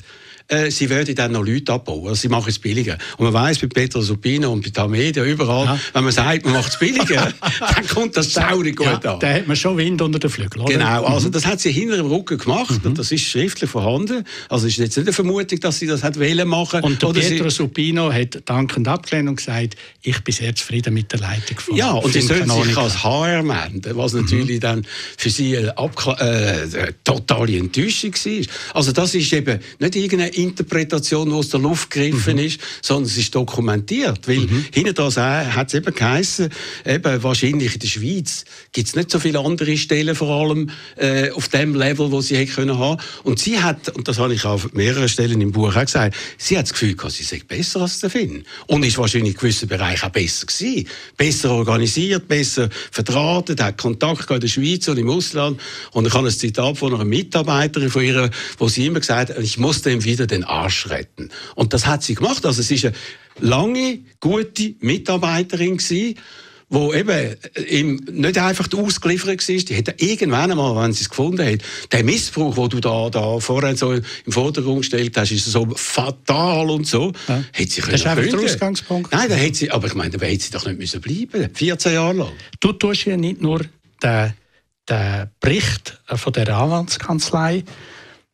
äh, 0.52 0.70
sie 0.70 0.90
würden 0.90 1.16
dann 1.16 1.32
noch 1.32 1.46
Leute 1.46 1.72
abbauen. 1.72 2.10
Also 2.10 2.22
sie 2.22 2.28
machen 2.28 2.50
es 2.50 2.60
billiger. 2.60 2.98
Und 3.18 3.26
man 3.26 3.34
weiß 3.34 3.60
bei 3.60 3.68
Peter 3.68 4.02
Supino 4.02 4.52
und 4.52 4.64
bei 4.64 4.70
Tamedia 4.70 5.24
überall, 5.24 5.66
ja. 5.66 5.80
wenn 5.94 6.04
man 6.04 6.12
sagt, 6.12 6.44
man 6.44 6.56
macht 6.56 6.74
es 6.74 6.80
billiger, 6.80 7.32
dann 7.76 7.88
kommt 7.88 8.18
das 8.18 8.34
saurig 8.34 8.76
gut 8.76 8.88
ja, 9.04 9.14
an. 9.14 9.20
Da 9.20 9.34
hat 9.34 9.48
man 9.48 9.56
schon 9.56 9.78
Wind 9.78 10.02
unter 10.02 10.20
den 10.20 10.30
Flügeln, 10.30 10.66
oder? 10.66 10.74
Genau, 10.74 11.06
also 11.06 11.28
mhm. 11.30 11.32
das 11.32 11.46
hat 11.46 11.62
sie 11.62 11.72
hinter 11.72 11.96
dem 11.96 12.08
Rücken 12.08 12.38
gemacht 12.38 12.84
mhm. 12.84 12.90
und 12.90 13.00
das 13.00 13.12
ist 13.12 13.24
schriftlich 13.24 13.70
vorhanden. 13.70 14.26
Also 14.50 14.68
es 14.68 14.74
ist 14.74 14.80
jetzt 14.80 14.98
nicht 14.98 15.08
eine 15.08 15.14
Vermutung, 15.14 15.60
dass 15.62 15.80
sie 15.80 15.88
das 15.88 16.04
hat 16.04 16.20
wollen 16.20 16.48
machen. 16.48 16.82
Und 16.82 17.02
der 17.02 17.08
Pietro 17.10 17.50
Supino 17.50 18.12
hat 18.12 18.42
dankend 18.46 18.90
abgelehnt 18.90 19.30
und 19.30 19.38
gesagt, 19.38 19.78
ich 20.02 20.20
bin 20.20 20.34
sehr 20.34 20.54
zufrieden 20.54 20.94
mit 20.94 21.12
der 21.14 21.20
Leitung 21.20 21.60
von 21.60 21.78
Ja, 21.78 21.92
und 21.92 22.12
sie 22.12 22.22
sollte 22.22 22.52
sich 22.52 22.78
als 22.78 23.04
HR 23.04 23.44
melden, 23.44 23.82
was 23.96 24.14
mhm. 24.14 24.22
natürlich 24.22 24.60
dann 24.60 24.86
für 25.18 25.30
sie 25.30 25.58
eine, 25.58 25.74
äh, 26.20 26.92
totale 27.06 27.58
Enttäuschung 27.58 28.14
war. 28.14 28.76
Also 28.76 28.92
das 28.92 29.16
ist 29.16 29.32
eben 29.32 29.60
nicht 29.80 29.96
irgendeine 29.96 30.41
Interpretation, 30.44 31.30
die 31.30 31.36
aus 31.36 31.50
der 31.50 31.60
Luft 31.60 31.90
gegriffen 31.90 32.36
mhm. 32.36 32.44
ist, 32.46 32.60
sondern 32.82 33.06
es 33.06 33.18
ist 33.18 33.34
dokumentiert. 33.34 34.28
Weil 34.28 34.40
mhm. 34.40 34.66
hinter 34.72 34.94
das 34.94 35.18
hat 35.18 35.68
es 35.68 35.74
eben 35.74 35.94
geheißen, 35.94 36.50
eben 36.86 37.24
wahrscheinlich 37.24 37.74
in 37.74 37.80
der 37.80 37.88
Schweiz 37.88 38.46
gibt 38.72 38.88
es 38.88 38.96
nicht 38.96 39.12
so 39.12 39.20
viele 39.20 39.40
andere 39.40 39.78
Stellen, 39.78 40.16
vor 40.16 40.30
allem 40.30 40.70
äh, 40.98 41.32
auf 41.32 41.50
dem 41.50 41.76
Level, 41.76 42.12
wo 42.12 42.22
sie 42.22 42.38
hätte 42.38 42.52
können 42.52 42.78
haben. 42.78 43.02
Und 43.24 43.40
sie 43.40 43.60
hat, 43.60 43.90
und 43.90 44.08
das 44.08 44.20
habe 44.20 44.34
ich 44.34 44.46
auf 44.46 44.74
mehreren 44.74 45.10
Stellen 45.10 45.42
im 45.42 45.52
Buch 45.52 45.76
auch 45.76 45.82
gesagt, 45.82 46.16
sie 46.38 46.58
hat 46.58 46.66
das 46.66 46.74
Gefühl 46.74 46.96
gehabt, 46.96 47.14
sie 47.14 47.24
sei 47.24 47.42
besser 47.48 47.82
als 47.82 48.00
der 48.00 48.10
Finn. 48.10 48.44
Und 48.68 48.86
ist 48.86 48.98
wahrscheinlich 48.98 49.34
in 49.34 49.40
gewissen 49.40 49.68
Bereichen 49.68 50.06
auch 50.06 50.12
besser 50.12 50.46
gewesen. 50.46 50.88
Besser 51.18 51.52
organisiert, 51.52 52.28
besser 52.28 52.70
verdrahtet, 52.92 53.62
hat 53.62 53.78
Kontakt 53.78 54.30
in 54.30 54.40
der 54.40 54.48
Schweiz 54.48 54.88
und 54.88 54.98
im 54.98 55.10
Ausland. 55.10 55.60
Und 55.92 56.08
ich 56.08 56.14
habe 56.14 56.28
ein 56.28 56.34
Zitat 56.34 56.78
von 56.78 56.94
einer 56.94 57.06
Mitarbeiterin 57.06 57.90
von 57.90 58.04
ihr, 58.04 58.30
wo 58.58 58.68
sie 58.68 58.86
immer 58.86 59.00
gesagt 59.00 59.30
hat, 59.30 59.40
ich 59.40 59.58
muss 59.58 59.82
dem 59.82 60.04
wieder 60.04 60.21
den 60.28 60.44
Arsch 60.44 60.90
retten. 60.90 61.30
Und 61.56 61.74
das 61.74 61.86
hat 61.86 62.04
sie 62.04 62.16
gemacht. 62.16 62.46
Also 62.46 62.62
es 62.62 62.72
ist 62.72 62.86
eine 62.86 62.96
lange, 63.40 64.00
gute 64.20 64.76
Mitarbeiterin 64.80 65.78
gewesen, 65.78 66.18
wo 66.72 66.94
eben 66.94 67.36
ihm 67.70 67.98
nicht 68.12 68.38
einfach 68.38 68.68
ausgeliefert 68.74 69.48
war, 69.48 69.56
die 69.56 69.74
hätte 69.74 69.94
irgendwann 69.98 70.52
einmal, 70.52 70.82
wenn 70.82 70.94
sie 70.94 71.04
es 71.04 71.10
gefunden 71.10 71.46
hat, 71.46 71.60
der 71.92 72.04
Missbrauch, 72.06 72.56
den 72.56 72.70
du 72.70 72.80
da, 72.80 73.10
da 73.10 73.40
vorhin 73.40 73.76
so 73.76 73.92
im 73.92 74.04
Vordergrund 74.30 74.80
gestellt 74.80 75.18
hast, 75.18 75.32
ist 75.32 75.46
so 75.46 75.68
fatal 75.76 76.70
und 76.70 76.88
so, 76.88 77.12
ja. 77.28 77.44
hätte 77.52 77.72
sie 77.72 77.82
können 77.82 77.92
Das 77.92 78.02
ist 78.02 78.08
einfach 78.08 78.26
der 78.26 78.40
Ausgangspunkt. 78.40 79.12
Nein, 79.12 79.28
da 79.28 79.36
hätte 79.36 79.58
sie, 79.58 79.70
aber 79.70 79.88
ich 79.88 79.96
meine, 79.96 80.12
da 80.12 80.26
hätte 80.26 80.46
sie 80.46 80.52
doch 80.52 80.66
nicht 80.66 80.80
müssen 80.80 81.02
bleiben 81.02 81.50
14 81.54 81.94
Jahre 81.94 82.14
lang. 82.14 82.32
Du 82.62 82.72
tust 82.72 83.04
ja 83.04 83.18
nicht 83.18 83.42
nur 83.42 83.66
den, 84.02 84.34
den 84.88 85.30
Bericht 85.42 86.00
von 86.08 86.32
der 86.32 86.56
Anwaltskanzlei 86.56 87.66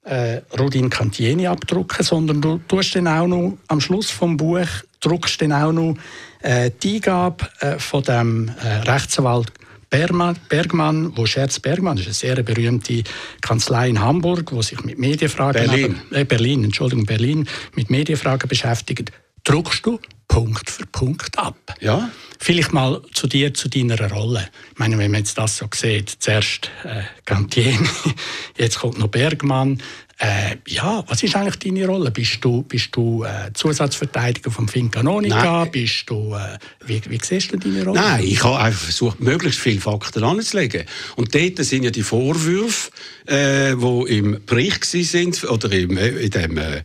äh, 0.08 0.42
Rudin 0.58 0.90
Cantieni 0.90 1.48
abdrucken, 1.48 2.04
sondern 2.04 2.42
du 2.42 2.60
tust 2.68 2.96
dann 2.96 3.08
auch 3.08 3.28
noch 3.28 3.58
am 3.68 3.82
Schluss 3.82 4.10
vom 4.10 4.38
Buch 4.38 4.68
druckst 5.00 5.42
dann 5.42 5.54
auch 5.54 5.72
noch 5.72 5.96
äh, 6.42 6.72
die 6.82 6.96
Eingabe 6.96 7.48
äh, 7.60 7.78
von 7.80 8.04
dem 8.04 8.50
äh, 8.64 8.90
Rechtsanwalt 8.90 9.52
Bergmann, 9.90 11.14
wo 11.16 11.26
Scherz 11.26 11.60
Bergmann 11.60 11.98
ist 11.98 12.06
eine 12.06 12.14
sehr 12.14 12.44
berühmte 12.44 13.04
Kanzlei 13.42 13.88
in 13.90 14.02
Hamburg, 14.02 14.52
wo 14.52 14.62
sich 14.62 14.84
mit 14.84 15.00
Medienfragen 15.00 15.66
Berlin, 15.66 16.02
äh, 16.12 16.26
Berlin, 16.26 16.66
Entschuldigung, 16.66 17.06
Berlin 17.06 17.48
mit 17.76 17.90
Medienfragen 17.90 18.50
beschäftigt. 18.50 19.12
Druckst 19.48 19.86
du 19.86 19.98
Punkt 20.28 20.70
für 20.70 20.86
Punkt 20.88 21.40
ab? 21.40 21.56
Ja. 21.80 22.10
Vielleicht 22.38 22.74
mal 22.74 23.02
zu 23.14 23.28
dir, 23.28 23.54
zu 23.54 23.70
deiner 23.70 24.12
Rolle. 24.12 24.50
Ich 24.74 24.78
meine, 24.78 24.98
wenn 24.98 25.10
man 25.10 25.22
jetzt 25.22 25.38
das 25.38 25.56
so 25.56 25.68
sieht, 25.74 26.10
zuerst 26.20 26.70
äh, 26.84 27.04
Gantieni, 27.24 27.78
jetzt 28.58 28.80
kommt 28.80 29.00
noch 29.00 29.08
Bergmann. 29.08 29.82
Äh, 30.18 30.58
ja, 30.68 31.02
was 31.08 31.24
ist 31.24 31.34
eigentlich 31.38 31.60
deine 31.60 31.88
Rolle? 31.88 32.12
Bist 32.12 32.44
du, 32.44 32.64
bist 32.64 32.94
du 32.94 33.24
äh, 33.24 33.54
Zusatzverteidiger 33.54 34.52
vom 34.52 34.68
Fincanonica? 34.68 35.64
Bist 35.64 36.10
du, 36.10 36.36
äh, 36.36 36.58
wie, 36.86 37.02
wie 37.08 37.20
siehst 37.24 37.54
du 37.54 37.58
deine 37.58 37.86
Rolle? 37.86 38.02
Nein, 38.02 38.26
ich 38.26 38.44
habe 38.44 38.60
einfach 38.60 38.82
versucht, 38.82 39.22
möglichst 39.22 39.62
viele 39.62 39.80
Fakten 39.80 40.26
anzulegen. 40.26 40.84
Und 41.16 41.34
dort 41.34 41.64
sind 41.64 41.84
ja 41.84 41.92
die 41.92 42.04
Vorwürfe, 42.04 42.92
äh, 43.28 43.78
die 43.78 44.18
im 44.18 44.42
Bericht 44.46 44.84
sind 44.84 45.42
oder 45.46 45.72
im, 45.72 45.96
äh, 45.96 46.10
in 46.10 46.32
dem 46.32 46.58
äh, 46.58 46.84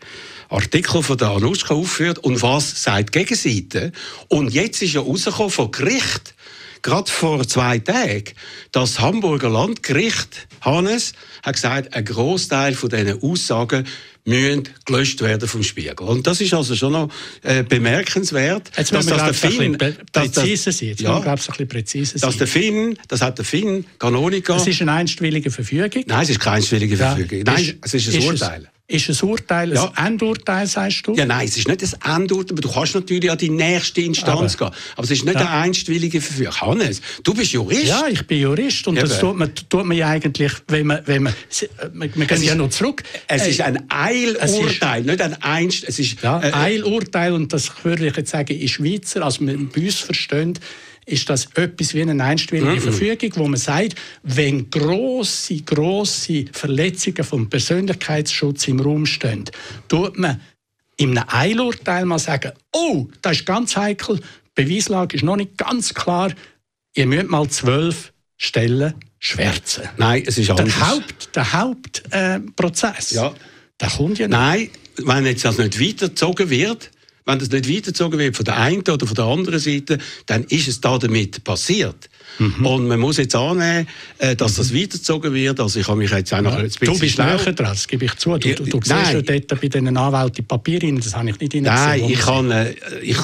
Artikel 0.52 1.02
von 1.02 1.16
der 1.16 1.28
Anuschka 1.30 1.74
aufführt 1.74 2.18
und 2.18 2.42
was 2.42 2.82
sagt 2.82 3.14
die 3.14 3.18
Gegenseite. 3.18 3.92
Und 4.28 4.52
jetzt 4.52 4.82
ist 4.82 4.94
ja 4.94 5.00
rausgekommen 5.00 5.50
vom 5.50 5.70
Gericht, 5.70 6.34
gerade 6.82 7.10
vor 7.10 7.46
zwei 7.46 7.78
Tagen, 7.78 8.24
das 8.70 9.00
Hamburger 9.00 9.48
Landgericht, 9.48 10.48
Hannes, 10.60 11.12
hat 11.42 11.54
gesagt, 11.54 11.94
ein 11.94 12.04
Großteil 12.04 12.74
von 12.74 12.90
diesen 12.90 13.22
Aussagen 13.22 13.86
müssen 14.24 14.68
gelöscht 14.84 15.20
werden 15.20 15.48
vom 15.48 15.62
Spiegel. 15.62 16.06
Und 16.06 16.26
das 16.26 16.40
ist 16.40 16.54
also 16.54 16.76
schon 16.76 16.92
noch 16.92 17.08
äh, 17.42 17.62
bemerkenswert, 17.62 18.70
Jetzt 18.76 18.92
dass 18.92 19.06
das 19.06 19.24
der 19.24 19.34
Finn, 19.34 19.78
präzise 20.12 20.70
sein. 20.70 20.88
Jetzt 20.88 21.00
ja, 21.00 21.18
glaube 21.18 21.30
ein 21.30 21.36
bisschen 21.36 21.68
präzise 21.68 22.18
dass 22.18 22.36
der 22.36 22.46
Finn, 22.46 22.98
das 23.08 23.20
hat 23.20 23.38
der 23.38 23.44
Finn 23.44 23.84
Kanonika. 23.98 24.56
Es 24.56 24.66
ist 24.66 24.80
eine 24.82 24.92
einstwillige 24.92 25.50
Verfügung. 25.50 26.04
Nein, 26.06 26.22
es 26.22 26.30
ist 26.30 26.40
keine 26.40 26.56
einstwillige 26.56 26.96
Verfügung. 26.96 27.38
Ja, 27.38 27.44
Nein, 27.44 27.62
ist, 27.62 27.76
es 27.82 27.94
ist 27.94 28.08
ein 28.08 28.20
ist 28.20 28.26
Urteil. 28.26 28.62
Es? 28.62 28.71
Ist 28.88 29.08
ein 29.08 29.28
Urteil 29.28 29.72
Ja. 29.72 29.90
ein 29.94 30.12
Endurteil, 30.14 30.66
sagst 30.66 31.06
du? 31.06 31.14
Ja, 31.14 31.24
nein, 31.24 31.46
es 31.48 31.56
ist 31.56 31.66
nicht 31.66 31.80
das 31.80 31.94
Endurteil, 32.04 32.52
aber 32.52 32.60
du 32.60 32.70
kannst 32.70 32.94
natürlich 32.94 33.30
an 33.30 33.38
die 33.38 33.48
nächste 33.48 34.02
Instanz 34.02 34.56
Aber- 34.60 34.70
gehen. 34.70 34.78
Aber 34.96 35.04
es 35.04 35.10
ist 35.10 35.24
nicht 35.24 35.34
Ja. 35.34 35.40
eine 35.40 35.50
einstweilige 35.50 36.20
Verfügung. 36.20 36.60
Hannes, 36.60 37.00
du 37.22 37.32
bist 37.32 37.52
Jurist. 37.52 37.84
Ja, 37.86 38.04
ich 38.10 38.26
bin 38.26 38.40
Jurist 38.40 38.86
und 38.88 38.96
Ja, 38.96 39.02
das 39.02 39.18
tut 39.18 39.36
man, 39.36 39.50
tut 39.54 39.86
man 39.86 39.96
ja 39.96 40.08
eigentlich, 40.08 40.52
wenn 40.68 40.86
man, 40.88 41.00
wenn 41.06 41.22
man, 41.22 41.32
äh, 41.32 42.08
gehen 42.08 42.26
Es 42.28 42.44
ja 42.44 42.54
noch 42.54 42.68
zurück. 42.70 43.02
Es 43.28 43.42
Äh, 43.46 43.50
ist 43.50 43.60
ein 43.62 43.84
Eilurteil, 43.90 45.02
nicht 45.04 45.20
ein 45.22 45.40
Einst... 45.42 45.84
Es 45.86 45.98
ist, 45.98 46.20
Ja, 46.22 46.40
äh, 46.42 46.52
Eilurteil, 46.52 47.32
und 47.32 47.52
das 47.52 47.70
würde 47.84 48.06
ich 48.08 48.16
jetzt 48.16 48.30
sagen, 48.30 48.52
in 48.58 48.68
Schweizer, 48.68 49.24
also 49.24 49.44
bei 49.44 49.54
uns 49.80 49.96
verstehen, 50.00 50.58
ist 51.06 51.28
das 51.28 51.48
etwas 51.54 51.94
wie 51.94 52.02
eine 52.02 52.22
einstweilige 52.22 52.80
Verfügung, 52.80 53.32
wo 53.36 53.48
man 53.48 53.58
sagt, 53.58 53.96
wenn 54.22 54.70
grosse, 54.70 55.56
grosse 55.62 56.44
Verletzungen 56.52 57.24
vom 57.24 57.48
Persönlichkeitsschutz 57.50 58.68
im 58.68 58.80
Raum 58.80 59.06
stehen, 59.06 59.44
tut 59.88 60.18
man 60.18 60.40
in 60.96 61.16
einem 61.18 61.28
Eilurteil 61.28 62.04
mal 62.04 62.18
sagen, 62.18 62.52
oh, 62.72 63.08
das 63.20 63.38
ist 63.38 63.46
ganz 63.46 63.76
heikel, 63.76 64.18
die 64.18 64.64
Beweislage 64.64 65.16
ist 65.16 65.24
noch 65.24 65.36
nicht 65.36 65.56
ganz 65.58 65.92
klar, 65.94 66.32
ihr 66.94 67.06
müsst 67.06 67.28
mal 67.28 67.48
zwölf 67.48 68.12
Stellen 68.36 68.94
schwärzen. 69.18 69.84
Nein, 69.96 70.22
es 70.26 70.38
ist 70.38 70.50
anders. 70.50 70.66
Der 70.68 70.88
Haupt, 70.88 71.36
der 71.36 71.52
Hauptprozess, 71.52 73.12
äh, 73.12 73.16
Ja. 73.16 73.34
der 73.80 73.88
kommt 73.88 74.18
ja 74.18 74.28
nicht. 74.28 74.36
Nein, 74.36 74.70
wenn 74.98 75.26
jetzt 75.26 75.44
das 75.44 75.58
nicht 75.58 75.80
weitergezogen 75.80 76.50
wird, 76.50 76.90
wenn 77.24 77.38
das 77.38 77.50
nicht 77.50 77.68
weitergezogen 77.68 78.18
wird 78.18 78.36
von 78.36 78.44
der 78.44 78.58
einen 78.58 78.80
oder 78.80 79.06
von 79.06 79.14
der 79.14 79.24
anderen 79.24 79.58
Seite, 79.58 79.98
dann 80.26 80.44
ist 80.44 80.68
es 80.68 80.80
da 80.80 80.98
damit 80.98 81.44
passiert. 81.44 82.08
Mhm. 82.38 82.66
Und 82.66 82.88
man 82.88 82.98
muss 82.98 83.18
jetzt 83.18 83.34
annehmen, 83.34 83.86
äh, 84.18 84.34
dass 84.34 84.54
das 84.54 84.74
weitergezogen 84.74 85.32
wird. 85.34 85.60
Also 85.60 85.80
ich 85.80 85.88
habe 85.88 85.98
mich 85.98 86.10
jetzt 86.10 86.32
auch 86.32 86.40
noch 86.40 86.54
ein 86.54 86.64
bisschen 86.64 86.86
Du 86.86 86.98
bist 86.98 87.18
näher 87.18 87.36
dran, 87.36 87.54
das 87.56 87.86
gebe 87.86 88.04
ich 88.04 88.14
zu. 88.16 88.36
Du, 88.36 88.54
du, 88.54 88.64
du 88.64 88.78
siehst 88.78 88.88
nein. 88.88 89.14
ja 89.14 89.22
dort 89.22 89.60
bei 89.60 89.68
diesen 89.68 89.96
Anwälten 89.96 90.34
die 90.34 90.42
Papiere 90.42 90.86
rein, 90.86 90.96
das 90.96 91.14
habe 91.14 91.30
ich 91.30 91.38
nicht 91.38 91.54
Nein, 91.54 91.66
reingesehen, 91.66 92.08
wo 92.08 92.12
ich 92.12 92.20
kann, 92.20 92.50
äh, 92.50 92.74
ich, 93.02 93.18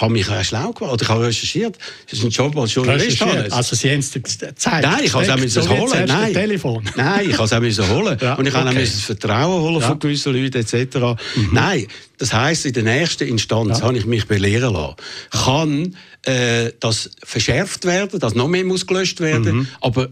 habe 0.00 0.12
mich 0.12 0.28
auch 0.28 0.44
schlau 0.44 0.72
gemacht, 0.72 0.92
oder 0.94 1.02
ich 1.02 1.08
habe 1.08 1.26
recherchiert. 1.26 1.78
Das 2.08 2.18
ist 2.18 2.24
ein 2.24 2.30
Job 2.30 2.56
als. 2.56 2.74
Journalist. 2.74 3.22
Also 3.52 3.76
Sie 3.76 3.90
haben 3.90 4.00
es 4.00 4.10
dir 4.10 4.20
gezeigt. 4.20 4.64
Nein, 4.64 5.04
ich 5.04 5.14
habe 5.14 5.24
es 5.44 5.58
auch 5.58 5.62
so 5.62 5.68
holen. 5.68 6.04
Nein. 6.06 6.32
Telefon. 6.32 6.84
Nein, 6.96 7.30
ich 7.30 7.38
habe 7.38 7.66
es 7.66 7.80
auch 7.80 7.88
holen. 7.88 8.18
Ja, 8.20 8.34
und 8.34 8.46
ich 8.46 8.54
habe 8.54 8.64
auch 8.66 8.72
okay. 8.72 8.80
müssen 8.80 8.96
das 8.96 9.04
Vertrauen 9.04 9.62
holen 9.62 9.80
Ja. 9.80 9.88
von 9.88 9.98
gewissen 9.98 10.34
Leuten 10.34 10.58
etc. 10.58 11.20
Nein, 11.52 11.86
das 12.18 12.32
heisst, 12.32 12.66
in 12.66 12.72
der 12.72 12.82
nächsten 12.82 13.28
Instanz 13.28 13.82
habe 13.82 13.96
ich 13.98 14.06
mich 14.06 14.26
belehren 14.26 14.72
lassen. 14.72 14.96
Kann 15.30 15.96
äh, 16.22 16.72
das 16.80 17.10
verschärft 17.22 17.84
werden, 17.84 18.20
dass 18.20 18.34
noch 18.34 18.48
mehr 18.48 18.64
muss 18.64 18.86
gelöscht 18.86 19.20
werden, 19.20 19.68
aber 19.80 20.08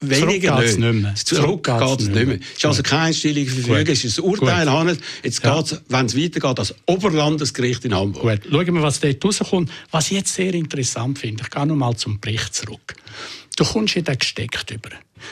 weniger 0.00 0.52
Zurück 0.56 0.64
geht's 0.64 0.76
nicht. 0.78 0.94
mehr. 0.94 1.14
Zurück 1.14 1.66
Zurück 1.66 1.80
geht 1.88 2.00
es 2.00 2.08
nicht 2.08 2.26
mehr. 2.26 2.38
Es 2.40 2.56
ist 2.58 2.64
also 2.66 2.82
keine 2.82 3.02
einstellige 3.02 3.50
Verfügung, 3.50 3.78
Gut. 3.78 3.88
es 3.88 4.04
ist 4.04 4.18
ein 4.18 4.24
Urteil, 4.24 4.66
Gut. 4.66 4.98
Jetzt 5.24 5.44
Ja. 5.44 5.56
geht's, 5.56 5.80
wenn 5.88 6.06
es 6.06 6.16
weitergeht, 6.16 6.58
das 6.58 6.74
Oberlandesgericht 6.86 7.84
in 7.84 7.94
Hamburg. 7.94 8.42
Gut, 8.42 8.50
schauen 8.50 8.74
wir, 8.74 8.82
was 8.82 9.00
dort 9.00 9.24
rauskommt. 9.24 9.70
Was 9.90 10.06
ich 10.06 10.18
jetzt 10.18 10.34
sehr 10.34 10.54
interessant 10.54 11.18
finde, 11.18 11.42
ich 11.42 11.50
gehe 11.50 11.66
noch 11.66 11.76
mal 11.76 11.96
zum 11.96 12.20
Bericht 12.20 12.54
zurück. 12.54 12.94
Du 13.56 13.64
kommst 13.64 13.96
in 13.96 14.04
den 14.04 14.18
gesteckt 14.18 14.70
über. 14.70 14.90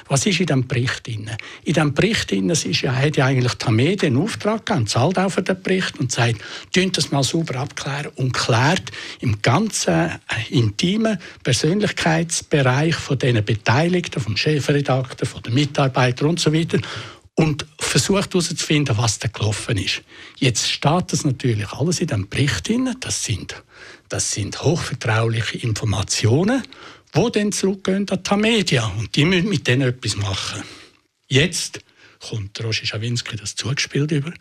Was 0.09 0.27
ist 0.27 0.40
in 0.40 0.46
diesem 0.46 0.66
Bericht 0.66 1.07
drin? 1.07 1.31
In 1.64 1.75
diesem 1.75 1.94
Bericht 1.94 2.31
drin 2.31 2.51
ist 2.51 2.64
ja, 2.64 2.94
hat 2.94 3.16
ja 3.16 3.27
eigentlich 3.27 3.55
die 3.55 3.70
Medien 3.70 4.14
einen 4.14 4.25
Auftrag 4.25 4.66
gegeben, 4.66 4.87
zahlt 4.87 5.18
auch 5.18 5.31
für 5.31 5.42
den 5.42 5.61
Bericht 5.62 5.99
und 5.99 6.12
sagt, 6.12 6.42
tönt 6.72 6.96
das 6.96 7.11
mal 7.11 7.22
sauber 7.22 7.57
abklären 7.57 8.12
und 8.16 8.33
klärt 8.33 8.90
im 9.20 9.40
ganzen 9.42 9.94
äh, 9.94 10.11
intimen 10.51 11.18
Persönlichkeitsbereich 11.42 12.94
von 12.94 13.18
den 13.18 13.44
Beteiligten, 13.44 14.20
vom 14.20 14.37
Chefredakteur, 14.37 15.27
von 15.27 15.42
den 15.42 15.55
Mitarbeitern 15.55 16.29
und 16.29 16.40
so 16.40 16.53
weiter 16.53 16.79
und 17.37 17.66
versucht 17.79 18.33
herauszufinden, 18.33 18.96
was 18.96 19.18
da 19.18 19.29
gelaufen 19.29 19.77
ist. 19.77 20.03
Jetzt 20.38 20.68
steht 20.70 21.12
das 21.12 21.25
natürlich 21.25 21.70
alles 21.70 22.01
in 22.01 22.09
dem 22.09 22.29
Bericht 22.29 22.68
drin. 22.68 22.94
Das 23.01 23.22
sind, 23.25 23.62
das 24.09 24.33
sind 24.33 24.62
hochvertrauliche 24.62 25.59
Informationen, 25.59 26.62
die 27.14 27.33
dann 27.33 27.53
zurückgehen 27.53 28.09
an 28.09 28.22
die 28.22 28.37
Media 28.37 28.87
und 28.99 29.14
die 29.14 29.25
müssen 29.25 29.51
mit 29.51 29.66
denen 29.66 29.88
etwas 29.88 30.16
machen. 30.16 30.62
Jetzt 31.29 31.81
kommt 32.20 32.59
Roger 32.62 32.87
Schawinski 32.87 33.37
das 33.37 33.55
zugespielt 33.55 34.12
über 34.12 34.33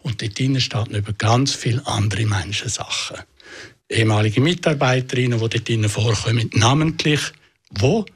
und 0.00 0.22
dort 0.22 0.38
drinnen 0.38 0.60
steht 0.60 0.88
über 0.88 1.12
ganz 1.12 1.54
viele 1.54 1.86
andere 1.86 2.24
Menschensachen. 2.24 3.18
Ehemalige 3.90 4.40
Mitarbeiterinnen, 4.40 5.38
die 5.38 5.48
dort 5.48 5.68
drinnen 5.68 5.88
vorkommen, 5.90 6.50
namentlich, 6.54 7.20
wo 7.70 8.06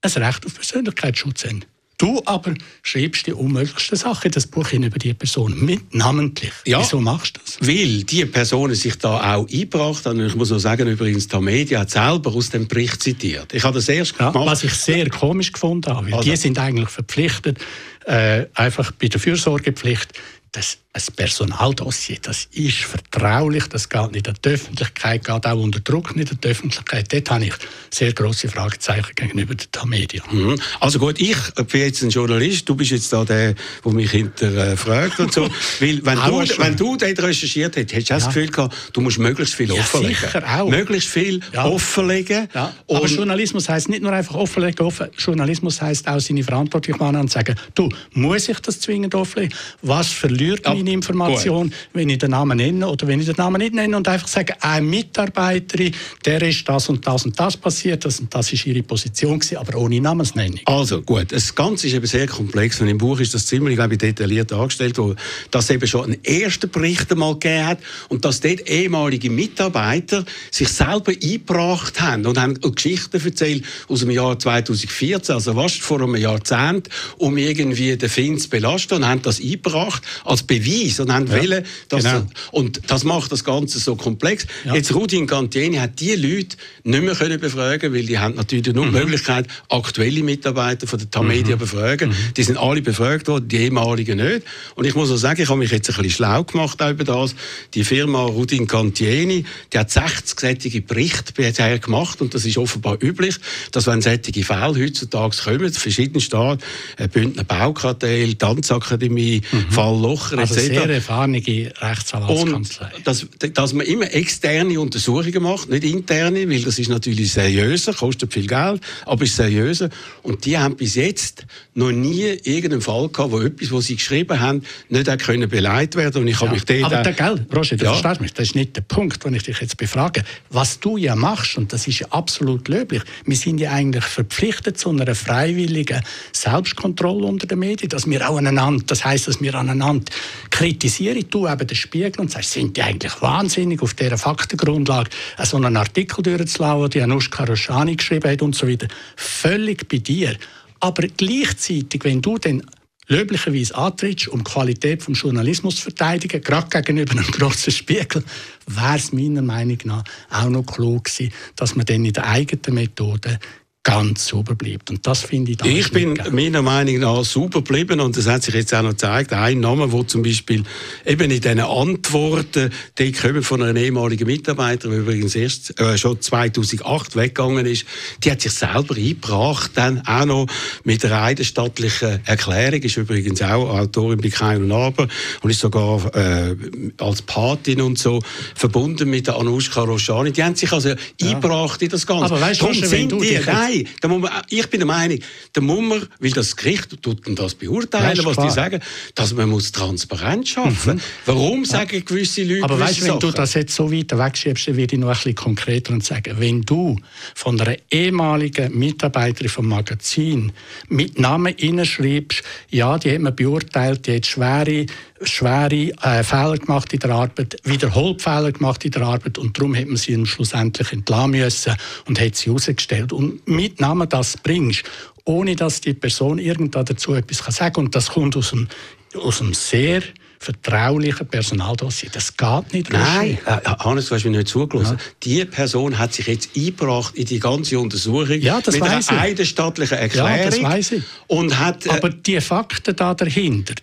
ein 0.00 0.10
Recht 0.10 0.46
auf 0.46 0.54
Persönlichkeitsschutz 0.54 1.44
haben. 1.44 1.64
Du 1.98 2.20
aber 2.26 2.52
schreibst 2.82 3.26
die 3.26 3.32
unmöglichsten 3.32 3.96
Sachen 3.96 4.26
in 4.26 4.32
das 4.32 4.46
Buch 4.46 4.68
hin 4.68 4.82
über 4.82 4.98
die 4.98 5.14
Person, 5.14 5.58
mit 5.64 5.94
namentlich. 5.94 6.52
Ja. 6.66 6.80
Wieso 6.80 7.00
machst 7.00 7.36
du 7.36 7.40
das? 7.42 7.56
Weil 7.66 8.02
die 8.04 8.26
Personen 8.26 8.74
sich 8.74 8.96
da 8.98 9.34
auch 9.36 9.48
eingebracht 9.48 10.04
haben. 10.04 10.20
Und 10.20 10.26
ich 10.26 10.34
muss 10.34 10.52
auch 10.52 10.58
sagen, 10.58 10.86
übrigens, 10.88 11.26
die 11.28 11.38
Media 11.40 11.80
hat 11.80 11.90
selber 11.90 12.34
aus 12.34 12.50
dem 12.50 12.68
Bericht 12.68 13.02
zitiert. 13.02 13.54
Ich 13.54 13.64
habe 13.64 13.76
das 13.76 13.88
erst 13.88 14.14
Ja, 14.20 14.30
gemacht. 14.30 14.46
was 14.46 14.64
ich 14.64 14.74
sehr 14.74 15.08
komisch 15.08 15.52
gefunden 15.52 15.90
habe, 15.90 16.06
weil 16.08 16.14
Also- 16.18 16.30
die 16.30 16.36
sind 16.36 16.58
eigentlich 16.58 16.90
verpflichtet, 16.90 17.58
äh, 18.04 18.44
einfach 18.54 18.92
bei 18.92 19.08
der 19.08 19.18
Fürsorgepflicht, 19.18 20.12
das, 20.52 20.76
ein 20.96 21.14
Personaldossier, 21.14 22.16
das 22.22 22.48
ist 22.52 22.78
vertraulich, 22.78 23.66
das 23.68 23.88
geht 23.88 24.12
nicht 24.12 24.28
an 24.28 24.36
die 24.42 24.48
Öffentlichkeit, 24.48 25.24
geht 25.24 25.46
auch 25.46 25.62
unter 25.62 25.80
Druck 25.80 26.16
nicht 26.16 26.30
an 26.30 26.38
die 26.42 26.48
Öffentlichkeit. 26.48 27.12
Dort 27.12 27.30
habe 27.30 27.44
ich 27.44 27.54
sehr 27.90 28.12
große 28.14 28.48
Fragezeichen 28.48 29.14
gegenüber 29.14 29.54
den 29.54 29.88
Media. 29.90 30.22
Mhm. 30.30 30.58
Also 30.80 30.98
gut, 30.98 31.20
ich 31.20 31.36
bin 31.70 31.80
jetzt 31.82 32.02
ein 32.02 32.10
Journalist, 32.10 32.66
du 32.68 32.74
bist 32.74 32.92
jetzt 32.92 33.12
da 33.12 33.24
der, 33.24 33.54
der 33.84 33.92
mich 33.92 34.10
hinterfragt 34.10 35.20
und 35.20 35.32
so. 35.32 35.42
Weil, 35.80 36.00
wenn 36.04 36.18
du, 36.18 36.46
schon. 36.46 36.64
wenn 36.64 36.76
du 36.76 36.96
dort 36.96 37.22
recherchiert 37.22 37.76
hättest, 37.76 37.94
hättest 37.94 38.10
du 38.10 38.14
auch 38.14 38.18
das 38.18 38.26
Gefühl 38.28 38.48
gehabt, 38.48 38.74
du 38.94 39.00
musst 39.02 39.18
möglichst 39.18 39.54
viel 39.54 39.68
Ja, 39.72 39.80
offenlegen. 39.80 40.16
sicher 40.16 40.42
auch. 40.60 40.68
Möglichst 40.70 41.08
viel 41.08 41.40
Ja. 41.52 41.66
offenlegen. 41.66 42.48
Ja, 42.54 42.72
aber 42.88 43.06
Journalismus 43.06 43.68
heißt 43.68 43.88
nicht 43.90 44.02
nur 44.02 44.12
einfach 44.12 44.34
offenlegen. 44.34 44.86
Offen. 44.86 45.08
Journalismus 45.18 45.80
heißt 45.82 46.08
auch 46.08 46.20
seine 46.20 46.42
Verantwortung 46.42 46.98
wahrnehmen 47.00 47.22
und 47.24 47.30
sagen, 47.30 47.54
du, 47.74 47.88
muss 48.12 48.48
ich 48.48 48.58
das 48.60 48.80
zwingend 48.80 49.14
offenlegen? 49.14 49.56
Was 49.82 50.08
verliert 50.08 50.64
Ja, 50.66 50.74
meine 50.74 50.85
Information, 50.92 51.72
wenn 51.92 52.08
ich 52.08 52.18
den 52.18 52.30
Namen 52.30 52.58
nenne 52.58 52.88
oder 52.88 53.06
wenn 53.06 53.20
ich 53.20 53.26
den 53.26 53.36
Namen 53.36 53.60
nicht 53.60 53.74
nenne 53.74 53.96
und 53.96 54.08
einfach 54.08 54.28
sage, 54.28 54.54
eine 54.60 54.86
Mitarbeiterin, 54.86 55.94
der 56.24 56.42
ist 56.42 56.68
das 56.68 56.88
und 56.88 57.06
das 57.06 57.24
und 57.24 57.38
das 57.38 57.56
passiert, 57.56 58.04
das 58.04 58.20
und 58.20 58.34
das 58.34 58.52
ist 58.52 58.66
ihre 58.66 58.82
Position 58.82 59.38
gewesen, 59.38 59.58
aber 59.58 59.78
ohne 59.78 60.00
Namensnennung. 60.00 60.60
Also 60.64 61.02
gut, 61.02 61.32
das 61.32 61.54
Ganze 61.54 61.86
ist 61.86 61.94
eben 61.94 62.06
sehr 62.06 62.26
komplex 62.26 62.80
und 62.80 62.88
im 62.88 62.98
Buch 62.98 63.20
ist 63.20 63.34
das 63.34 63.46
ziemlich 63.46 63.76
glaube 63.76 63.94
ich, 63.94 63.98
detailliert 63.98 64.50
dargestellt, 64.50 64.98
wo 64.98 65.14
das 65.50 65.70
eben 65.70 65.86
schon 65.86 66.04
einen 66.04 66.24
ersten 66.24 66.70
Bericht 66.70 67.10
einmal 67.12 67.34
gegeben 67.34 67.66
hat 67.66 67.78
und 68.08 68.24
dass 68.24 68.40
dort 68.40 68.68
ehemalige 68.68 69.30
Mitarbeiter 69.30 70.24
sich 70.50 70.68
selber 70.68 71.12
eingebracht 71.12 72.00
haben 72.00 72.26
und 72.26 72.38
haben 72.38 72.60
Geschichten 72.60 73.24
erzählt 73.24 73.64
aus 73.88 74.00
dem 74.00 74.10
Jahr 74.10 74.38
2014, 74.38 75.34
also 75.34 75.54
fast 75.54 75.80
vor 75.82 76.00
einem 76.00 76.16
Jahrzehnt, 76.16 76.88
um 77.18 77.36
irgendwie 77.36 77.96
den 77.96 78.08
Finn 78.08 78.38
zu 78.38 78.48
belasten 78.48 78.94
und 78.94 79.06
haben 79.06 79.22
das 79.22 79.40
eingebracht 79.40 80.02
als 80.24 80.42
Beweis 80.42 80.75
und 81.00 81.12
haben 81.12 81.30
wollen, 81.30 81.64
dass 81.88 82.04
genau. 82.04 82.26
und 82.52 82.80
das 82.88 83.04
macht 83.04 83.32
das 83.32 83.44
Ganze 83.44 83.78
so 83.78 83.96
komplex. 83.96 84.46
Ja. 84.64 84.74
Jetzt 84.74 84.94
Rudin 84.94 85.26
Cantieni 85.26 85.76
hat 85.76 86.00
die 86.00 86.14
Leute 86.14 86.56
nicht 86.84 87.02
mehr 87.02 87.14
können 87.14 87.40
befragen, 87.40 87.94
weil 87.94 88.04
die 88.04 88.18
haben 88.18 88.34
natürlich 88.34 88.74
nur 88.74 88.86
die 88.86 88.92
Möglichkeit, 88.92 89.46
aktuelle 89.68 90.22
Mitarbeiter 90.22 90.86
von 90.86 90.98
der 90.98 91.10
Tamedia 91.10 91.56
befragen. 91.56 92.14
Die 92.36 92.42
sind 92.42 92.58
alle 92.58 92.82
befragt 92.82 93.28
worden, 93.28 93.48
die 93.48 93.56
ehemaligen 93.56 94.18
nicht. 94.18 94.42
Und 94.74 94.84
ich 94.86 94.94
muss 94.94 95.10
auch 95.10 95.16
sagen, 95.16 95.40
ich 95.40 95.48
habe 95.48 95.58
mich 95.58 95.70
jetzt 95.70 95.88
ein 95.90 95.96
bisschen 95.96 96.10
schlau 96.10 96.44
gemacht 96.44 96.80
über 96.80 97.04
das. 97.04 97.34
Die 97.74 97.84
Firma 97.84 98.22
Rudin 98.22 98.66
Cantieni, 98.66 99.44
die 99.72 99.78
hat 99.78 99.90
60 99.90 100.38
sättige 100.38 100.80
Berichte 100.80 101.32
bisher 101.32 101.78
gemacht 101.78 102.20
und 102.20 102.34
das 102.34 102.44
ist 102.44 102.58
offenbar 102.58 102.98
üblich, 103.02 103.36
dass 103.72 103.86
wenn 103.86 104.00
sättige 104.00 104.44
Fälle 104.44 104.74
heutzutage 104.82 105.36
kommen, 105.42 105.72
verschiedene 105.72 106.20
Staaten, 106.20 106.62
äh, 106.96 107.08
Bündner 107.08 107.44
Baukartell, 107.44 108.34
Tanzakademie, 108.34 109.42
Fall 109.70 110.00
Locher 110.00 110.38
Also. 110.38 110.55
Sehr 110.60 110.88
erfahrene 110.88 111.42
Rechtsanwaltskanzlei. 111.80 112.90
dass, 113.04 113.26
dass 113.52 113.72
man 113.72 113.86
immer 113.86 114.12
externe 114.12 114.80
Untersuchungen 114.80 115.42
macht, 115.42 115.68
nicht 115.68 115.84
interne, 115.84 116.48
weil 116.48 116.62
das 116.62 116.78
ist 116.78 116.88
natürlich 116.88 117.32
seriöser, 117.32 117.92
kostet 117.92 118.32
viel 118.32 118.46
Geld, 118.46 118.82
aber 119.04 119.24
ist 119.24 119.36
seriöser. 119.36 119.90
Und 120.22 120.44
die 120.44 120.58
haben 120.58 120.76
bis 120.76 120.94
jetzt 120.94 121.46
noch 121.74 121.92
nie 121.92 122.24
irgendeinen 122.44 122.80
Fall 122.80 123.08
gehabt, 123.08 123.32
wo 123.32 123.40
etwas, 123.40 123.70
was 123.72 123.86
sie 123.86 123.96
geschrieben 123.96 124.40
haben, 124.40 124.62
nicht 124.88 125.08
auch 125.08 125.18
können 125.18 125.48
beleidigt 125.48 125.96
werden. 125.96 126.22
Und 126.22 126.28
ich 126.28 126.40
habe 126.40 126.52
mich 126.52 126.64
dort 126.64 126.84
Aber 126.84 127.02
der, 127.02 127.12
gell, 127.12 127.46
Roger, 127.54 127.76
du 127.76 127.84
Ja. 127.84 128.16
mich, 128.20 128.32
das 128.32 128.48
ist 128.48 128.54
nicht 128.54 128.76
der 128.76 128.82
Punkt, 128.82 129.24
den 129.24 129.34
ich 129.34 129.42
dich 129.42 129.60
jetzt 129.60 129.76
befrage. 129.76 130.24
Was 130.50 130.80
du 130.80 130.96
ja 130.96 131.14
machst, 131.14 131.58
und 131.58 131.72
das 131.72 131.86
ist 131.86 132.00
ja 132.00 132.06
absolut 132.10 132.68
löblich, 132.68 133.02
wir 133.24 133.36
sind 133.36 133.58
ja 133.58 133.72
eigentlich 133.72 134.04
verpflichtet 134.04 134.78
zu 134.78 134.90
einer 134.90 135.14
freiwilligen 135.14 136.02
Selbstkontrolle 136.32 137.26
unter 137.26 137.46
den 137.46 137.58
Medien, 137.58 137.88
dass 137.88 138.08
wir 138.08 138.28
auch 138.28 138.36
aneinander, 138.36 138.84
das 138.86 139.04
heißt, 139.04 139.28
dass 139.28 139.40
wir 139.40 139.54
aneinander 139.54 140.04
kritisieren, 140.50 141.24
du 141.30 141.48
eben 141.48 141.66
den 141.66 141.76
Spiegel 141.76 142.20
und 142.20 142.30
sagst, 142.30 142.52
sind 142.52 142.76
die 142.76 142.82
eigentlich 142.82 143.20
wahnsinnig, 143.20 143.82
auf 143.82 143.94
dieser 143.94 144.18
Faktengrundlage 144.18 145.10
so 145.42 145.56
einen 145.56 145.76
Artikel 145.76 146.22
durchzulassen, 146.22 146.90
den 146.90 147.04
Anushka 147.04 147.44
Roshani 147.44 147.96
geschrieben 147.96 148.30
hat 148.30 148.42
und 148.42 148.54
so 148.54 148.68
weiter. 148.68 148.88
Völlig 149.16 149.88
bei 149.88 149.98
dir. 149.98 150.36
Aber 150.80 151.06
gleichzeitig, 151.16 152.04
wenn 152.04 152.22
du 152.22 152.38
dann 152.38 152.62
löblicherweise 153.08 153.74
antrittst, 153.76 154.28
um 154.28 154.42
die 154.42 154.50
Qualität 154.50 155.06
des 155.06 155.20
Journalismus 155.20 155.76
zu 155.76 155.82
verteidigen, 155.82 156.40
gerade 156.40 156.68
gegenüber 156.68 157.12
einem 157.12 157.30
grossen 157.30 157.72
Spiegel, 157.72 158.24
wäre 158.66 158.96
es 158.96 159.12
meiner 159.12 159.42
Meinung 159.42 159.78
nach 159.84 160.04
auch 160.30 160.48
noch 160.48 160.66
klug 160.66 161.04
gewesen, 161.04 161.32
dass 161.54 161.76
man 161.76 161.86
dann 161.86 162.04
in 162.04 162.12
der 162.12 162.26
eigenen 162.26 162.74
Methode 162.74 163.38
ganz 163.86 164.26
sauber 164.26 164.56
bleibt. 164.56 164.90
Und 164.90 165.06
das 165.06 165.22
finde 165.22 165.52
ich 165.52 165.64
Ich 165.64 165.92
bin 165.92 166.18
meiner 166.32 166.60
Meinung 166.60 166.98
nach 166.98 167.24
sauber 167.24 167.62
geblieben 167.62 168.00
und 168.00 168.16
das 168.16 168.26
hat 168.26 168.42
sich 168.42 168.52
jetzt 168.52 168.74
auch 168.74 168.82
noch 168.82 168.90
gezeigt. 168.90 169.32
Ein 169.32 169.60
Name, 169.60 169.92
wo 169.92 170.02
zum 170.02 170.24
Beispiel 170.24 170.64
eben 171.04 171.30
in 171.30 171.40
diesen 171.40 171.60
Antworten, 171.60 172.72
die 172.98 173.12
kommen 173.12 173.44
von 173.44 173.62
einem 173.62 173.76
ehemaligen 173.76 174.26
Mitarbeiter, 174.26 174.88
der 174.88 174.98
übrigens 174.98 175.36
erst 175.36 175.78
äh, 175.78 175.96
schon 175.96 176.20
2008 176.20 177.14
weggegangen 177.14 177.64
ist, 177.64 177.86
die 178.24 178.32
hat 178.32 178.40
sich 178.40 178.54
selber 178.54 178.96
eingebracht, 178.96 179.70
dann 179.74 180.04
auch 180.04 180.24
noch 180.24 180.46
mit 180.82 181.04
einer 181.04 181.22
eidesstattlichen 181.22 182.18
Erklärung, 182.24 182.80
ist 182.80 182.96
übrigens 182.96 183.40
auch 183.40 183.68
Autorin 183.68 184.18
bei 184.20 184.30
Kein 184.30 184.64
und 184.64 184.72
Aber 184.72 185.06
und 185.42 185.50
ist 185.50 185.60
sogar 185.60 186.12
äh, 186.16 186.56
als 186.98 187.22
Patin 187.22 187.80
und 187.82 188.00
so 188.00 188.20
verbunden 188.56 189.08
mit 189.08 189.28
der 189.28 189.36
Anushka 189.36 189.82
Roshani. 189.82 190.32
Die 190.32 190.42
haben 190.42 190.56
sich 190.56 190.72
also 190.72 190.88
ja. 190.88 190.96
eingebracht 191.20 191.80
in 191.82 191.88
das 191.88 192.04
Ganze. 192.04 192.24
Aber 192.24 192.40
weißt 192.40 192.62
du, 192.62 192.90
wenn 192.90 193.08
du 193.08 193.20
die, 193.20 193.38
nein, 193.46 193.75
Nein, 193.76 193.88
da 194.00 194.08
muss 194.08 194.20
man, 194.20 194.30
ich 194.48 194.66
bin 194.68 194.80
der 194.80 194.86
Meinung, 194.86 195.18
da 195.52 195.60
muss 195.60 195.82
man, 195.82 196.06
weil 196.18 196.30
das 196.30 196.56
Gericht 196.56 197.02
tut 197.02 197.20
das 197.38 197.54
beurteilen, 197.54 198.24
was 198.24 198.34
klar. 198.34 198.46
die 198.46 198.52
sagen, 198.52 198.80
dass 199.14 199.34
man 199.34 199.48
muss 199.48 199.72
Transparenz 199.72 200.48
schaffen. 200.48 200.96
Mhm. 200.96 201.00
Warum 201.26 201.64
ja. 201.64 201.70
sagen 201.70 202.04
gewisse 202.04 202.44
Leute 202.44 202.64
Aber 202.64 202.78
weißt, 202.78 203.00
wenn 203.02 203.08
Sachen? 203.08 203.20
du 203.20 203.30
das 203.32 203.54
jetzt 203.54 203.74
so 203.74 203.92
weit 203.92 204.16
wegschiebst, 204.16 204.68
dann 204.68 204.76
werde 204.76 204.94
ich 204.94 205.00
noch 205.00 205.08
ein 205.08 205.14
bisschen 205.14 205.34
konkreter 205.34 205.92
und 205.92 206.04
sagen, 206.04 206.36
wenn 206.38 206.62
du 206.62 206.98
von 207.34 207.60
einer 207.60 207.76
ehemaligen 207.90 208.76
Mitarbeiterin 208.78 209.48
vom 209.48 209.68
Magazin 209.68 210.52
mit 210.88 211.18
Namen 211.18 211.54
hinschreibst, 211.56 212.42
ja, 212.70 212.98
die 212.98 213.12
hat 213.12 213.20
man 213.20 213.34
beurteilt, 213.34 214.06
die 214.06 214.16
hat 214.16 214.26
schwere 214.26 214.86
schwere 215.22 215.92
äh, 216.02 216.22
Fehler 216.22 216.58
gemacht 216.58 216.92
in 216.92 217.00
der 217.00 217.10
Arbeit, 217.10 217.56
wiederholt 217.64 218.22
Fehler 218.22 218.52
gemacht 218.52 218.84
in 218.84 218.90
der 218.90 219.02
Arbeit 219.02 219.38
und 219.38 219.56
darum 219.56 219.74
hat 219.74 219.86
man 219.86 219.96
sie 219.96 220.24
schlussendlich 220.26 220.92
entlassen 220.92 221.30
müssen 221.30 221.74
und 222.06 222.20
hat 222.20 222.36
sie 222.36 222.46
herausgestellt. 222.46 223.12
Und 223.12 223.46
mit 223.48 223.80
Namen 223.80 224.08
das 224.08 224.36
bringst, 224.36 224.84
ohne 225.24 225.56
dass 225.56 225.80
die 225.80 225.94
Person 225.94 226.38
irgendwann 226.38 226.84
dazu 226.84 227.14
etwas 227.14 227.38
sagen 227.54 227.74
kann. 227.74 227.84
Und 227.86 227.94
das 227.94 228.10
kommt 228.10 228.36
aus 228.36 228.52
einem, 228.52 228.68
aus 229.14 229.40
einem 229.40 229.54
sehr 229.54 230.02
vertraulichen 230.38 231.26
Personaldossier. 231.26 232.10
Das 232.12 232.36
geht 232.36 232.72
nicht. 232.72 232.92
Nein, 232.92 233.38
äh, 233.46 233.60
Hannes, 233.64 234.08
du 234.08 234.14
hast 234.14 234.24
mir 234.24 234.30
nicht 234.30 234.48
zugelassen. 234.48 234.98
Ja. 234.98 235.04
Die 235.24 235.44
Person 235.44 235.98
hat 235.98 236.12
sich 236.12 236.26
jetzt 236.26 236.50
eingebracht 236.54 237.16
in 237.16 237.24
die 237.24 237.40
ganze 237.40 237.78
Untersuchung 237.78 238.38
ja, 238.40 238.60
das 238.60 238.74
mit 238.74 238.82
einer 238.82 239.02
eidesstattlichen 239.20 239.98
Erklärung. 239.98 240.30
Ja, 240.30 240.44
das 240.44 240.62
weiß 240.62 240.92
ich. 240.92 241.02
Und 241.26 241.58
hat, 241.58 241.86
äh, 241.86 241.90
Aber 241.90 242.10
die 242.10 242.40
Fakten 242.40 242.94
da 242.94 243.14
dahinter, 243.14 243.74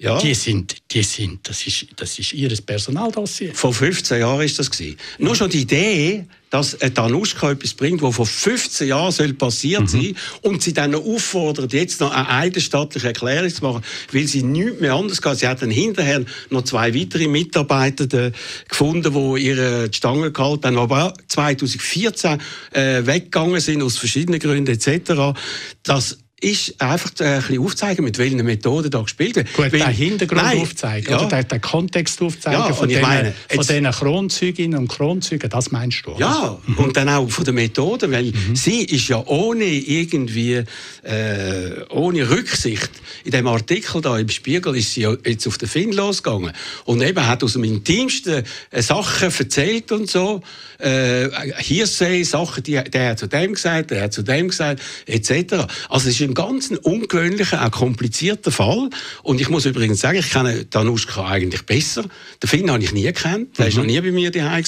ja. 0.00 0.16
Die 0.20 0.34
sind, 0.34 0.76
die 0.92 1.02
sind, 1.02 1.48
das 1.48 1.66
ist, 1.66 1.86
das 1.96 2.18
ist 2.20 2.32
ihr 2.32 2.48
Personaldossier. 2.64 3.52
Vor 3.52 3.74
15 3.74 4.20
Jahren 4.20 4.42
ist 4.42 4.56
das 4.56 4.70
gewesen. 4.70 4.96
Nur 5.18 5.34
schon 5.34 5.50
die 5.50 5.62
Idee, 5.62 6.24
dass 6.50 6.80
ein 6.80 6.94
Danuschka 6.94 7.50
etwas 7.50 7.74
bringt, 7.74 8.00
was 8.00 8.14
vor 8.14 8.24
15 8.24 8.86
Jahren 8.86 9.10
soll 9.10 9.32
passiert 9.32 9.82
mhm. 9.82 9.88
sein 9.88 10.16
und 10.42 10.62
sie 10.62 10.72
dann 10.72 10.92
noch 10.92 11.04
auffordert, 11.04 11.72
jetzt 11.72 12.00
noch 12.00 12.12
eine 12.12 12.28
eidesstattliche 12.28 13.08
Erklärung 13.08 13.50
zu 13.50 13.64
machen, 13.64 13.82
weil 14.12 14.28
sie 14.28 14.44
nichts 14.44 14.80
mehr 14.80 14.94
anders 14.94 15.20
kann. 15.20 15.34
Sie 15.34 15.48
hat 15.48 15.62
dann 15.62 15.70
hinterher 15.70 16.24
noch 16.50 16.62
zwei 16.62 16.94
weitere 16.94 17.26
Mitarbeiter 17.26 18.30
gefunden, 18.68 19.12
die 19.12 19.46
ihre 19.46 19.92
Stange 19.92 20.30
gehalten 20.30 20.66
haben, 20.68 20.78
aber 20.78 21.06
auch 21.06 21.12
2014 21.26 22.40
äh, 22.72 23.04
weggegangen 23.04 23.60
sind 23.60 23.82
aus 23.82 23.98
verschiedenen 23.98 24.38
Gründen 24.38 24.70
etc. 24.70 25.36
Das 25.82 26.18
ist 26.40 26.80
einfach 26.80 27.10
äh, 27.18 27.24
ein 27.24 27.40
bisschen 27.40 27.64
aufzeigen, 27.64 28.04
mit 28.04 28.16
welchen 28.18 28.44
Methoden 28.44 28.90
da 28.90 29.02
gespielt 29.02 29.36
wird. 29.36 29.52
Gut, 29.54 29.72
Weil, 29.72 29.80
den 29.80 29.90
Hintergrund 29.90 30.42
nein, 30.42 30.60
aufzeigen, 30.60 31.10
ja. 31.10 31.26
oder 31.26 31.42
den, 31.42 31.60
Kontext 31.60 32.22
aufzeigen 32.22 32.60
ja, 32.60 32.72
von, 32.72 32.88
diesen 32.88 33.90
Kronzeuginnen 33.90 34.78
und 34.78 34.88
Kronzeugen, 34.88 35.50
das 35.50 35.72
meinst 35.72 36.06
du? 36.06 36.12
Oder? 36.12 36.20
Ja, 36.20 36.58
mhm. 36.64 36.78
und 36.78 36.96
dann 36.96 37.08
auch 37.08 37.28
von 37.28 37.44
der 37.44 37.54
Methode, 37.54 38.10
weil 38.12 38.26
mhm. 38.26 38.54
sie 38.54 38.84
ist 38.84 39.08
ja 39.08 39.22
ohne 39.26 39.64
irgendwie, 39.64 40.62
äh, 41.02 41.84
ohne 41.90 42.30
Rücksicht, 42.30 42.90
in 43.24 43.32
dem 43.32 43.48
Artikel 43.48 44.00
da 44.00 44.16
im 44.16 44.28
Spiegel 44.28 44.76
ist 44.76 44.94
sie 44.94 45.02
ja 45.02 45.14
jetzt 45.26 45.46
auf 45.48 45.58
den 45.58 45.68
Finn 45.68 45.92
losgegangen 45.92 46.52
und 46.84 47.02
eben 47.02 47.26
hat 47.26 47.42
aus 47.42 47.54
dem 47.54 47.64
Intimsten 47.64 48.44
äh, 48.70 48.82
Sachen 48.82 49.32
erzählt 49.36 49.90
und 49.90 50.08
so, 50.08 50.40
äh, 50.78 51.28
Hearsay, 51.56 52.22
Sachen, 52.22 52.62
die, 52.62 52.74
der 52.74 53.10
hat 53.10 53.18
zu 53.18 53.26
dem 53.26 53.54
gesagt, 53.54 53.90
der 53.90 54.04
hat 54.04 54.12
zu 54.12 54.22
dem 54.22 54.48
gesagt, 54.48 54.80
etc. 55.06 55.66
Also 55.88 56.08
es 56.08 56.20
ist 56.20 56.27
ein 56.28 56.34
ganz 56.34 56.70
ungewöhnlicher, 56.70 57.64
auch 57.64 57.70
komplizierter 57.70 58.50
Fall. 58.50 58.90
Und 59.22 59.40
ich 59.40 59.48
muss 59.48 59.66
übrigens 59.66 60.00
sagen, 60.00 60.18
ich 60.18 60.30
kenne 60.30 60.64
Danuschka 60.66 61.26
eigentlich 61.26 61.62
besser. 61.62 62.04
Den 62.42 62.48
Finn 62.48 62.70
habe 62.70 62.82
ich 62.82 62.92
nie 62.92 63.02
gekannt. 63.02 63.58
Der 63.58 63.66
war 63.66 63.72
mhm. 63.72 63.78
noch 63.78 63.84
nie 63.86 64.00
bei 64.00 64.12
mir 64.12 64.30
daheim. 64.30 64.64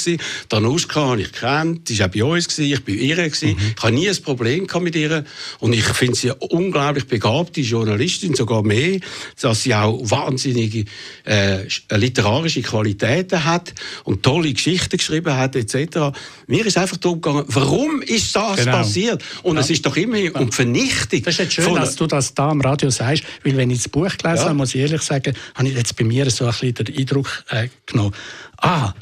Danuschka 0.48 1.00
habe 1.00 1.22
ich 1.22 1.32
gekannt. 1.32 1.88
Die 1.88 1.98
war 1.98 2.06
auch 2.06 2.10
bei 2.10 2.24
uns. 2.24 2.48
Gewesen. 2.48 2.64
Ich 2.64 2.78
war 2.78 2.80
bei 2.86 2.92
ihr. 2.92 3.16
Mhm. 3.16 3.56
Ich 3.76 3.82
habe 3.82 3.92
nie 3.92 4.08
ein 4.08 4.22
Problem 4.22 4.66
mit 4.80 4.96
ihr. 4.96 5.24
Und 5.58 5.72
ich 5.72 5.84
finde 5.84 6.16
sie 6.16 6.30
eine 6.30 6.40
unglaublich 6.40 7.06
begabte 7.06 7.60
Journalistin, 7.60 8.34
sogar 8.34 8.62
mehr, 8.62 9.00
dass 9.40 9.62
sie 9.62 9.74
auch 9.74 9.98
wahnsinnige 10.02 10.84
äh, 11.24 11.66
literarische 11.90 12.62
Qualitäten 12.62 13.44
hat 13.44 13.74
und 14.04 14.22
tolle 14.22 14.52
Geschichten 14.52 14.96
geschrieben 14.96 15.36
hat, 15.36 15.56
etc. 15.56 16.16
Mir 16.46 16.66
ist 16.66 16.78
einfach 16.78 16.96
darum 16.96 17.20
gegangen, 17.20 17.44
warum 17.48 18.02
ist 18.02 18.34
das 18.34 18.56
genau. 18.56 18.72
passiert? 18.72 19.22
Und 19.42 19.56
ja. 19.56 19.60
es 19.60 19.70
ist 19.70 19.84
doch 19.84 19.96
immer 19.96 20.18
um 20.40 20.50
Vernichtung 20.52 21.20
ist 21.24 21.40
jetzt 21.56 21.66
schön, 21.66 21.74
dass 21.74 21.96
du 21.96 22.06
das 22.06 22.34
da 22.34 22.50
am 22.50 22.60
Radio 22.60 22.90
sagst, 22.90 23.24
weil 23.44 23.56
wenn 23.56 23.70
ich 23.70 23.78
das 23.78 23.88
Buch 23.88 24.16
gelesen 24.16 24.24
ja. 24.24 24.44
habe, 24.44 24.54
muss 24.54 24.74
ich 24.74 24.80
ehrlich 24.80 25.02
sagen, 25.02 25.34
habe 25.54 25.68
ich 25.68 25.74
jetzt 25.74 25.96
bei 25.96 26.04
mir 26.04 26.30
so 26.30 26.46
ein 26.46 26.50
bisschen 26.50 26.74
den 26.74 26.98
Eindruck 26.98 27.44
äh, 27.50 27.68
genommen, 27.86 28.14
ah, 28.58 28.92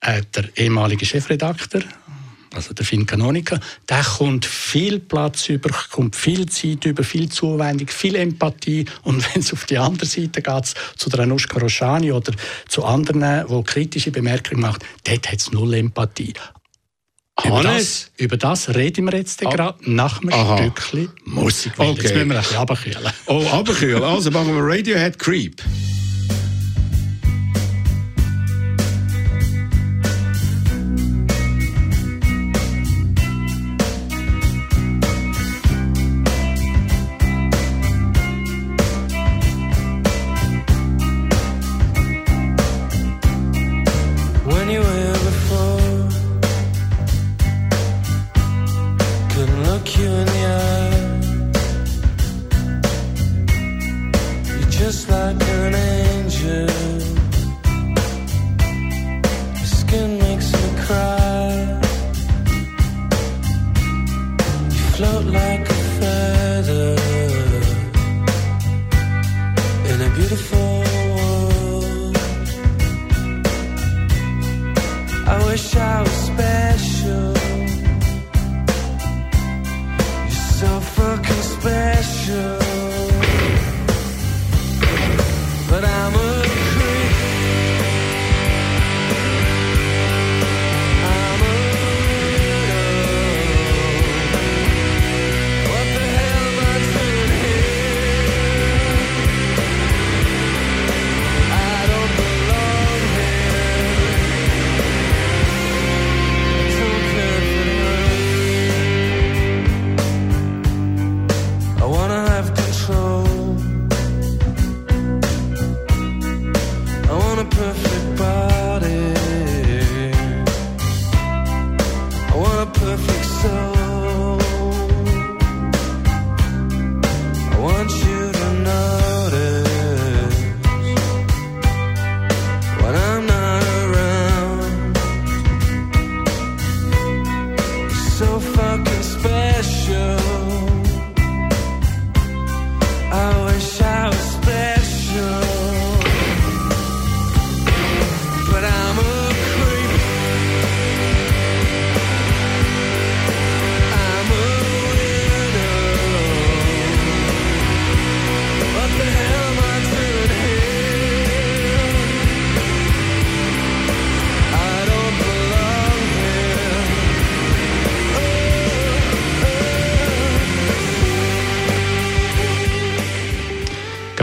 äh, 0.00 0.22
der 0.34 0.44
ehemalige 0.56 1.04
Chefredakteur, 1.04 1.82
also 2.54 2.72
der 2.72 2.84
Finn 2.84 3.04
Canonica, 3.04 3.60
der 3.88 4.02
kommt 4.02 4.46
viel 4.46 5.00
Platz 5.00 5.48
über, 5.48 5.70
kommt 5.90 6.16
viel 6.16 6.46
Zeit 6.46 6.84
über, 6.86 7.04
viel 7.04 7.28
Zuwendung, 7.28 7.88
viel 7.88 8.14
Empathie. 8.14 8.86
Und 9.02 9.22
wenn 9.34 9.42
es 9.42 9.52
auf 9.52 9.66
die 9.66 9.78
andere 9.78 10.06
Seite 10.06 10.40
geht, 10.40 10.74
zu 10.96 11.10
der 11.10 11.20
Anushka 11.20 11.58
Roshani 11.58 12.12
oder 12.12 12.32
zu 12.68 12.84
anderen, 12.84 13.46
die 13.46 13.62
kritische 13.64 14.10
Bemerkungen 14.10 14.62
machen, 14.62 14.78
dort 15.04 15.30
hat 15.30 15.40
es 15.40 15.52
null 15.52 15.74
Empathie. 15.74 16.32
Über 17.44 17.62
das, 17.62 18.10
über 18.16 18.36
das 18.36 18.74
reden 18.74 19.04
wir 19.06 19.16
jetzt 19.16 19.44
ah. 19.46 19.50
gerade 19.50 19.90
nach 19.90 20.20
einem 20.20 20.32
Aha. 20.32 20.58
Stückchen 20.58 21.10
Musik. 21.24 21.72
Okay. 21.76 21.90
Jetzt 21.90 22.14
müssen 22.14 22.28
wir 22.30 22.36
ein 22.36 22.42
bisschen 22.42 22.56
runterkühlen. 22.58 23.12
Oh, 23.26 23.38
runterkühlen. 23.38 24.02
Also 24.02 24.30
machen 24.30 24.54
wir 24.54 24.62
Radiohead 24.62 25.18
Creep. 25.18 25.62
float 64.98 65.26
like 65.26 65.77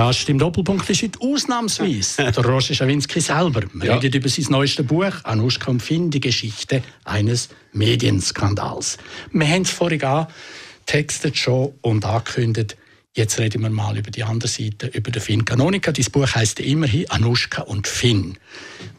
Gast 0.05 0.29
im 0.29 0.37
Doppelpunkt 0.37 0.87
ist 0.87 1.01
heute 1.01 1.19
ausnahmsweise 1.19 2.31
der 2.31 2.45
Roger 2.45 2.75
Schawinski 2.75 3.19
selber. 3.19 3.63
Wir 3.73 3.85
Ja. 3.87 3.97
reden 3.97 4.13
über 4.13 4.29
sein 4.29 4.45
neuestes 4.49 4.85
Buch 4.85 5.11
«Anuschka 5.23 5.71
und 5.71 5.81
Finn, 5.81 6.11
die 6.11 6.19
Geschichte 6.19 6.83
eines 7.05 7.49
Medienskandals». 7.73 8.99
Wir 9.31 9.47
haben 9.47 9.63
es 9.63 9.71
vorhin 9.71 10.03
angetextet 10.03 11.35
schon 11.37 11.73
und 11.81 12.05
angekündigt. 12.05 12.77
Jetzt 13.15 13.39
reden 13.39 13.63
wir 13.63 13.71
mal 13.71 13.97
über 13.97 14.11
die 14.11 14.23
andere 14.23 14.47
Seite, 14.47 14.85
über 14.93 15.09
den 15.09 15.23
Finn 15.23 15.43
Canonica. 15.43 15.91
Dieses 15.91 16.11
Buch 16.11 16.27
heißt 16.35 16.59
immerhin 16.59 17.09
«Anuschka 17.09 17.63
und 17.63 17.87
Finn». 17.87 18.37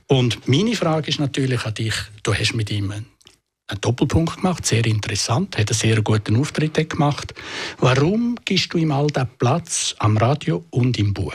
Und 0.09 0.48
meine 0.48 0.74
Frage 0.74 1.09
ist 1.09 1.20
natürlich 1.20 1.64
an 1.64 1.74
dich. 1.74 1.94
Du 2.24 2.34
hast 2.34 2.54
mit 2.57 2.68
ihm 2.72 2.90
einen 2.90 3.07
einen 3.68 3.80
Doppelpunkt 3.80 4.36
gemacht, 4.36 4.64
sehr 4.64 4.86
interessant, 4.86 5.56
hat 5.58 5.70
einen 5.70 5.78
sehr 5.78 6.02
guten 6.02 6.36
Auftritt 6.36 6.88
gemacht. 6.88 7.34
Warum 7.78 8.36
gibst 8.44 8.72
du 8.72 8.78
ihm 8.78 8.92
all 8.92 9.08
den 9.08 9.26
Platz 9.38 9.94
am 9.98 10.16
Radio 10.16 10.64
und 10.70 10.98
im 10.98 11.12
Buch? 11.12 11.32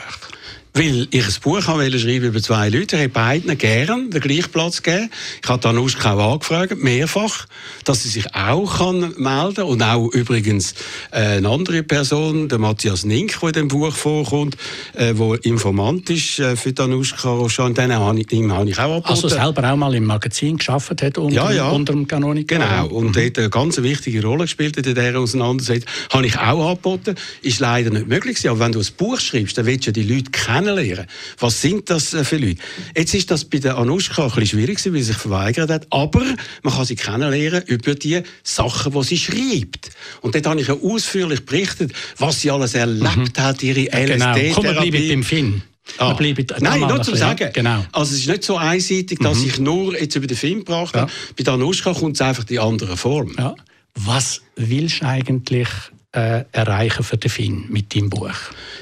Weil 0.74 1.06
ich 1.10 1.26
ein 1.26 1.34
Buch 1.42 1.68
wollte 1.68 1.98
schreiben 1.98 2.28
über 2.28 2.40
zwei 2.40 2.70
Leute. 2.70 2.96
Ich 2.96 3.02
habe 3.02 3.08
beiden 3.10 3.58
gern 3.58 4.10
den 4.10 4.20
gleichen 4.22 4.50
Platz 4.50 4.82
gegeben. 4.82 5.10
Ich 5.42 5.48
habe 5.48 5.68
Anuschka 5.68 6.14
auch 6.14 6.32
angefragt, 6.32 6.82
mehrfach, 6.82 7.46
dass 7.84 8.04
sie 8.04 8.08
sich 8.08 8.34
auch 8.34 8.78
kann 8.78 9.12
melden 9.18 9.64
Und 9.64 9.82
auch 9.82 10.08
übrigens 10.14 10.72
äh, 11.10 11.36
eine 11.36 11.48
andere 11.50 11.82
Person, 11.82 12.48
der 12.48 12.58
Matthias 12.58 13.04
Nink, 13.04 13.38
der 13.40 13.48
in 13.48 13.52
dem 13.52 13.68
Buch 13.68 13.94
vorkommt, 13.94 14.56
äh, 14.94 15.12
der 15.12 15.44
Informant 15.44 16.08
ist 16.08 16.38
äh, 16.38 16.56
für 16.56 16.72
Anuschka 16.78 17.28
Roshan. 17.28 17.74
Den 17.74 17.92
habe 17.92 18.18
ich, 18.18 18.32
ihm 18.32 18.50
habe 18.50 18.70
ich 18.70 18.78
auch 18.78 18.84
angeboten. 18.84 19.08
Also 19.08 19.28
selber 19.28 19.70
auch 19.70 19.76
mal 19.76 19.94
im 19.94 20.06
Magazin 20.06 20.56
geschafft 20.56 21.02
hat 21.02 21.18
unter, 21.18 21.34
Ja, 21.34 21.52
ja. 21.52 21.68
unter 21.68 21.92
dem 21.92 22.08
Kanoniker. 22.08 22.56
Genau, 22.56 22.86
und 22.86 23.14
dort 23.14 23.38
eine 23.38 23.50
ganz 23.50 23.76
wichtige 23.82 24.22
Rolle 24.22 24.44
gespielt 24.44 24.78
in 24.78 24.84
dieser 24.84 25.18
Auseinandersetzung. 25.18 25.90
Habe 26.10 26.26
ich 26.26 26.38
auch 26.38 26.66
angeboten. 26.70 27.14
Ist 27.42 27.60
leider 27.60 27.90
nicht 27.90 28.08
möglich 28.08 28.36
gewesen. 28.36 28.48
Aber 28.48 28.60
wenn 28.60 28.72
du 28.72 28.78
ein 28.80 28.86
Buch 28.96 29.20
schreibst, 29.20 29.58
dann 29.58 29.66
willst 29.66 29.86
du 29.86 29.92
die 29.92 30.04
Leute 30.04 30.30
kennenlernen. 30.64 31.06
Was 31.38 31.60
sind 31.60 31.90
das 31.90 32.14
äh, 32.14 32.24
für 32.24 32.36
Leute? 32.36 32.60
Jetzt 32.96 33.14
ist 33.14 33.30
das 33.30 33.44
bei 33.44 33.58
der 33.58 33.76
Anuschka 33.76 34.22
ein 34.24 34.28
bisschen 34.28 34.46
schwierig 34.46 34.78
gewesen, 34.78 34.94
weil 34.94 35.00
sie 35.00 35.06
sich 35.12 35.16
verweigert 35.16 35.70
hat. 35.70 35.86
Aber 35.90 36.22
man 36.62 36.74
kann 36.74 36.84
sie 36.84 36.96
kennenlernen 36.96 37.62
über 37.66 37.94
die 37.94 38.22
Sachen, 38.42 38.92
die 38.92 39.02
sie 39.04 39.18
schreibt. 39.18 39.90
Und 40.20 40.34
dort 40.34 40.46
habe 40.46 40.60
ich 40.60 40.68
ja 40.68 40.74
ausführlich 40.74 41.44
berichtet, 41.44 41.92
was 42.18 42.40
sie 42.40 42.50
alles 42.50 42.74
erlebt 42.74 43.38
hat, 43.38 43.62
ihre 43.62 43.84
Genau, 43.84 43.96
LSD-Therapie. 44.34 44.52
komm, 44.54 44.64
wir 44.64 44.74
bleiben 44.90 45.08
beim 45.08 45.22
Finn. 45.22 45.62
Ah. 45.98 46.16
Nein, 46.60 46.80
nur 46.80 47.02
zum 47.02 47.16
Sagen. 47.16 47.42
ja, 47.42 47.50
Genau. 47.50 47.84
Also 47.90 48.14
es 48.14 48.20
ist 48.20 48.28
nicht 48.28 48.44
so 48.44 48.56
einseitig, 48.56 49.18
dass 49.18 49.42
ich 49.42 49.58
nur 49.58 49.98
jetzt 49.98 50.14
über 50.14 50.28
den 50.28 50.36
Film 50.36 50.60
gebracht 50.60 50.94
habe. 50.94 51.10
Bei 51.36 51.42
der 51.42 51.54
Anuschka 51.54 51.92
kommt 51.92 52.14
es 52.16 52.20
einfach 52.20 52.48
in 52.48 52.60
andere 52.60 52.96
Form. 52.96 53.34
Ja. 53.36 53.54
Was 53.94 54.40
willst 54.56 55.02
du 55.02 55.06
eigentlich 55.06 55.68
äh, 56.12 56.44
erreichen 56.52 57.04
für 57.04 57.16
den 57.16 57.30
Finn 57.30 57.64
mit 57.68 57.94
deinem 57.94 58.10
Buch? 58.10 58.34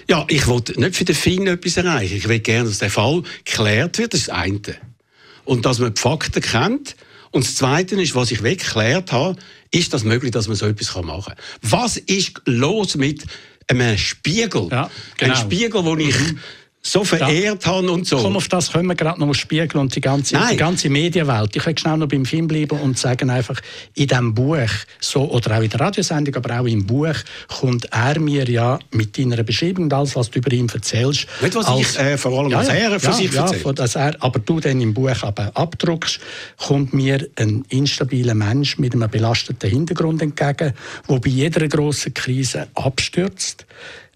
Ja, 0.09 0.25
ich 0.29 0.47
wollte 0.47 0.79
nicht 0.81 0.97
für 0.97 1.05
den 1.05 1.15
Finn 1.15 1.47
etwas 1.47 1.77
erreichen. 1.77 2.17
Ich 2.17 2.29
will 2.29 2.41
gerne, 2.41 2.69
dass 2.69 2.79
der 2.79 2.91
Fall 2.91 3.23
geklärt 3.45 3.99
wird. 3.99 4.13
Das 4.13 4.21
ist 4.21 4.29
das 4.29 4.37
eine. 4.37 4.61
Und 5.45 5.65
dass 5.65 5.79
man 5.79 5.95
die 5.95 6.01
Fakten 6.01 6.43
kennt. 6.43 6.97
Und 7.31 7.45
das 7.45 7.55
Zweite 7.55 8.01
ist, 8.01 8.15
was 8.15 8.33
ich 8.33 8.43
weggeklärt 8.43 9.13
habe, 9.13 9.39
ist 9.71 9.95
das 9.95 10.03
möglich, 10.03 10.33
dass 10.33 10.49
man 10.49 10.57
so 10.57 10.67
etwas 10.67 10.95
machen 11.03 11.35
kann. 11.35 11.45
Was 11.63 11.97
ist 11.97 12.43
los 12.45 12.97
mit 12.97 13.25
einem 13.69 13.97
Spiegel? 13.97 14.69
Ja, 14.71 14.91
genau. 15.17 15.35
Ein 15.35 15.41
Spiegel, 15.41 15.83
den 15.83 16.01
ich 16.01 16.17
so 16.83 17.05
verehrt 17.05 17.67
habe 17.67 17.91
und 17.91 18.07
so. 18.07 18.17
Komm, 18.17 18.37
auf 18.37 18.49
das 18.49 18.73
können 18.73 18.87
wir 18.87 18.95
gerade 18.95 19.21
noch 19.21 19.27
mal 19.27 19.35
spiegeln 19.35 19.83
und 19.83 19.95
die 19.95 20.01
ganze, 20.01 20.35
Nein. 20.35 20.49
die 20.53 20.57
ganze 20.57 20.89
Medienwelt. 20.89 21.55
Ich 21.55 21.67
will 21.67 21.79
schnell 21.79 21.99
noch 21.99 22.09
beim 22.09 22.25
Film 22.25 22.49
bleiben 22.49 22.81
und 22.81 22.99
sagen 22.99 23.29
einfach, 23.29 23.61
in 23.95 24.07
diesem 24.07 24.35
Buch, 24.35 24.71
so, 24.99 25.31
oder 25.31 25.59
auch 25.59 25.63
in 25.63 25.69
der 25.69 25.79
Radiosendung, 25.79 26.37
aber 26.37 26.61
auch 26.61 26.67
im 26.67 26.87
Buch, 26.87 27.15
kommt 27.49 27.87
er 27.93 28.19
mir 28.19 28.49
ja 28.49 28.79
mit 28.93 29.19
deiner 29.19 29.43
Beschreibung 29.43 29.85
und 29.85 29.93
alles, 29.93 30.17
was 30.17 30.31
du 30.31 30.39
über 30.39 30.53
ihn 30.53 30.71
erzählst. 30.73 31.27
Nicht, 31.43 31.55
was 31.55 31.69
ich, 31.79 31.99
äh, 31.99 32.17
vor 32.17 32.39
allem, 32.39 32.53
was 32.53 32.69
er 32.69 32.99
von 32.99 33.13
sich 33.13 33.33
ja, 33.33 33.45
erzählt. 33.45 33.79
dass 33.79 33.97
er, 33.97 34.17
aber 34.21 34.39
du 34.39 34.59
dann 34.59 34.81
im 34.81 34.95
Buch 34.95 35.23
aber 35.23 35.51
abdruckst, 35.55 36.19
kommt 36.57 36.95
mir 36.95 37.29
ein 37.37 37.65
instabiler 37.69 38.35
Mensch 38.35 38.79
mit 38.79 38.95
einem 38.95 39.11
belasteten 39.11 39.69
Hintergrund 39.69 40.23
entgegen, 40.23 40.73
der 41.09 41.19
bei 41.19 41.29
jeder 41.29 41.69
grossen 41.69 42.15
Krise 42.15 42.69
abstürzt, 42.75 43.67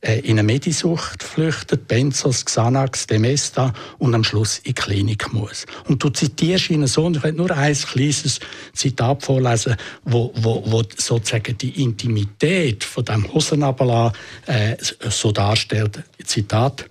in 0.04 0.38
eine 0.38 0.42
Medisucht 0.42 1.22
flüchtet, 1.22 1.88
Benzos, 1.88 2.44
Xanax, 2.44 3.06
Demesta 3.06 3.72
und 3.98 4.14
am 4.14 4.22
Schluss 4.22 4.58
in 4.58 4.64
die 4.64 4.74
Klinik 4.74 5.32
muss. 5.32 5.66
Und 5.88 6.02
du 6.02 6.10
zitierst 6.10 6.70
ihn 6.70 6.86
so, 6.86 7.06
und 7.06 7.16
ich 7.16 7.22
will 7.22 7.32
nur 7.32 7.50
ein 7.50 7.74
kleines 7.74 8.40
Zitat 8.72 9.22
vorlesen, 9.22 9.76
wo, 10.04 10.32
wo, 10.36 10.62
wo 10.66 10.82
sozusagen 10.96 11.56
die 11.58 11.82
Intimität 11.82 12.84
von 12.84 13.04
dem 13.04 13.32
Hosenabala 13.32 14.12
äh, 14.46 14.76
so 14.80 15.32
darstellt. 15.32 16.02
Zitat: 16.24 16.86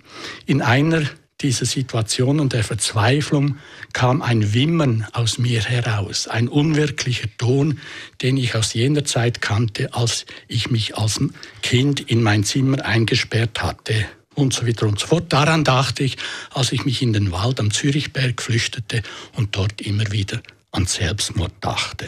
In 0.46 0.62
einer 0.62 1.02
dieser 1.44 1.66
Situationen 1.66 2.48
der 2.48 2.64
Verzweiflung 2.64 3.58
kam 3.92 4.22
ein 4.22 4.54
Wimmern 4.54 5.06
aus 5.12 5.36
mir 5.36 5.62
heraus, 5.62 6.26
ein 6.26 6.48
unwirklicher 6.48 7.28
Ton, 7.36 7.80
den 8.22 8.38
ich 8.38 8.54
aus 8.54 8.72
jener 8.72 9.04
Zeit 9.04 9.42
kannte, 9.42 9.92
als 9.92 10.24
ich 10.48 10.70
mich 10.70 10.96
als 10.96 11.20
Kind 11.60 12.00
in 12.00 12.22
mein 12.22 12.44
Zimmer 12.44 12.82
eingesperrt 12.82 13.62
hatte 13.62 14.06
und 14.34 14.54
so 14.54 14.66
weiter 14.66 14.86
und 14.86 14.98
so 14.98 15.06
fort. 15.06 15.34
Daran 15.34 15.64
dachte 15.64 16.02
ich, 16.02 16.16
als 16.54 16.72
ich 16.72 16.86
mich 16.86 17.02
in 17.02 17.12
den 17.12 17.30
Wald 17.30 17.60
am 17.60 17.70
Zürichberg 17.70 18.40
flüchtete 18.40 19.02
und 19.34 19.54
dort 19.54 19.82
immer 19.82 20.10
wieder 20.10 20.40
an 20.72 20.86
Selbstmord 20.86 21.52
dachte. 21.60 22.06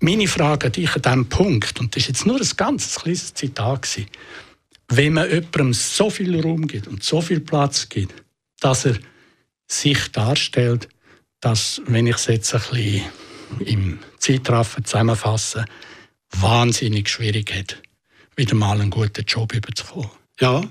Meine 0.00 0.28
Frage 0.28 0.68
an 0.68 0.72
dich 0.72 0.96
an 0.96 1.02
diesem 1.02 1.28
Punkt, 1.28 1.78
und 1.78 1.94
das 1.94 2.04
ist 2.04 2.08
jetzt 2.08 2.26
nur 2.26 2.40
ein 2.40 2.50
ganz 2.56 2.94
kleines 2.94 3.34
Zitat, 3.34 3.86
wenn 4.88 5.14
man 5.14 5.28
jemandem 5.30 5.72
so 5.72 6.10
viel 6.10 6.40
Raum 6.40 6.66
gibt 6.66 6.88
und 6.88 7.02
so 7.02 7.20
viel 7.20 7.40
Platz 7.40 7.88
gibt, 7.88 8.14
dass 8.60 8.84
er 8.84 8.98
sich 9.66 10.08
darstellt, 10.12 10.88
dass, 11.40 11.80
wenn 11.86 12.06
ich 12.06 12.16
es 12.16 12.26
jetzt 12.26 12.54
ein 12.54 12.60
bisschen 12.60 13.02
im 13.60 13.98
Zeitraffen 14.18 14.84
zusammenfasse, 14.84 15.64
wahnsinnig 16.30 17.08
schwierig 17.08 17.52
hat, 17.54 17.82
wieder 18.36 18.54
mal 18.54 18.80
einen 18.80 18.90
guten 18.90 19.24
Job 19.24 19.54
überzukommen. 19.54 20.10
Ja. 20.40 20.62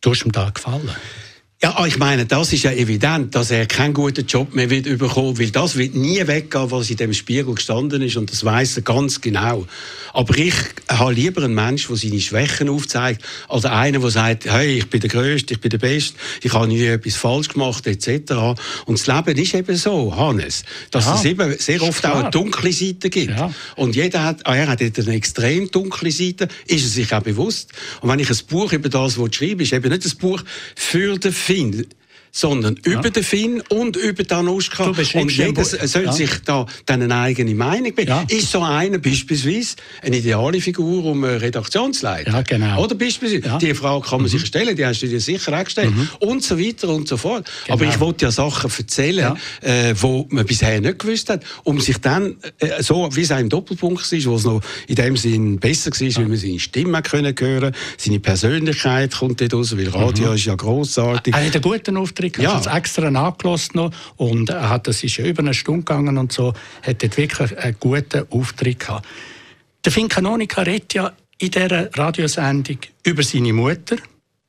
Du 0.00 0.10
hast 0.10 0.24
ihm 0.24 0.32
da 0.32 0.50
gefallen. 0.50 0.90
Ja, 1.62 1.86
ich 1.86 1.96
meine, 1.98 2.26
das 2.26 2.52
ist 2.52 2.64
ja 2.64 2.72
evident, 2.72 3.34
dass 3.34 3.50
er 3.50 3.64
keinen 3.64 3.94
guten 3.94 4.26
Job 4.26 4.54
mehr 4.54 4.68
wird 4.68 4.84
bekommen, 4.98 5.38
weil 5.38 5.50
das 5.50 5.76
wird 5.76 5.94
nie 5.94 6.26
weggehen, 6.26 6.70
was 6.70 6.90
in 6.90 6.96
dem 6.96 7.14
Spiegel 7.14 7.54
gestanden 7.54 8.02
ist 8.02 8.16
und 8.16 8.30
das 8.30 8.44
weiß 8.44 8.76
er 8.76 8.82
ganz 8.82 9.20
genau. 9.20 9.66
Aber 10.12 10.36
ich 10.36 10.54
habe 10.88 11.12
lieber 11.14 11.42
einen 11.42 11.54
Menschen, 11.54 11.88
der 11.88 11.96
seine 11.96 12.20
Schwächen 12.20 12.68
aufzeigt, 12.68 13.22
als 13.48 13.64
einen, 13.64 14.00
der 14.00 14.10
sagt, 14.10 14.44
hey, 14.44 14.78
ich 14.78 14.90
bin 14.90 15.00
der 15.00 15.08
Größte, 15.08 15.54
ich 15.54 15.60
bin 15.60 15.70
der 15.70 15.78
Beste, 15.78 16.16
ich 16.42 16.52
habe 16.52 16.68
nie 16.68 16.84
etwas 16.84 17.16
falsch 17.16 17.48
gemacht, 17.48 17.86
etc. 17.86 18.32
Und 18.84 18.98
das 18.98 19.06
Leben 19.06 19.38
ist 19.38 19.54
eben 19.54 19.76
so, 19.76 20.14
Hannes, 20.14 20.64
dass 20.90 21.06
Ja, 21.06 21.14
es 21.14 21.24
eben 21.24 21.56
sehr 21.58 21.82
oft 21.82 22.04
auch 22.06 22.16
eine 22.16 22.30
dunkle 22.30 22.72
Seite 22.72 23.08
gibt. 23.08 23.30
Ja. 23.30 23.52
Und 23.76 23.96
jeder 23.96 24.22
hat, 24.22 24.46
ah, 24.46 24.54
er 24.54 24.68
hat 24.68 24.82
eine 24.82 25.14
extrem 25.14 25.70
dunkle 25.70 26.12
Seite, 26.12 26.48
ist 26.66 26.84
er 26.84 26.90
sich 26.90 27.12
auch 27.14 27.22
bewusst. 27.22 27.72
Und 28.02 28.10
wenn 28.10 28.18
ich 28.18 28.28
ein 28.28 28.38
Buch 28.48 28.72
über 28.72 28.88
das 28.88 29.14
schreibe, 29.14 29.62
ist 29.62 29.72
eben 29.72 29.90
nicht 29.90 30.04
ein 30.04 30.18
Buch 30.18 30.42
für 30.76 31.18
den 31.18 31.32
Finn, 31.44 31.86
sondern 32.34 32.76
über 32.84 33.10
den 33.10 33.22
Finn 33.22 33.62
und 33.70 33.96
über 33.96 34.24
die 34.24 34.34
Anuschka. 34.34 34.86
Und 34.86 35.14
ja 35.14 35.46
jeder 35.46 35.64
soll 35.64 36.04
ja. 36.04 36.12
sich 36.12 36.30
da 36.44 36.66
dann 36.84 37.00
eine 37.02 37.14
eigene 37.14 37.54
Meinung 37.54 37.94
bilden. 37.94 38.10
Ja. 38.10 38.24
Ist 38.28 38.50
so 38.50 38.60
einer 38.60 38.98
beispielsweise 38.98 39.76
eine 40.02 40.16
ideale 40.16 40.60
Figur, 40.60 41.04
um 41.04 41.22
eine 41.22 41.40
Redaktion 41.40 41.92
zu 41.92 42.04
leiten? 42.04 42.32
Ja, 42.32 42.42
genau. 42.42 42.82
Oder 42.82 42.96
beispielsweise, 42.96 43.46
Ja. 43.46 43.58
die 43.58 43.72
Frage 43.72 44.04
kann 44.04 44.20
man 44.20 44.28
sich 44.28 44.44
stellen, 44.44 44.74
die 44.74 44.84
hast 44.84 45.00
du 45.00 45.06
dir 45.06 45.20
sicher 45.20 45.58
auch 45.58 45.64
gestellt. 45.64 45.92
Und 46.18 46.42
so 46.42 46.58
weiter 46.58 46.88
und 46.88 47.06
so 47.06 47.16
fort. 47.16 47.48
Aber 47.68 47.84
ich 47.84 48.00
wollte 48.00 48.24
ja 48.24 48.32
Sachen 48.32 48.70
erzählen, 48.76 49.36
äh, 49.60 49.94
wo 50.00 50.26
man 50.30 50.44
bisher 50.44 50.80
nicht 50.80 50.98
gewusst 50.98 51.30
hat, 51.30 51.44
um 51.62 51.80
sich 51.80 51.98
dann, 51.98 52.36
äh, 52.58 52.82
so 52.82 53.08
wie 53.12 53.22
es 53.22 53.30
auch 53.30 53.38
im 53.38 53.48
Doppelpunkt 53.48 54.12
ist, 54.12 54.26
wo 54.26 54.34
es 54.34 54.44
noch 54.44 54.60
in 54.88 54.96
dem 54.96 55.16
Sinn 55.16 55.60
besser 55.60 55.92
war, 55.92 56.16
weil 56.16 56.28
man 56.28 56.36
seine 56.36 56.58
Stimme 56.58 57.02
können 57.02 57.34
hören 57.38 57.74
seine 57.96 58.18
Persönlichkeit 58.20 59.14
kommt 59.14 59.40
dort 59.40 59.54
raus, 59.54 59.76
weil 59.76 59.88
Radio 59.88 60.32
ist 60.32 60.46
ja 60.46 60.54
grossartig. 60.54 61.34
Er 61.34 61.46
hat 61.46 61.54
einen 61.54 61.62
guten 61.62 61.96
Auftritt, 61.96 62.23
Ja. 62.36 62.42
ja. 62.42 62.54
hat 62.54 62.66
es 62.66 62.72
extra 62.72 63.10
nachgelassen 63.10 63.72
noch 63.74 63.90
und 64.16 64.50
er 64.50 64.68
hat, 64.68 64.86
das 64.86 65.02
ist 65.02 65.16
ja 65.16 65.24
über 65.24 65.42
eine 65.42 65.54
Stunde 65.54 65.84
gegangen 65.84 66.18
und 66.18 66.32
so, 66.32 66.52
hat 66.82 67.02
dort 67.02 67.16
wirklich 67.16 67.58
einen 67.58 67.76
guten 67.78 68.26
Auftritt 68.30 68.80
gehabt. 68.80 69.06
Der 69.84 69.92
Finn 69.92 70.08
Canonica 70.08 70.62
redet 70.62 70.94
ja 70.94 71.12
in 71.38 71.50
dieser 71.50 71.94
Radiosendung 71.96 72.78
über 73.04 73.22
seine 73.22 73.52
Mutter, 73.52 73.96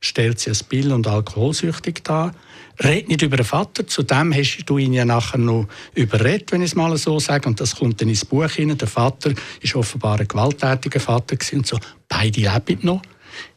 stellt 0.00 0.38
sie 0.38 0.50
als 0.50 0.62
Bill- 0.62 0.92
und 0.92 1.06
alkoholsüchtig 1.06 2.02
dar, 2.04 2.32
redet 2.82 3.08
nicht 3.08 3.22
über 3.22 3.36
den 3.36 3.44
Vater, 3.44 3.86
zudem 3.86 4.34
hast 4.34 4.58
du 4.66 4.78
ihn 4.78 4.92
ja 4.92 5.04
nachher 5.04 5.38
noch 5.38 5.66
überredet, 5.94 6.52
wenn 6.52 6.62
ich 6.62 6.70
es 6.70 6.74
mal 6.74 6.96
so 6.96 7.18
sage, 7.18 7.48
und 7.48 7.60
das 7.60 7.76
kommt 7.76 8.00
dann 8.00 8.08
ins 8.08 8.24
Buch 8.24 8.50
hinein. 8.50 8.78
Der 8.78 8.88
Vater 8.88 9.32
ist 9.60 9.74
offenbar 9.74 10.20
ein 10.20 10.28
gewalttätiger 10.28 11.00
Vater 11.00 11.36
gewesen 11.36 11.58
und 11.58 11.66
so. 11.66 11.78
Beide 12.08 12.40
leben 12.40 12.78
noch. 12.82 13.02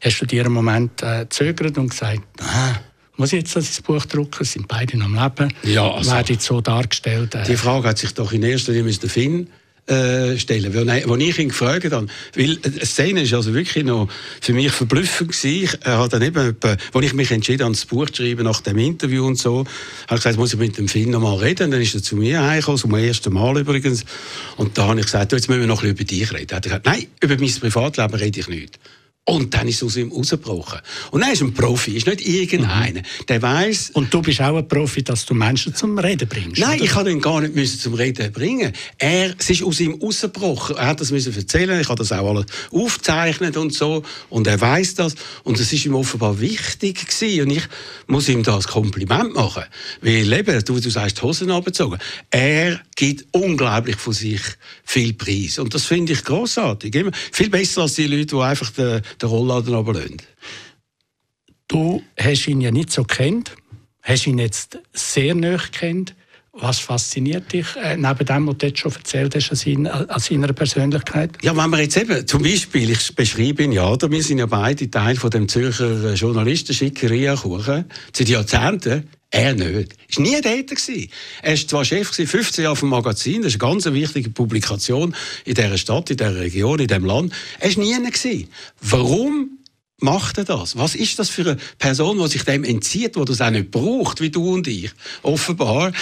Hast 0.01 0.19
du 0.19 0.25
dir 0.25 0.45
einen 0.45 0.53
Moment 0.53 1.01
äh, 1.01 1.21
gezögert 1.21 1.77
und 1.77 1.89
gesagt, 1.89 2.21
ah, 2.41 2.75
muss 3.19 3.33
ich 3.33 3.39
jetzt 3.39 3.55
das 3.55 3.81
Buch 3.81 4.05
drucken? 4.05 4.43
Sind 4.45 4.67
beide 4.67 4.97
noch 4.97 5.05
am 5.05 5.15
Leben? 5.15 5.53
Ja, 5.63 5.91
also- 5.91 6.11
Werden 6.11 6.33
jetzt 6.33 6.45
so 6.45 6.61
dargestellt? 6.61 7.35
Äh, 7.35 7.43
Die 7.43 7.55
Frage 7.57 7.87
hat 7.89 7.97
sich 7.99 8.13
doch 8.13 8.31
in 8.31 8.43
erster 8.43 8.71
Linie 8.71 8.93
der 8.93 9.09
Finn 9.09 9.47
äh, 9.87 10.37
stellen, 10.37 10.71
wo, 10.73 11.09
wo 11.09 11.15
ich 11.15 11.39
ihn 11.39 11.49
gefragt 11.49 11.91
habe. 11.91 12.05
Weil 12.35 12.57
die 12.57 12.85
Szene 12.85 13.23
ist 13.23 13.33
also 13.33 13.55
wirklich 13.55 13.83
noch 13.83 14.07
für 14.39 14.53
mich 14.53 14.71
verblüffend 14.71 15.31
gewesen. 15.31 15.63
Ich 15.63 15.73
äh, 15.85 15.89
habe 15.89 16.09
dann 16.09 16.21
eben, 16.21 16.55
als 16.61 17.05
ich 17.05 17.13
mich 17.13 17.31
entschieden 17.31 17.63
habe, 17.63 17.73
das 17.73 17.85
Buch 17.85 18.07
zu 18.11 18.21
schreiben 18.23 18.43
nach 18.43 18.61
dem 18.61 18.77
Interview 18.77 19.25
und 19.25 19.37
so, 19.39 19.59
habe 20.07 20.17
ich 20.17 20.23
gesagt, 20.23 20.37
muss 20.37 20.53
ich 20.53 20.59
mit 20.59 20.77
dem 20.77 20.87
Film 20.87 21.09
noch 21.09 21.21
mal 21.21 21.35
reden. 21.37 21.71
Dann 21.71 21.81
ist 21.81 21.95
er 21.95 22.03
zu 22.03 22.15
mir 22.17 22.41
heimgekommen, 22.43 22.77
zum 22.79 22.93
ersten 22.93 23.33
Mal 23.33 23.57
übrigens. 23.57 24.05
Und 24.57 24.77
da 24.77 24.87
habe 24.87 24.99
ich 24.99 25.07
gesagt, 25.07 25.31
jetzt 25.31 25.49
müssen 25.49 25.61
wir 25.61 25.67
noch 25.67 25.83
ein 25.83 25.95
bisschen 25.95 26.19
über 26.21 26.29
dich 26.29 26.33
reden. 26.33 26.49
Er 26.51 26.55
hat 26.57 26.63
gesagt, 26.63 26.85
nein, 26.85 27.07
über 27.21 27.35
mein 27.37 27.51
Privatleben 27.51 28.13
rede 28.15 28.39
ich 28.39 28.47
nicht. 28.47 28.79
Und 29.29 29.53
dann 29.53 29.67
ist 29.67 29.75
es 29.75 29.83
aus 29.83 29.95
ihm 29.95 30.11
rausgebrochen. 30.11 30.79
Und 31.11 31.21
er 31.21 31.31
ist 31.31 31.43
ein 31.43 31.53
Profi, 31.53 31.95
ist 31.95 32.07
nicht 32.07 32.27
irgendeiner. 32.27 33.01
Mhm. 33.01 33.25
Der 33.27 33.39
weiß. 33.39 33.91
Und 33.93 34.11
du 34.11 34.23
bist 34.23 34.41
auch 34.41 34.57
ein 34.57 34.67
Profi, 34.67 35.03
dass 35.03 35.27
du 35.27 35.35
Menschen 35.35 35.75
zum 35.75 35.99
Reden 35.99 36.27
bringst. 36.27 36.59
Nein, 36.59 36.77
oder? 36.77 36.83
ich 36.83 36.89
kann 36.89 37.05
ihn 37.05 37.21
gar 37.21 37.39
nicht 37.39 37.53
müssen 37.53 37.79
zum 37.79 37.93
Reden 37.93 38.31
bringen. 38.31 38.73
Er, 38.97 39.35
es 39.37 39.51
ist 39.51 39.61
aus 39.61 39.81
ihm 39.81 39.99
rausgebrochen. 40.01 40.77
Er 40.77 40.87
hat 40.87 40.99
das 40.99 41.11
müssen 41.11 41.35
erzählen. 41.35 41.79
Ich 41.79 41.89
habe 41.89 41.99
das 41.99 42.11
auch 42.11 42.27
alles 42.27 42.47
aufgezeichnet 42.71 43.55
und 43.55 43.71
so. 43.71 44.01
Und 44.31 44.47
er 44.47 44.59
weiß 44.59 44.95
das. 44.95 45.13
Und 45.43 45.59
es 45.59 45.71
ist 45.71 45.85
ihm 45.85 45.93
offenbar 45.93 46.41
wichtig 46.41 47.05
gewesen. 47.05 47.43
Und 47.43 47.51
ich 47.51 47.63
muss 48.07 48.29
ihm 48.29 48.41
das 48.41 48.67
Kompliment 48.67 49.35
machen. 49.35 49.65
Weil 50.01 50.33
eben, 50.33 50.65
du, 50.65 50.79
du 50.79 50.89
sagst, 50.89 51.19
die 51.19 51.21
Hosen 51.21 51.51
abgezogen. 51.51 51.99
Er 52.31 52.81
gibt 52.95 53.27
unglaublich 53.31 53.97
von 53.97 54.13
sich 54.13 54.41
viel 54.83 55.13
Preis. 55.13 55.59
Und 55.59 55.75
das 55.75 55.85
finde 55.85 56.13
ich 56.13 56.23
großartig. 56.23 57.05
Viel 57.31 57.49
besser 57.51 57.83
als 57.83 57.93
die 57.93 58.07
Leute, 58.07 58.25
die 58.25 58.41
einfach 58.41 58.71
den 58.71 59.03
den 59.21 59.29
Rollladen 59.29 59.73
runterlassen. 59.73 60.17
Du 61.67 62.01
hast 62.17 62.47
ihn 62.47 62.61
ja 62.61 62.71
nicht 62.71 62.91
so 62.91 63.03
kennt, 63.03 63.55
hast 64.01 64.25
ihn 64.25 64.39
jetzt 64.39 64.79
sehr 64.93 65.35
nah 65.35 65.57
kennt. 65.71 66.15
Was 66.61 66.79
fasziniert 66.79 67.51
dich, 67.53 67.67
äh, 67.81 67.95
neben 67.95 68.25
dem, 68.25 68.47
was 68.47 68.57
du 68.57 68.67
jetzt 68.67 68.79
schon 68.79 68.91
erzählt 68.91 69.35
hast, 69.35 69.67
an, 69.67 69.87
an 69.87 70.19
seiner 70.19 70.53
Persönlichkeit? 70.53 71.31
Ja, 71.41 71.55
wenn 71.55 71.69
wir 71.69 71.81
jetzt 71.81 71.97
eben, 71.97 72.27
zum 72.27 72.43
Beispiel, 72.43 72.89
ich 72.89 73.15
beschreibe 73.15 73.63
ihn 73.63 73.71
ja, 73.71 73.89
oder? 73.89 74.11
wir 74.11 74.21
sind 74.21 74.39
ja 74.39 74.45
beide 74.45 74.89
Teil 74.91 75.15
von 75.15 75.29
dem 75.29 75.47
Zürcher 75.47 76.13
Journalistenschickeria 76.13 77.35
Kuchen, 77.35 77.85
seit 78.13 78.29
Jahrzehnten. 78.29 79.07
Er 79.31 79.53
nicht. 79.53 79.95
Er 80.09 80.17
war 80.17 80.23
nie 80.23 80.41
dort. 80.41 80.89
Er 81.43 81.51
war 81.51 81.67
zwar 81.67 81.85
Chef 81.85 82.09
15 82.09 82.63
Jahre 82.63 82.75
vom 82.75 82.89
Magazin, 82.89 83.43
das 83.43 83.53
ist 83.53 83.61
eine 83.61 83.71
ganz 83.71 83.85
wichtige 83.85 84.31
Publikation 84.31 85.15
in 85.45 85.53
dieser 85.53 85.77
Stadt, 85.77 86.09
in 86.09 86.17
dieser 86.17 86.35
Region, 86.35 86.79
in 86.79 86.87
diesem 86.87 87.05
Land. 87.05 87.33
Er 87.59 87.75
war 87.75 87.83
nie. 87.83 88.47
Warum 88.81 89.58
macht 89.99 90.37
er 90.37 90.45
das? 90.45 90.77
Was 90.77 90.95
ist 90.95 91.19
das 91.19 91.29
für 91.29 91.41
eine 91.41 91.57
Person, 91.77 92.19
die 92.19 92.27
sich 92.27 92.43
dem 92.43 92.63
entzieht, 92.63 93.15
die 93.15 93.25
das 93.25 93.41
auch 93.41 93.49
nicht 93.49 93.71
braucht, 93.71 94.21
wie 94.21 94.29
du 94.29 94.53
und 94.53 94.67
ich? 94.67 94.91
Offenbar. 95.23 95.91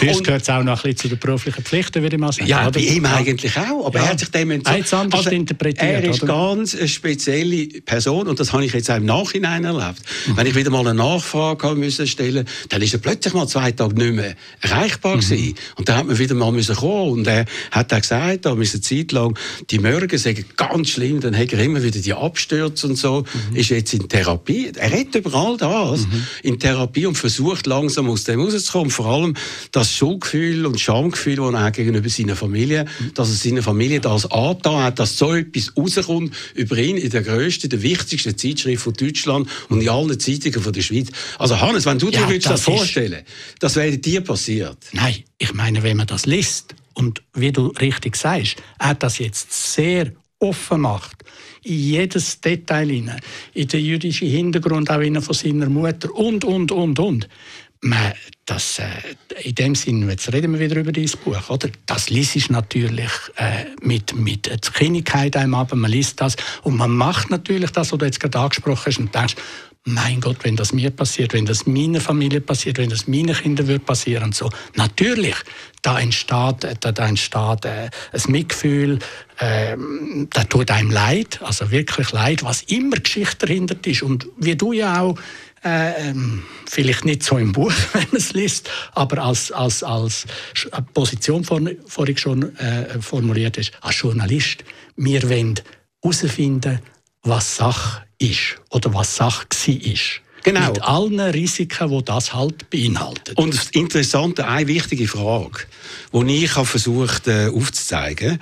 Das 0.00 0.22
gehört 0.22 0.42
es 0.42 0.50
auch 0.50 0.62
noch 0.62 0.84
ein 0.84 0.92
bisschen 0.92 0.96
zu 0.96 1.08
den 1.08 1.18
beruflichen 1.18 1.62
Pflichten, 1.64 2.02
würde 2.02 2.16
ich 2.16 2.20
mal 2.20 2.32
sagen. 2.32 2.46
Ja, 2.46 2.62
oder? 2.62 2.72
bei 2.72 2.80
ihm 2.80 3.04
eigentlich 3.04 3.56
auch. 3.56 3.86
Aber 3.86 3.98
ja. 3.98 4.04
er 4.04 4.10
hat 4.10 4.20
sich 4.20 4.30
dem 4.30 4.50
entzogen. 4.50 5.12
Also, 5.12 5.30
interpretiert, 5.30 5.82
er 5.82 6.04
ist 6.04 6.22
oder? 6.22 6.32
ganz 6.32 6.74
eine 6.74 6.88
spezielle 6.88 7.66
Person 7.82 8.28
und 8.28 8.38
das 8.40 8.52
habe 8.52 8.64
ich 8.64 8.72
jetzt 8.72 8.90
auch 8.90 8.96
im 8.96 9.06
Nachhinein 9.06 9.64
erlebt. 9.64 10.00
Mhm. 10.26 10.36
Wenn 10.36 10.46
ich 10.46 10.54
wieder 10.54 10.70
mal 10.70 10.80
eine 10.80 10.94
Nachfrage 10.94 11.74
müssen 11.74 12.06
stellen 12.06 12.46
dann 12.68 12.82
ist 12.82 12.94
er 12.94 13.00
plötzlich 13.00 13.34
mal 13.34 13.46
zwei 13.46 13.72
Tage 13.72 13.94
nicht 13.94 14.14
mehr 14.14 14.34
erreichbar 14.60 15.16
mhm. 15.16 15.20
gewesen. 15.20 15.54
Und 15.76 15.88
dann 15.88 15.96
hat 15.96 16.06
man 16.06 16.18
wieder 16.18 16.34
mal 16.34 16.52
müssen 16.52 16.76
kommen 16.76 17.12
und 17.12 17.26
er 17.26 17.44
hat 17.70 17.92
auch 17.92 18.00
gesagt, 18.00 18.46
da 18.46 18.54
müssen 18.54 18.82
Zeit 18.82 19.12
lang 19.12 19.38
die 19.70 19.78
Morgen 19.78 20.18
sagen 20.18 20.44
ganz 20.56 20.90
schlimm, 20.90 21.20
dann 21.20 21.36
hat 21.36 21.52
er 21.52 21.60
immer 21.60 21.82
wieder 21.82 22.00
die 22.00 22.14
Abstürze 22.14 22.77
Schmerz 22.78 22.84
und 22.84 22.96
so, 22.96 23.24
mhm. 23.50 23.56
ist 23.56 23.70
jetzt 23.70 23.94
in 23.94 24.08
Therapie. 24.08 24.72
Er 24.74 24.92
redet 24.92 25.14
über 25.16 25.34
all 25.34 25.56
das 25.56 26.06
mhm. 26.06 26.26
in 26.42 26.58
Therapie 26.58 27.06
und 27.06 27.16
versucht 27.16 27.66
langsam 27.66 28.08
aus 28.08 28.24
dem 28.24 28.40
rauszukommen. 28.40 28.90
Vor 28.90 29.06
allem 29.06 29.34
das 29.72 29.92
Schuldgefühl 29.92 30.66
und 30.66 30.80
Schamgefühl, 30.80 31.36
das 31.36 31.54
er 31.54 31.70
gegenüber 31.70 32.08
seiner 32.08 32.36
Familie, 32.36 32.84
mhm. 32.84 33.14
dass 33.14 33.28
er 33.28 33.34
seiner 33.34 33.62
Familie 33.62 34.00
das 34.00 34.30
angetan 34.30 34.82
hat, 34.82 34.98
dass 34.98 35.16
so 35.18 35.34
etwas 35.34 35.72
rauskommt 35.76 36.34
über 36.54 36.76
ihn 36.76 36.96
in 36.96 37.10
der 37.10 37.22
grössten, 37.22 37.68
der 37.68 37.82
wichtigsten 37.82 38.36
Zeitschrift 38.36 38.82
von 38.82 38.92
Deutschland 38.94 39.48
und 39.68 39.80
in 39.80 39.88
allen 39.88 40.18
Zeitungen 40.18 40.60
von 40.60 40.72
der 40.72 40.82
Schweiz. 40.82 41.08
Also 41.38 41.60
Hannes, 41.60 41.86
wenn 41.86 41.98
du 41.98 42.10
dir 42.10 42.20
ja, 42.20 42.26
das, 42.26 42.44
das 42.44 42.62
vorstellen 42.62 43.22
das 43.60 43.76
wäre 43.76 43.98
dir 43.98 44.20
passiert. 44.20 44.78
Nein, 44.92 45.24
ich 45.38 45.54
meine, 45.54 45.82
wenn 45.82 45.96
man 45.96 46.06
das 46.06 46.26
liest 46.26 46.74
und 46.94 47.22
wie 47.34 47.52
du 47.52 47.68
richtig 47.68 48.16
sagst, 48.16 48.56
er 48.78 48.88
hat 48.88 49.02
das 49.02 49.18
jetzt 49.18 49.74
sehr 49.74 50.12
offen 50.38 50.82
macht, 50.82 51.24
in 51.64 51.78
jedes 51.78 52.40
Detail 52.40 52.88
hinein, 52.88 53.20
in 53.54 53.68
den 53.68 53.84
jüdischen 53.84 54.28
Hintergrund 54.28 54.90
auch 54.90 55.22
von 55.22 55.34
seiner 55.34 55.68
Mutter 55.68 56.14
und, 56.14 56.44
und, 56.44 56.72
und, 56.72 56.98
und. 56.98 57.28
Man, 57.80 58.12
das, 58.44 58.80
äh, 58.80 58.86
in 59.44 59.54
dem 59.54 59.74
Sinne, 59.76 60.10
jetzt 60.10 60.32
reden 60.32 60.52
wir 60.52 60.58
wieder 60.58 60.80
über 60.80 60.90
dieses 60.90 61.16
Buch, 61.16 61.48
oder? 61.48 61.68
Das 61.86 62.10
liest 62.10 62.34
ich 62.34 62.50
natürlich 62.50 63.12
äh, 63.36 63.66
mit, 63.80 64.16
mit 64.16 64.50
Kindheit 64.74 65.36
einem 65.36 65.54
ab, 65.54 65.72
man 65.74 65.90
liest 65.90 66.20
das 66.20 66.36
und 66.62 66.76
man 66.76 66.90
macht 66.90 67.30
natürlich 67.30 67.70
das, 67.70 67.92
was 67.92 67.98
du 67.98 68.04
jetzt 68.04 68.18
gerade 68.18 68.38
angesprochen 68.40 68.86
hast 68.86 68.98
und 68.98 69.14
denkst, 69.14 69.36
mein 69.88 70.20
Gott, 70.20 70.38
wenn 70.42 70.56
das 70.56 70.72
mir 70.72 70.90
passiert, 70.90 71.32
wenn 71.32 71.46
das 71.46 71.66
meiner 71.66 72.00
Familie 72.00 72.40
passiert, 72.40 72.78
wenn 72.78 72.90
das 72.90 73.08
meinen 73.08 73.34
Kindern 73.34 73.66
wird 73.66 73.86
passieren, 73.86 74.32
so. 74.32 74.50
Natürlich, 74.76 75.36
da 75.82 75.98
entsteht, 75.98 76.78
da, 76.80 77.06
entsteht 77.06 77.64
äh, 77.64 77.90
ein 78.12 78.22
Mitgefühl, 78.28 78.98
äh, 79.38 79.76
da 80.30 80.44
tut 80.44 80.70
einem 80.70 80.90
leid, 80.90 81.40
also 81.42 81.70
wirklich 81.70 82.12
leid, 82.12 82.42
was 82.42 82.62
immer 82.62 82.96
Geschichte 82.96 83.46
dahinter 83.46 83.76
ist. 83.84 84.02
Und 84.02 84.26
wie 84.36 84.56
du 84.56 84.72
ja 84.72 85.00
auch, 85.00 85.18
äh, 85.64 86.10
ähm, 86.10 86.42
vielleicht 86.66 87.04
nicht 87.04 87.22
so 87.22 87.36
im 87.38 87.52
Buch, 87.52 87.72
wenn 87.92 88.06
man 88.10 88.16
es 88.16 88.32
liest, 88.32 88.70
aber 88.94 89.24
als, 89.24 89.50
als, 89.52 89.82
als 89.82 90.26
Position 90.94 91.44
vorhin 91.44 92.16
schon 92.16 92.56
äh, 92.58 93.00
formuliert 93.00 93.56
ist, 93.56 93.72
als 93.80 94.00
Journalist, 94.00 94.64
wir 94.96 95.28
wollen 95.28 95.60
herausfinden, 96.02 96.80
was 97.22 97.56
Sache 97.56 98.07
ist 98.18 98.56
oder 98.70 98.92
was 98.94 99.16
Sache 99.16 99.46
war. 99.50 99.94
Genau. 100.44 100.68
Mit 100.68 100.82
allen 100.82 101.20
Risiken, 101.20 101.90
die 101.90 102.04
das 102.04 102.32
halt 102.32 102.70
beinhaltet. 102.70 103.36
Und 103.36 103.54
das 103.54 103.70
Interessante, 103.70 104.46
eine 104.46 104.66
wichtige 104.66 105.06
Frage, 105.08 105.60
die 106.12 106.44
ich 106.44 106.52
versucht 106.52 107.26
äh, 107.28 107.48
aufzuzeigen 107.48 108.38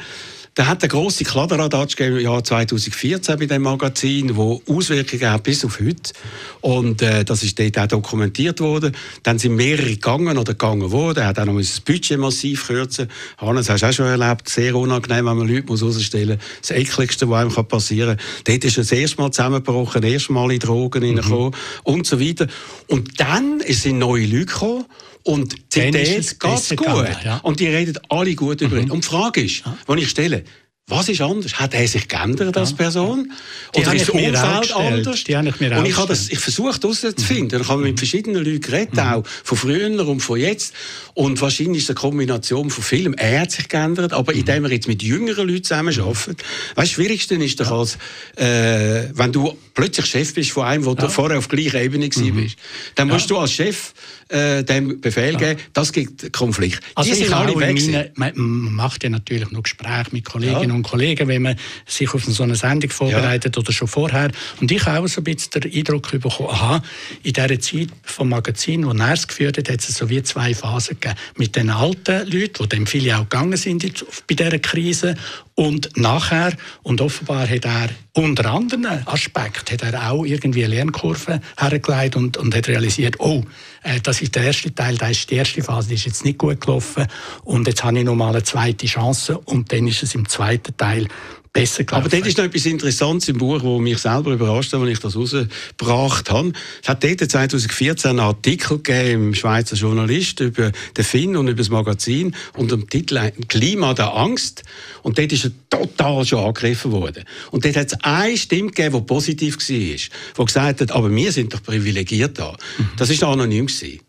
da 0.57 0.67
hat 0.67 0.83
eine 0.83 0.89
grosse 0.89 1.23
Kladderadatsch 1.23 2.01
im 2.01 2.19
Jahr 2.19 2.43
2014 2.43 3.39
bei 3.39 3.45
dem 3.45 3.61
Magazin, 3.61 4.37
wo 4.37 4.63
Auswirkungen 4.67 5.31
hat 5.31 5.43
bis 5.43 5.63
auf 5.67 5.79
heute. 5.81 6.15
Und 6.63 7.03
äh, 7.03 7.27
das 7.27 7.43
ist 7.43 7.59
dort 7.59 7.79
auch 7.79 7.87
dokumentiert 7.87 8.61
worden. 8.61 8.97
Dann 9.23 9.39
sind 9.39 9.55
mehrere 9.55 9.91
gegangen 9.91 10.39
oder 10.39 10.55
gegangen 10.55 10.91
worden. 10.91 11.19
Er 11.19 11.27
hat 11.27 11.39
auch 11.39 11.45
noch 11.45 11.59
das 11.59 11.81
Budget 11.81 12.19
massiv 12.19 12.69
kürzen. 12.69 13.09
Hannes, 13.37 13.69
hast 13.69 13.83
du 13.83 13.87
auch 13.87 13.93
schon 13.93 14.07
erlebt. 14.07 14.49
Sehr 14.49 14.75
unangenehm, 14.75 15.27
wenn 15.27 15.37
man 15.37 15.47
Leute 15.47 15.67
muss 15.67 15.83
rausstellen 15.83 16.39
muss. 16.39 16.69
Das 16.69 16.71
Ekligste, 16.71 17.29
was 17.29 17.55
einem 17.55 17.69
passieren 17.69 18.17
kann. 18.17 18.27
Dort 18.45 18.65
ist 18.65 18.79
er 18.79 18.85
das 18.85 18.93
erste 18.93 19.21
Mal 19.21 19.31
zusammengebrochen, 19.33 20.01
das 20.01 20.11
erste 20.11 20.33
Mal 20.33 20.53
in 20.53 20.59
Drogen 20.59 21.03
mhm. 21.03 21.19
reingekommen 21.19 21.55
und 21.83 22.07
so 22.07 22.19
weiter. 22.19 22.47
Und 22.87 23.21
dann 23.21 23.61
sind 23.69 23.99
neue 23.99 24.25
Leute 24.25 24.47
gekommen 24.47 24.87
und 25.27 25.75
die 25.75 25.91
geht 25.91 26.39
ganz 26.39 26.71
gut. 26.71 27.09
Ja. 27.25 27.39
Und 27.39 27.59
die 27.59 27.67
reden 27.67 27.99
alle 28.09 28.35
gut 28.37 28.61
über 28.61 28.79
ihn. 28.79 28.87
Mhm. 28.87 28.93
Und 28.93 29.05
die 29.05 29.09
Frage 29.09 29.43
ist, 29.43 29.65
ja. 29.67 29.77
die 29.87 29.99
ich 29.99 30.09
stelle, 30.09 30.45
was 30.89 31.09
ist 31.09 31.21
anders? 31.21 31.55
Hat 31.55 31.75
er 31.75 31.89
sich 31.89 32.07
geändert 32.07 32.57
als 32.57 32.73
Person? 32.73 33.33
Die 33.75 33.81
Oder 33.81 33.95
ist 33.95 34.03
das 34.03 34.11
Umfeld 34.11 34.77
anders? 34.77 35.25
Die 35.25 35.37
habe 35.37 35.49
ich 35.49 35.59
mir 35.59 35.77
und 35.77 35.85
ich, 35.85 35.97
habe 35.97 36.07
das, 36.07 36.31
ich 36.31 36.39
versuche 36.39 36.81
herauszufinden. 36.81 37.59
Mhm. 37.59 37.63
Ich 37.65 37.69
habe 37.69 37.83
mit 37.83 37.99
verschiedenen 37.99 38.45
Leuten 38.45 38.61
geredet, 38.61 38.95
mhm. 38.95 39.01
auch 39.01 39.25
von 39.43 39.59
früher 39.59 40.07
und 40.07 40.21
von 40.21 40.39
jetzt. 40.39 40.75
Und 41.15 41.41
wahrscheinlich 41.41 41.79
ist 41.79 41.85
es 41.85 41.91
eine 41.91 41.97
Kombination 41.97 42.71
von 42.71 42.85
vielem. 42.85 43.15
Er 43.15 43.41
hat 43.41 43.51
sich 43.51 43.69
geändert, 43.69 44.13
aber 44.13 44.33
mhm. 44.33 44.39
indem 44.39 44.65
er 44.65 44.71
jetzt 44.71 44.87
mit 44.87 45.03
jüngeren 45.03 45.49
Leuten 45.49 45.65
zusammenarbeitet. 45.65 46.45
Weißt, 46.77 46.77
das 46.77 46.91
Schwierigste 46.91 47.35
ist 47.35 47.59
doch, 47.59 47.73
als, 47.73 47.99
äh, 48.37 49.09
wenn 49.13 49.33
du 49.33 49.59
plötzlich 49.75 50.07
Chef 50.07 50.35
bist 50.35 50.53
von 50.53 50.67
einem, 50.67 50.85
wo 50.85 50.91
ja. 50.91 50.95
du 50.95 51.09
vorher 51.09 51.39
auf 51.39 51.49
gleicher 51.49 51.83
Ebene 51.83 52.09
mhm. 52.15 52.37
bist. 52.37 52.59
Dann 52.95 53.09
musst 53.09 53.29
ja. 53.29 53.35
du 53.35 53.39
als 53.41 53.53
Chef 53.53 53.93
äh, 54.29 54.63
dem 54.65 55.01
Befehl 55.01 55.33
ja. 55.33 55.39
geben, 55.39 55.61
das 55.73 55.93
gibt 55.93 56.33
Konflikt. 56.33 56.81
Also 56.95 57.11
Die 57.11 57.17
sind 57.17 57.33
alle 57.33 57.57
weg. 57.59 58.13
Meine, 58.15 58.37
man 58.37 58.75
macht 58.75 59.05
ja 59.05 59.11
natürlich 59.11 59.51
noch 59.51 59.63
Gespräche 59.63 60.11
mit 60.13 60.25
Kolleginnen 60.25 60.76
und 60.77 60.83
Kollegen, 60.83 61.29
wenn 61.29 61.43
man 61.43 61.57
sich 61.87 62.13
auf 62.15 62.25
so 62.25 62.43
eine 62.43 62.55
Sendung 62.55 62.91
vorbereitet 62.91 63.57
oder 63.59 63.73
schon 63.73 63.89
vorher. 63.89 64.31
Und 64.61 64.71
ich 64.71 64.85
habe 64.87 65.05
auch 65.05 65.09
so 65.09 65.21
ein 65.21 65.25
bisschen 65.25 65.61
den 65.61 65.73
Eindruck 65.73 66.11
bekommen, 66.11 66.51
aha, 66.51 66.83
in 67.23 67.33
dieser 67.33 67.61
Zeit 67.61 67.89
vom 68.03 68.29
Magazin, 68.29 68.87
wo 68.87 68.93
er 68.93 69.13
es 69.13 69.27
geführt 69.27 69.59
hat, 69.59 69.71
hat 69.71 69.81
es 69.81 69.89
so 69.89 70.09
wie 70.09 70.23
zwei 70.23 70.55
Phasen 70.55 70.99
gegeben. 71.01 71.19
Mit 71.37 71.57
den 71.57 71.71
alten 71.71 72.31
Leuten, 72.31 72.63
die 72.63 72.69
dann 72.69 72.87
viele 72.87 73.17
auch 73.17 73.23
gegangen 73.23 73.57
sind 73.57 74.05
bei 74.27 74.35
dieser 74.35 74.59
Krise 74.59 75.17
und 75.57 75.97
nachher, 75.97 76.53
und 76.83 77.01
offenbar 77.01 77.49
hat 77.49 77.65
er 77.65 77.89
unter 78.13 78.53
anderen 78.53 79.07
Aspekten, 79.07 79.73
hat 79.73 79.95
er 79.95 80.11
auch 80.11 80.25
irgendwie 80.25 80.65
eine 80.65 80.75
Lernkurve 80.75 81.41
hergelegt 81.59 82.15
und, 82.15 82.37
und 82.37 82.55
hat 82.55 82.69
realisiert, 82.69 83.19
oh, 83.21 83.43
äh, 83.83 83.99
das 84.03 84.21
ist 84.21 84.35
der 84.35 84.45
erste 84.45 84.75
Teil, 84.75 84.99
das 84.99 85.13
ist 85.13 85.31
die 85.31 85.37
erste 85.37 85.63
Phase, 85.63 85.89
die 85.89 85.95
ist 85.95 86.05
jetzt 86.05 86.27
nicht 86.27 86.37
gut 86.37 86.61
gelaufen. 86.61 87.07
Und 87.43 87.67
jetzt 87.67 87.83
habe 87.83 87.99
ich 87.99 88.05
noch 88.05 88.15
mal 88.15 88.29
eine 88.29 88.43
zweite 88.43 88.87
Chance 88.87 89.39
und 89.39 89.73
dann 89.73 89.89
ist 89.89 90.03
es 90.03 90.15
im 90.15 90.29
zweiten 90.29 90.77
Teil 90.77 91.09
besser 91.57 91.85
gelaufen. 91.85 92.07
Aber 92.07 92.17
dort 92.17 92.27
ist 92.27 92.39
noch 92.39 92.45
etwas 92.45 92.67
Interessantes 92.67 93.29
im 93.29 93.39
Buch, 93.39 93.63
das 93.63 93.81
mich 93.81 93.99
selber 93.99 94.33
überrascht 94.33 94.73
hat, 94.73 94.81
als 94.81 94.91
ich 94.91 94.99
das 94.99 95.17
rausgebracht 95.17 96.31
habe. 96.31 96.53
Es 96.83 96.89
hat 96.89 97.03
dort 97.03 97.31
2014 97.31 98.11
einen 98.11 98.21
Artikel 98.21 98.79
gegeben 98.79 99.29
im 99.29 99.35
Schweizer 99.35 99.77
Journalist 99.77 100.41
über 100.41 100.73
den 100.97 101.05
Finn 101.05 101.37
und 101.37 101.49
über 101.49 101.59
das 101.59 101.71
Magazin 101.71 102.35
unter 102.57 102.77
dem 102.77 102.89
Titel 102.89 103.33
«Klima 103.49 103.95
der 103.95 104.15
Angst». 104.15 104.63
Und 105.03 105.19
dort 105.19 105.33
ist 105.33 105.45
er 105.45 105.51
total 105.71 106.25
schon 106.25 106.41
angegriffen 106.41 106.93
worden. 106.93 107.25
Und 107.51 107.65
dort 107.65 107.77
hat 107.77 107.87
es 107.87 107.99
eine 108.03 108.37
Stimme 108.37 108.71
gegeben, 108.71 108.97
die 108.97 109.03
positiv 109.03 109.57
war, 109.57 109.67
die 109.67 110.45
gesagt 110.45 110.81
hat, 110.81 110.93
aber 110.93 111.15
wir 111.15 111.33
sind 111.33 111.53
doch 111.53 111.63
privilegiert 111.63 112.39
da. 112.39 112.57
Mhm. 112.79 112.91
Das 112.97 113.21
war 113.21 113.31
anonym. 113.31 113.67
Gewesen. 113.67 114.01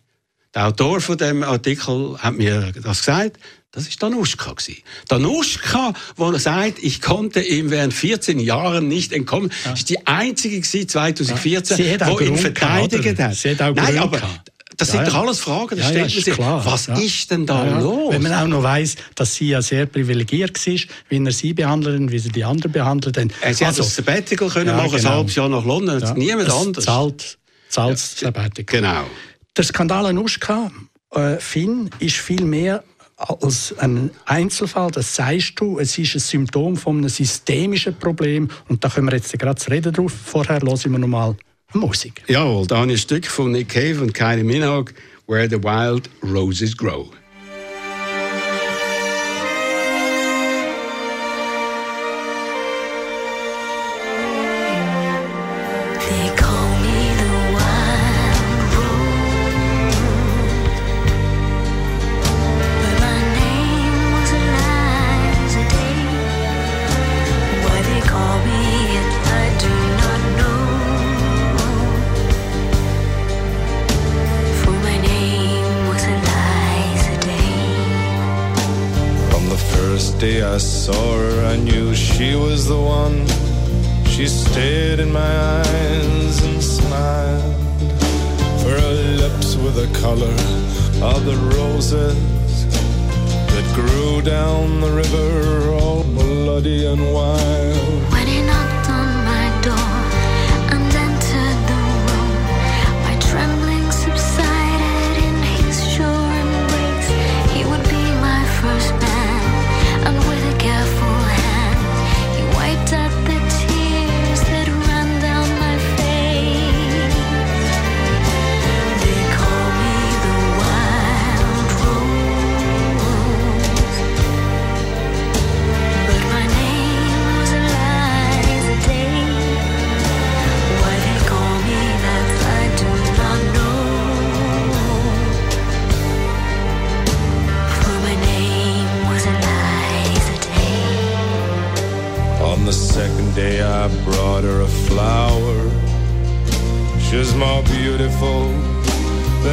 Der 0.53 0.67
Autor 0.67 1.01
von 1.01 1.17
dem 1.17 1.43
Artikel 1.43 2.17
hat 2.17 2.35
mir 2.35 2.71
das 2.81 2.99
gesagt. 2.99 3.37
Das 3.71 3.85
war 3.85 4.09
Danuschka. 4.09 4.55
Danuschka, 5.07 5.93
wo 6.15 6.35
sagt, 6.37 6.79
ich 6.81 7.01
konnte 7.01 7.41
ihm 7.41 7.69
während 7.69 7.93
14 7.93 8.39
Jahren 8.39 8.87
nicht 8.87 9.11
entkommen, 9.11 9.51
ja. 9.65 9.73
ist 9.73 9.89
die 9.89 10.07
einzige 10.07 10.61
2014, 10.61 11.77
ja. 11.77 12.15
die 12.15 12.23
ihn 12.23 12.37
verteidigt 12.37 13.19
hat. 13.19 13.35
Sie 13.35 13.51
hat 13.51 13.61
auch 13.61 13.75
Nein, 13.75 13.97
aber 13.99 14.21
das 14.77 14.91
sind 14.91 15.01
ja, 15.01 15.05
doch 15.07 15.15
alles 15.15 15.39
Fragen. 15.39 15.77
Ja, 15.77 15.89
ja, 15.91 16.07
sich, 16.07 16.25
klar, 16.25 16.63
was 16.63 16.87
ist 16.87 17.31
denn 17.31 17.47
da 17.47 17.79
los? 17.79 18.13
Wenn 18.13 18.21
man 18.21 18.33
auch 18.33 18.47
noch 18.47 18.61
weiss, 18.61 18.95
dass 19.15 19.33
sie 19.33 19.49
ja 19.49 19.61
sehr 19.61 19.87
privilegiert 19.87 20.55
war, 20.67 20.75
wie 21.09 21.25
er 21.25 21.31
sie 21.31 21.53
behandelt 21.53 21.99
und 21.99 22.11
wie 22.11 22.19
sie 22.19 22.29
die 22.29 22.43
anderen 22.43 22.71
behandelt 22.71 23.17
haben. 23.17 23.29
Sie 23.29 23.45
also, 23.45 23.65
hat 23.65 23.79
das 23.79 23.95
Sabbatical 23.95 24.49
können 24.49 24.75
machen, 24.75 24.91
genau. 24.91 25.09
ein 25.09 25.15
halbes 25.15 25.35
Jahr 25.35 25.49
nach 25.49 25.65
London, 25.65 25.99
ja, 25.99 26.13
niemand 26.13 26.51
anders. 26.51 26.85
Zahlt, 26.85 27.37
zahlt 27.69 27.97
Sabbatical. 27.97 28.81
Genau. 28.81 29.03
Der 29.55 29.63
Skandal 29.63 30.05
Anushka, 30.05 30.71
äh, 31.11 31.37
Finn, 31.37 31.89
ist 31.97 32.17
viel 32.17 32.43
mehr 32.43 32.83
als 33.17 33.75
ein 33.79 34.11
Einzelfall, 34.25 34.91
das 34.91 35.15
sagst 35.15 35.59
du, 35.59 35.79
es 35.79 35.97
ist 35.97 36.15
ein 36.15 36.19
Symptom 36.19 36.77
von 36.77 36.99
einem 36.99 37.09
systemischen 37.09 37.95
Problem 37.97 38.47
und 38.69 38.83
da 38.83 38.89
können 38.89 39.07
wir 39.07 39.15
jetzt 39.15 39.37
gerade 39.37 39.55
zu 39.55 39.71
reden 39.71 39.91
drauf. 39.91 40.13
Vorher 40.13 40.61
hören 40.61 40.91
wir 40.91 40.99
noch 40.99 41.07
mal 41.07 41.35
Musik. 41.73 42.23
Jawohl, 42.27 42.67
da 42.67 42.83
ein 42.83 42.97
Stück 42.97 43.25
von 43.25 43.51
Nick 43.51 43.69
Cave 43.69 44.01
und 44.01 44.13
Kylie 44.13 44.43
Minogue, 44.43 44.93
Where 45.27 45.49
the 45.49 45.61
Wild 45.61 46.09
Roses 46.23 46.77
Grow. 46.77 47.09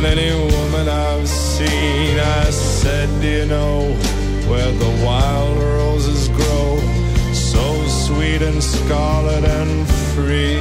than 0.05 0.19
any 0.19 0.35
woman 0.35 0.89
I've 0.89 1.29
seen. 1.29 2.19
I 2.19 2.51
said, 2.51 3.09
Do 3.21 3.29
you 3.29 3.47
know 3.47 3.93
where 4.49 4.73
the 4.73 5.05
wild 5.05 5.57
roses 5.59 6.29
grow? 6.29 6.79
So 7.33 7.65
sweet 7.89 8.43
and 8.43 8.63
scarlet 8.63 9.45
and 9.45 9.89
free. 10.15 10.54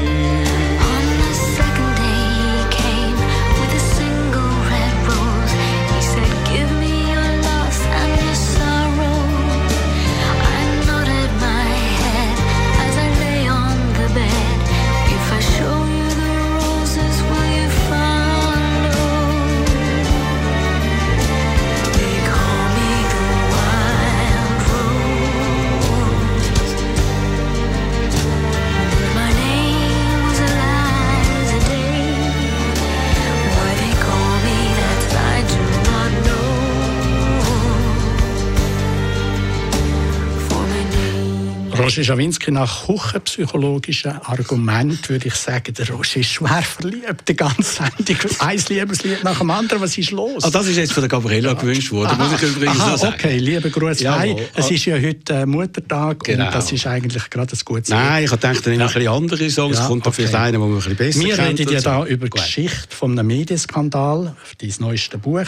Roger 41.94 42.06
Schawinski, 42.06 42.50
nach 42.50 42.88
küchenpsychologischen 42.88 44.14
Argument 44.24 45.10
würde 45.10 45.28
ich 45.28 45.36
sagen, 45.36 45.76
der 45.76 45.88
Roger 45.92 46.22
ist 46.22 46.32
schwer 46.32 46.64
verliebt, 46.64 47.28
die 47.28 47.36
ganze 47.36 47.62
Sendung. 47.62 48.18
Ein 48.40 48.60
Liebeslied 48.68 49.24
nach 49.24 49.38
dem 49.38 49.52
anderen, 49.52 49.80
was 49.80 49.96
ist 49.96 50.10
los? 50.10 50.44
Ah, 50.44 50.50
das 50.50 50.66
ist 50.66 50.78
jetzt 50.78 50.94
von 50.94 51.02
der 51.02 51.10
Gabriela 51.10 51.50
ja. 51.50 51.54
gewünscht 51.54 51.92
worden, 51.92 52.08
aha, 52.08 52.24
muss 52.24 52.42
ich 52.42 52.50
übrigens 52.50 52.80
aha, 52.80 52.98
sagen. 52.98 53.14
okay, 53.14 53.38
liebe 53.38 53.70
Grüße. 53.70 54.04
Ja, 54.04 54.18
Nein, 54.18 54.38
es 54.56 54.72
ist 54.72 54.86
ja 54.86 54.96
heute 54.96 55.34
äh, 55.34 55.46
Muttertag 55.46 56.24
genau. 56.24 56.48
und 56.48 56.56
das 56.56 56.72
ist 56.72 56.88
eigentlich 56.88 57.30
gerade 57.30 57.54
ein 57.54 57.60
gutes 57.64 57.90
Nein, 57.90 58.24
ich 58.24 58.32
gedacht, 58.32 58.66
dann 58.66 58.74
ja. 58.74 58.88
ein 58.88 58.94
bisschen 58.94 59.08
andere 59.10 59.50
Songs, 59.52 59.78
ja, 59.78 59.86
kommt 59.86 60.08
okay. 60.08 60.16
vielleicht 60.16 60.34
einer, 60.34 60.52
den 60.54 60.62
man 60.62 60.70
ein 60.72 60.76
bisschen 60.78 60.96
besser 60.96 61.20
Wir 61.20 61.36
kennt. 61.36 61.60
reden 61.60 61.74
ja 61.74 61.80
so. 61.80 61.90
da 61.92 62.06
über 62.08 62.26
die 62.26 62.32
Geschichte 62.32 62.96
von 62.96 63.12
einem 63.12 63.28
Medienskandal, 63.28 64.36
dein 64.60 64.74
neuestes 64.80 65.20
Buch 65.20 65.46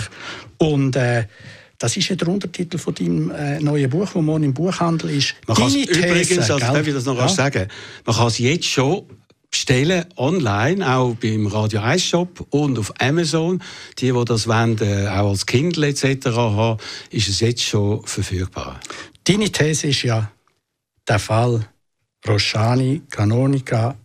und 0.59 0.95
äh, 0.95 1.25
das 1.85 1.97
ist 1.97 2.09
ja 2.09 2.15
der 2.15 2.29
Untertitel 2.29 2.79
von 2.79 2.95
deinem 2.95 3.29
äh, 3.29 3.59
neuen 3.59 3.87
Buch, 3.91 4.09
das 4.11 4.15
morgen 4.15 4.43
im 4.43 4.55
Buchhandel 4.55 5.11
ist. 5.11 5.35
Man 5.45 5.55
kann 5.55 5.71
übrigens, 5.71 6.49
also 6.49 6.57
darf 6.57 6.87
ich 6.87 6.95
das 6.95 7.05
noch 7.05 7.15
ja. 7.15 7.27
sagen, 7.27 7.67
man 8.03 8.15
kann 8.15 8.25
es 8.25 8.39
jetzt 8.39 8.65
schon 8.65 9.03
bestellen 9.51 10.05
online, 10.17 10.91
auch 10.91 11.13
beim 11.13 11.45
Radio 11.45 11.81
1 11.81 12.03
Shop 12.03 12.47
und 12.49 12.79
auf 12.79 12.91
Amazon. 12.99 13.61
Die, 13.99 14.11
die 14.11 14.25
das 14.25 14.47
wollen, 14.47 14.79
äh, 14.79 15.07
auch 15.09 15.29
als 15.29 15.45
Kindle 15.45 15.89
etc. 15.89 16.25
haben, 16.25 16.79
ist 17.11 17.27
es 17.27 17.41
jetzt 17.41 17.61
schon 17.61 18.03
verfügbar. 18.03 18.79
Deine 19.23 19.51
These 19.51 19.89
ist 19.89 20.01
ja, 20.01 20.31
der 21.07 21.19
Fall 21.19 21.67
Roshani 22.27 23.03
Canonica, 23.11 23.95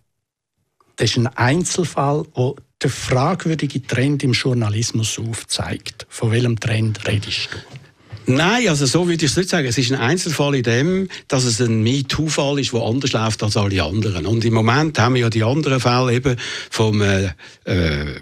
das 0.96 1.12
ist 1.12 1.16
ein 1.16 1.28
Einzelfall, 1.28 2.26
wo 2.34 2.56
der 2.82 2.90
fragwürdige 2.90 3.86
Trend 3.86 4.22
im 4.22 4.32
Journalismus 4.32 5.18
aufzeigt. 5.18 6.06
Von 6.08 6.32
welchem 6.32 6.58
Trend 6.58 7.06
redest 7.06 7.48
du? 7.52 7.58
Nein, 8.26 8.68
also 8.68 8.86
so 8.86 9.08
würde 9.08 9.24
ich 9.24 9.30
es 9.30 9.36
nicht 9.36 9.48
sagen. 9.48 9.66
Es 9.66 9.76
ist 9.76 9.92
ein 9.92 9.98
Einzelfall 9.98 10.54
in 10.54 10.62
dem, 10.62 11.08
dass 11.26 11.44
es 11.44 11.60
ein 11.60 11.82
MeToo-Fall 11.82 12.60
ist, 12.60 12.72
der 12.72 12.82
anders 12.82 13.12
läuft 13.12 13.42
als 13.42 13.56
alle 13.56 13.82
anderen. 13.82 14.26
Und 14.26 14.44
im 14.44 14.54
Moment 14.54 14.98
haben 14.98 15.14
wir 15.14 15.22
ja 15.22 15.30
die 15.30 15.42
anderen 15.42 15.80
Fälle 15.80 16.12
eben 16.12 16.36
vom 16.70 17.02
äh, 17.02 17.30
äh, 17.64 18.20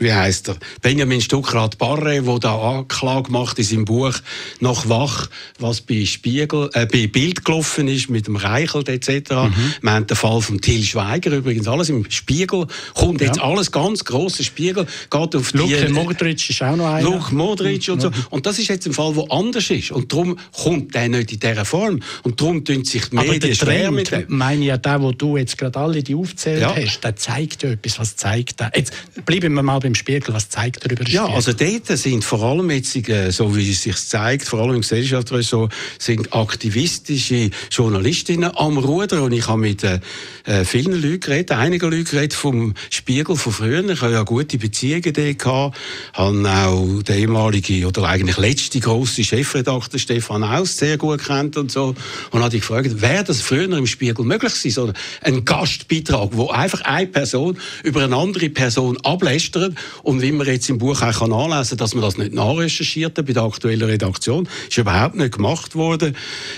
wie 0.00 0.12
heißt 0.12 0.48
er? 0.48 0.56
Benjamin 0.82 1.20
Stuckrad 1.20 1.78
Barre, 1.78 2.26
wo 2.26 2.38
da 2.38 2.58
Anklage 2.58 3.30
macht 3.30 3.58
in 3.58 3.64
seinem 3.64 3.84
Buch 3.84 4.14
noch 4.58 4.88
wach, 4.88 5.28
was 5.58 5.82
bei 5.82 6.04
Spiegel, 6.06 6.70
äh, 6.72 6.86
bei 6.86 7.06
Bild 7.06 7.44
gelaufen 7.44 7.86
ist 7.86 8.08
mit 8.08 8.26
dem 8.26 8.36
Reichelt 8.36 8.88
etc. 8.88 9.30
Mhm. 9.30 9.74
Wir 9.82 9.92
haben 9.92 10.06
den 10.06 10.16
Fall 10.16 10.40
von 10.40 10.60
Till 10.60 10.82
Schweiger 10.82 11.30
übrigens 11.32 11.68
alles 11.68 11.90
im 11.90 12.10
Spiegel 12.10 12.66
kommt 12.94 13.20
ja. 13.20 13.26
jetzt 13.26 13.40
alles 13.40 13.70
ganz 13.70 14.04
große 14.04 14.42
Spiegel 14.42 14.86
geht 15.10 15.36
auf 15.36 15.52
Luke 15.52 15.68
die. 15.68 15.74
Luke 15.74 15.92
Modric 15.92 16.50
ist 16.50 16.62
auch 16.62 16.76
noch 16.76 16.86
einer. 16.86 17.08
Luke 17.08 17.34
Modric 17.34 17.88
und 17.90 18.00
so 18.00 18.10
und 18.30 18.46
das 18.46 18.58
ist 18.58 18.68
jetzt 18.68 18.86
ein 18.86 18.92
Fall, 18.92 19.14
wo 19.14 19.26
anders 19.26 19.70
ist 19.70 19.92
und 19.92 20.12
darum 20.12 20.38
kommt 20.52 20.94
der 20.94 21.08
nicht 21.08 21.32
in 21.32 21.40
dieser 21.40 21.64
Form 21.64 22.00
und 22.22 22.40
darum 22.40 22.64
tun 22.64 22.84
sich 22.84 23.06
die 23.10 23.16
Medien 23.16 23.54
schwer 23.54 23.90
mit 23.90 24.10
dem. 24.10 24.24
meine 24.28 24.64
ja, 24.64 24.76
der, 24.76 25.02
wo 25.02 25.12
du 25.12 25.36
jetzt 25.36 25.58
gerade 25.58 25.78
alle 25.78 26.02
die 26.02 26.14
aufzählt 26.14 26.62
ja. 26.62 26.74
hast, 26.74 27.00
der 27.00 27.16
zeigt 27.16 27.62
ja 27.62 27.70
etwas. 27.70 27.98
Was 27.98 28.16
zeigt 28.16 28.60
der? 28.60 28.72
Jetzt 28.74 28.92
bleiben 29.26 29.54
wir 29.54 29.62
mal 29.62 29.78
beim 29.78 29.89
im 29.90 29.94
Spiegel? 29.94 30.34
Was 30.34 30.48
zeigt 30.48 30.84
er 30.84 30.92
über 30.92 31.04
den 31.04 31.12
Ja, 31.12 31.26
also 31.26 31.52
dort 31.52 31.86
sind 31.86 32.24
vor 32.24 32.42
allem 32.42 32.70
jetzt, 32.70 32.96
äh, 33.08 33.30
so 33.30 33.56
wie 33.56 33.70
es 33.70 33.82
sich 33.82 33.96
zeigt, 33.96 34.46
vor 34.46 34.60
allem 34.60 34.76
im 34.76 34.80
Gesellschaftsressort, 34.80 35.72
sind 35.98 36.32
aktivistische 36.32 37.50
Journalistinnen 37.70 38.56
am 38.56 38.78
Ruder 38.78 39.22
und 39.22 39.32
ich 39.32 39.46
habe 39.48 39.60
mit 39.60 39.82
äh, 39.84 40.00
äh 40.44 40.64
vielen 40.64 41.00
Leuten 41.00 41.20
geredet, 41.20 41.52
einigen 41.52 41.90
Leuten 41.90 42.04
geredet 42.04 42.34
vom 42.34 42.74
Spiegel 42.88 43.36
von 43.36 43.52
früher. 43.52 43.88
Ich 43.88 44.00
habe 44.00 44.12
ja 44.12 44.22
gute 44.22 44.58
Beziehungen 44.58 45.12
dort 45.12 45.38
gehabt, 45.38 45.78
habe 46.12 46.48
auch 46.48 47.02
den 47.02 47.18
ehemaligen 47.18 47.84
oder 47.84 48.04
eigentlich 48.04 48.36
letzte 48.36 48.80
grosse 48.80 49.24
Chefredakteur 49.24 49.98
Stefan 49.98 50.44
Aus 50.44 50.76
sehr 50.76 50.98
gut 50.98 51.24
kennt 51.24 51.56
und 51.56 51.72
so 51.72 51.94
und 52.30 52.42
habe 52.42 52.56
gefragt, 52.56 53.00
wäre 53.00 53.24
das 53.24 53.40
früher 53.40 53.64
im 53.76 53.86
Spiegel 53.86 54.24
möglich 54.24 54.54
gewesen, 54.54 54.70
so 54.70 54.92
ein 55.22 55.44
Gastbeitrag, 55.44 56.30
wo 56.32 56.48
einfach 56.48 56.82
eine 56.82 57.08
Person 57.08 57.58
über 57.82 58.04
eine 58.04 58.16
andere 58.16 58.50
Person 58.50 58.96
ablästert 59.02 59.74
und 60.02 60.22
wie 60.22 60.32
man 60.32 60.46
jetzt 60.46 60.68
im 60.68 60.78
Buch 60.78 61.02
auch 61.02 61.18
kann 61.18 61.32
anlesen 61.32 61.76
dass 61.76 61.94
man 61.94 62.02
das 62.02 62.18
nicht 62.18 62.32
nachrecherchiert 62.32 63.16
hat 63.16 63.26
bei 63.26 63.32
der 63.32 63.42
aktuellen 63.42 63.88
Redaktion, 63.88 64.48
ist 64.68 64.78
überhaupt 64.78 65.14
nicht 65.14 65.36
gemacht 65.36 65.74
worden. 65.74 66.16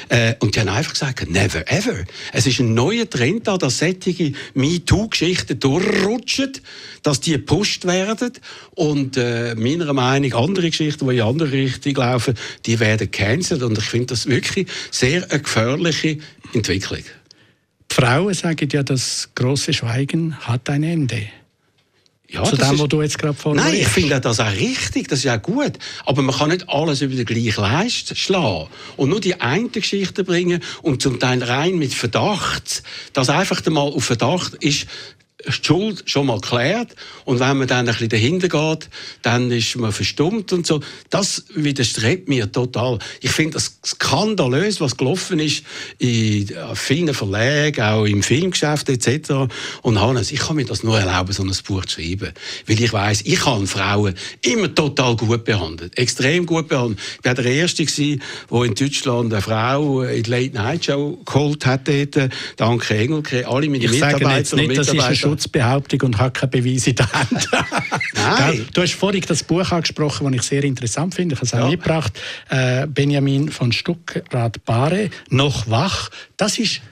Äh, 0.08 0.34
und 0.40 0.54
die 0.54 0.60
haben 0.60 0.68
einfach 0.68 0.92
gesagt, 0.92 1.28
never 1.30 1.70
ever. 1.70 2.04
Es 2.32 2.46
ist 2.46 2.60
ein 2.60 2.74
neuer 2.74 3.08
Trend 3.08 3.46
da, 3.46 3.58
dass 3.58 3.78
solche 3.78 4.32
MeToo-Geschichten 4.54 5.58
durchrutschen, 5.58 6.52
dass 7.02 7.20
die 7.20 7.32
gepusht 7.32 7.84
werden 7.84 8.32
und 8.74 9.16
äh, 9.16 9.54
meiner 9.54 9.92
Meinung 9.92 10.30
nach 10.30 10.38
andere 10.38 10.70
Geschichten, 10.70 11.08
die 11.08 11.16
in 11.16 11.22
andere 11.22 11.52
Richtung 11.52 11.94
laufen, 11.94 12.34
die 12.66 12.80
werden 12.80 13.10
cancelled 13.10 13.62
und 13.62 13.78
ich 13.78 13.84
finde 13.84 14.06
das 14.06 14.26
wirklich 14.26 14.66
sehr 14.90 15.30
eine 15.30 15.40
gefährliche 15.40 16.18
Entwicklung. 16.52 17.02
Die 17.90 17.94
Frauen 17.94 18.34
sagen 18.34 18.68
ja, 18.72 18.82
das 18.82 19.30
große 19.34 19.72
Schweigen 19.72 20.38
hat 20.40 20.70
ein 20.70 20.82
Ende. 20.82 21.28
Ja, 22.32 22.44
zu 22.44 22.56
dem, 22.56 22.78
was 22.78 22.88
du 22.88 23.02
jetzt 23.02 23.18
gerade 23.18 23.34
vorhin 23.34 23.62
Nein, 23.62 23.74
ich 23.74 23.88
finde 23.88 24.18
das 24.18 24.40
auch 24.40 24.50
richtig, 24.52 25.08
das 25.08 25.22
ist 25.24 25.30
auch 25.30 25.42
gut. 25.42 25.72
Aber 26.06 26.22
man 26.22 26.34
kann 26.34 26.48
nicht 26.48 26.66
alles 26.68 27.02
über 27.02 27.14
den 27.14 27.26
gleichen 27.26 27.60
Leist 27.60 28.16
schlagen 28.16 28.68
und 28.96 29.10
nur 29.10 29.20
die 29.20 29.38
eine 29.40 29.68
Geschichte 29.68 30.24
bringen 30.24 30.62
und 30.80 31.02
zum 31.02 31.20
Teil 31.20 31.42
rein 31.42 31.76
mit 31.76 31.92
Verdacht, 31.92 32.82
dass 33.12 33.28
einfach 33.28 33.64
mal 33.66 33.80
auf 33.80 34.04
Verdacht 34.04 34.54
ist, 34.54 34.86
Schuld 35.48 36.02
schon 36.06 36.26
mal 36.26 36.40
geklärt 36.40 36.94
und 37.24 37.40
wenn 37.40 37.58
man 37.58 37.66
dann 37.66 37.80
ein 37.80 37.86
bisschen 37.86 38.08
dahinter 38.08 38.48
geht, 38.48 38.88
dann 39.22 39.50
ist 39.50 39.76
man 39.76 39.92
verstummt 39.92 40.52
und 40.52 40.66
so. 40.66 40.80
Das 41.10 41.44
widerstrebt 41.54 42.28
mir 42.28 42.50
total. 42.50 42.98
Ich 43.20 43.30
finde 43.30 43.54
das 43.54 43.78
skandalös, 43.84 44.80
was 44.80 44.96
gelaufen 44.96 45.38
ist 45.38 45.64
in 45.98 46.50
vielen 46.74 47.14
Verlagen, 47.14 47.82
auch 47.82 48.04
im 48.04 48.22
Filmgeschäft 48.22 48.88
etc. 48.88 49.32
Und 49.82 50.00
Hannes, 50.00 50.32
ich 50.32 50.40
kann 50.40 50.56
mir 50.56 50.64
das 50.64 50.82
nur 50.82 50.98
erlauben, 50.98 51.32
so 51.32 51.42
ein 51.42 51.52
Buch 51.66 51.84
zu 51.86 52.00
schreiben, 52.00 52.32
weil 52.66 52.82
ich 52.82 52.92
weiß, 52.92 53.22
ich 53.22 53.44
habe 53.44 53.66
Frauen 53.66 54.14
immer 54.42 54.74
total 54.74 55.16
gut 55.16 55.44
behandelt, 55.44 55.96
extrem 55.98 56.46
gut 56.46 56.68
behandelt. 56.68 57.00
Ich 57.18 57.24
war 57.24 57.34
der 57.34 57.46
Erste, 57.46 57.84
der 57.84 58.62
in 58.62 58.74
Deutschland 58.74 59.32
eine 59.32 59.42
Frau 59.42 60.02
in 60.02 60.22
die 60.22 60.30
Late 60.30 60.54
Night 60.54 60.84
Show 60.84 61.18
geholt 61.24 61.66
hat, 61.66 61.88
dort, 61.88 62.30
danke 62.56 62.96
Engelke, 62.96 63.46
alle 63.48 63.68
meine 63.68 63.84
ich 63.84 63.90
Mitarbeiter 63.90 64.56
und 64.56 64.66
Mitarbeiter 64.66 65.31
Schutzbehauptung 65.32 66.00
und 66.02 66.18
hat 66.18 66.34
keine 66.34 66.50
Beweise 66.50 66.90
in 66.90 66.96
der 66.96 67.12
Hand. 67.12 67.48
Nein. 68.14 68.66
Du 68.72 68.82
hast 68.82 68.94
vorhin 68.94 69.24
das 69.26 69.42
Buch 69.42 69.70
angesprochen, 69.70 70.26
das 70.26 70.34
ich 70.34 70.42
sehr 70.42 70.64
interessant 70.64 71.14
finde. 71.14 71.34
Ich 71.34 71.38
habe 71.38 71.46
es 71.46 71.54
auch 71.54 71.58
ja. 71.60 71.70
mitgebracht. 71.70 72.12
Äh, 72.50 72.86
Benjamin 72.86 73.50
von 73.50 73.72
Stuckrad-Bahre, 73.72 75.10
«Noch 75.30 75.68
wach». 75.70 76.10
Das 76.36 76.58
ist 76.58 76.82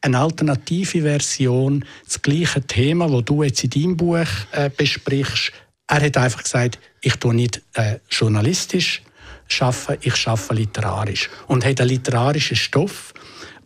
eine 0.00 0.18
alternative 0.18 1.02
Version, 1.02 1.84
das 2.06 2.22
gleiche 2.22 2.62
Thema, 2.62 3.08
das 3.08 3.24
du 3.24 3.42
jetzt 3.42 3.62
in 3.64 3.70
deinem 3.70 3.96
Buch 3.96 4.26
äh, 4.52 4.70
besprichst. 4.74 5.52
Er 5.86 6.02
hat 6.02 6.16
einfach 6.16 6.42
gesagt, 6.42 6.78
ich 7.02 7.16
tue 7.16 7.34
nicht 7.34 7.60
äh, 7.74 7.96
journalistisch 8.08 9.02
ich 10.00 10.16
schaffe 10.16 10.54
literarisch 10.54 11.28
und 11.48 11.64
hat 11.64 11.80
einen 11.80 11.90
literarischen 11.90 12.56
Stoff 12.56 13.12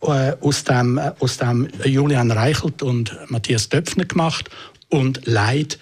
aus, 0.01 0.63
dem, 0.63 0.97
äh, 0.97 1.11
aus 1.19 1.37
dem 1.37 1.67
Julian 1.83 2.31
Reichelt 2.31 2.81
und 2.81 3.17
Matthias 3.29 3.69
Döpfner 3.69 4.05
gemacht 4.05 4.49
und 4.89 5.25
leitet 5.25 5.79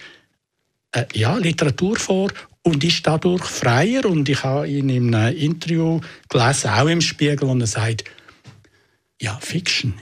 äh, 0.91 1.05
ja, 1.13 1.37
Literatur 1.37 1.97
vor 1.97 2.31
und 2.63 2.83
ist 2.83 3.05
dadurch 3.05 3.43
freier. 3.43 4.05
Und 4.05 4.29
ich 4.29 4.43
habe 4.43 4.67
ihn 4.67 4.89
in 4.89 5.13
einem 5.13 5.37
Interview 5.37 5.99
gelesen, 6.29 6.69
auch 6.69 6.87
im 6.87 7.01
Spiegel, 7.01 7.49
und 7.49 7.61
er 7.61 7.67
sagt, 7.67 8.05
ja, 9.21 9.37
Fiction 9.41 9.93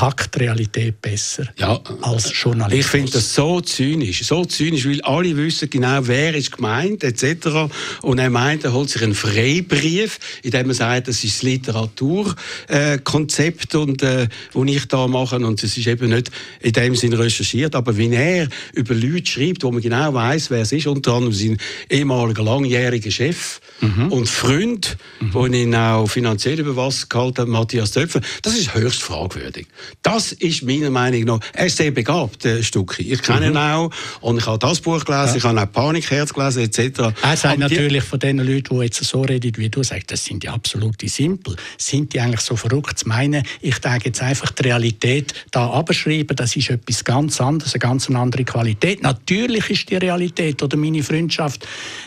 packt 0.00 0.40
Realität 0.40 1.02
besser 1.02 1.44
ja, 1.58 1.78
als 2.00 2.32
Journalist. 2.32 2.80
Ich 2.80 2.86
finde 2.86 3.12
das 3.12 3.34
so 3.34 3.60
zynisch, 3.60 4.24
so 4.24 4.46
zynisch, 4.46 4.86
weil 4.86 5.02
alle 5.02 5.36
wissen 5.36 5.68
genau, 5.68 5.98
wer 6.04 6.34
ist 6.34 6.52
gemeint 6.52 7.04
etc. 7.04 7.68
Und 8.00 8.18
er 8.18 8.30
meint, 8.30 8.64
er 8.64 8.72
holt 8.72 8.88
sich 8.88 9.02
einen 9.02 9.14
Freibrief, 9.14 10.18
in 10.42 10.52
dem 10.52 10.70
er 10.70 10.74
sagt, 10.74 11.08
das 11.08 11.22
ist 11.22 11.36
das 11.36 11.42
Literaturkonzept, 11.42 13.74
äh, 13.74 13.76
und 13.76 14.02
äh, 14.02 14.26
wo 14.52 14.64
ich 14.64 14.88
da 14.88 15.06
mache 15.06 15.36
und 15.36 15.62
es 15.62 15.76
ist 15.76 15.86
eben 15.86 16.08
nicht 16.08 16.30
in 16.60 16.72
dem 16.72 16.96
Sinn 16.96 17.12
recherchiert, 17.12 17.74
aber 17.74 17.98
wenn 17.98 18.14
er 18.14 18.48
über 18.72 18.94
Leute 18.94 19.30
schreibt, 19.30 19.64
wo 19.64 19.70
man 19.70 19.82
genau 19.82 20.14
weiß, 20.14 20.50
wer 20.50 20.62
es 20.62 20.72
ist, 20.72 20.86
unter 20.86 21.12
anderem 21.12 21.34
sein 21.34 21.58
ehemaliger 21.90 22.42
langjähriger 22.42 23.10
Chef 23.10 23.60
mhm. 23.82 24.10
und 24.10 24.30
Freund, 24.30 24.96
mhm. 25.20 25.34
wo 25.34 25.44
ihn 25.44 25.74
auch 25.74 26.06
finanziell 26.06 26.58
über 26.58 26.74
Wasser 26.74 27.04
gehalten 27.06 27.42
hat, 27.42 27.48
Matthias 27.48 27.90
Töpfer, 27.90 28.22
das 28.40 28.56
ist 28.56 28.72
höchst 28.72 29.02
fragwürdig. 29.02 29.66
Das 30.02 30.32
ist 30.32 30.62
meiner 30.62 30.90
Meinung 30.90 31.24
nach, 31.24 31.40
er 31.52 31.66
ist 31.66 31.76
sehr 31.76 31.90
begabt, 31.90 32.44
der 32.44 32.62
Stucki. 32.62 33.12
Ich 33.12 33.22
kenne 33.22 33.50
mhm. 33.50 33.52
ihn 33.52 33.56
auch 33.56 33.90
und 34.20 34.38
ich 34.38 34.46
habe 34.46 34.58
das 34.58 34.80
Buch 34.80 35.04
gelesen, 35.04 35.30
ja. 35.32 35.36
ich 35.36 35.44
habe 35.44 35.60
auch 35.60 35.72
Panikherz 35.72 36.32
gelesen 36.32 36.62
etc. 36.62 37.12
Er 37.22 37.36
sagt 37.36 37.58
natürlich 37.58 38.04
von 38.04 38.18
den 38.18 38.38
Leuten, 38.38 38.78
die 38.78 38.84
jetzt 38.84 39.02
so 39.04 39.22
reden, 39.22 39.52
wie 39.56 39.68
du 39.68 39.82
sagst, 39.82 40.10
das 40.10 40.24
sind 40.24 40.42
die 40.42 40.48
absolute 40.48 41.08
Simpel. 41.08 41.56
Sind 41.76 42.12
die 42.12 42.20
eigentlich 42.20 42.40
so 42.40 42.56
verrückt 42.56 42.98
zu 42.98 43.08
meinen, 43.08 43.42
ich 43.60 43.78
denke 43.78 44.06
jetzt 44.06 44.22
einfach 44.22 44.50
die 44.50 44.62
Realität 44.62 45.34
da 45.50 45.70
abschreiben, 45.70 46.36
das 46.36 46.56
ist 46.56 46.70
etwas 46.70 47.04
ganz 47.04 47.40
anderes, 47.40 47.74
eine 47.74 47.80
ganz 47.80 48.08
andere 48.10 48.44
Qualität. 48.44 49.02
Natürlich 49.02 49.70
ist 49.70 49.90
die 49.90 49.96
Realität 49.96 50.62
oder 50.62 50.76
meine 50.76 51.02
Freundschaft 51.02 51.66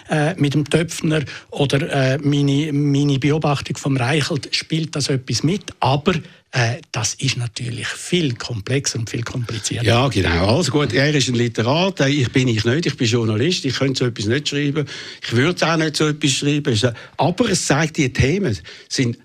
äh, 0.09 0.33
mit 0.35 0.53
dem 0.53 0.65
Töpfner 0.69 1.23
oder 1.49 2.13
äh, 2.13 2.17
meine, 2.19 2.71
meine 2.73 3.19
Beobachtung 3.19 3.77
vom 3.77 3.97
Reichelt 3.97 4.53
spielt 4.55 4.95
das 4.95 5.09
etwas 5.09 5.43
mit, 5.43 5.73
aber 5.79 6.13
äh, 6.53 6.81
das 6.91 7.15
ist 7.15 7.37
natürlich 7.37 7.87
viel 7.87 8.35
komplexer 8.35 8.99
und 8.99 9.09
viel 9.09 9.23
komplizierter. 9.23 9.87
Ja, 9.87 10.07
genau. 10.07 10.57
Also 10.57 10.71
gut, 10.71 10.93
er 10.93 11.13
ist 11.13 11.27
ein 11.27 11.33
Literat, 11.33 11.99
äh, 11.99 12.09
ich 12.09 12.31
bin 12.31 12.47
ich 12.47 12.63
nicht, 12.63 12.85
ich 12.85 12.95
bin 12.95 13.07
Journalist, 13.07 13.65
ich 13.65 13.75
könnte 13.75 13.99
so 13.99 14.05
etwas 14.05 14.27
nicht 14.27 14.49
schreiben, 14.49 14.87
ich 15.23 15.35
würde 15.35 15.67
auch 15.67 15.77
nicht 15.77 15.97
so 15.97 16.07
etwas 16.07 16.31
schreiben. 16.31 16.95
Aber 17.17 17.49
es 17.49 17.65
zeigt, 17.65 17.97
die 17.97 18.13
Themen 18.13 18.55
sind 18.87 19.17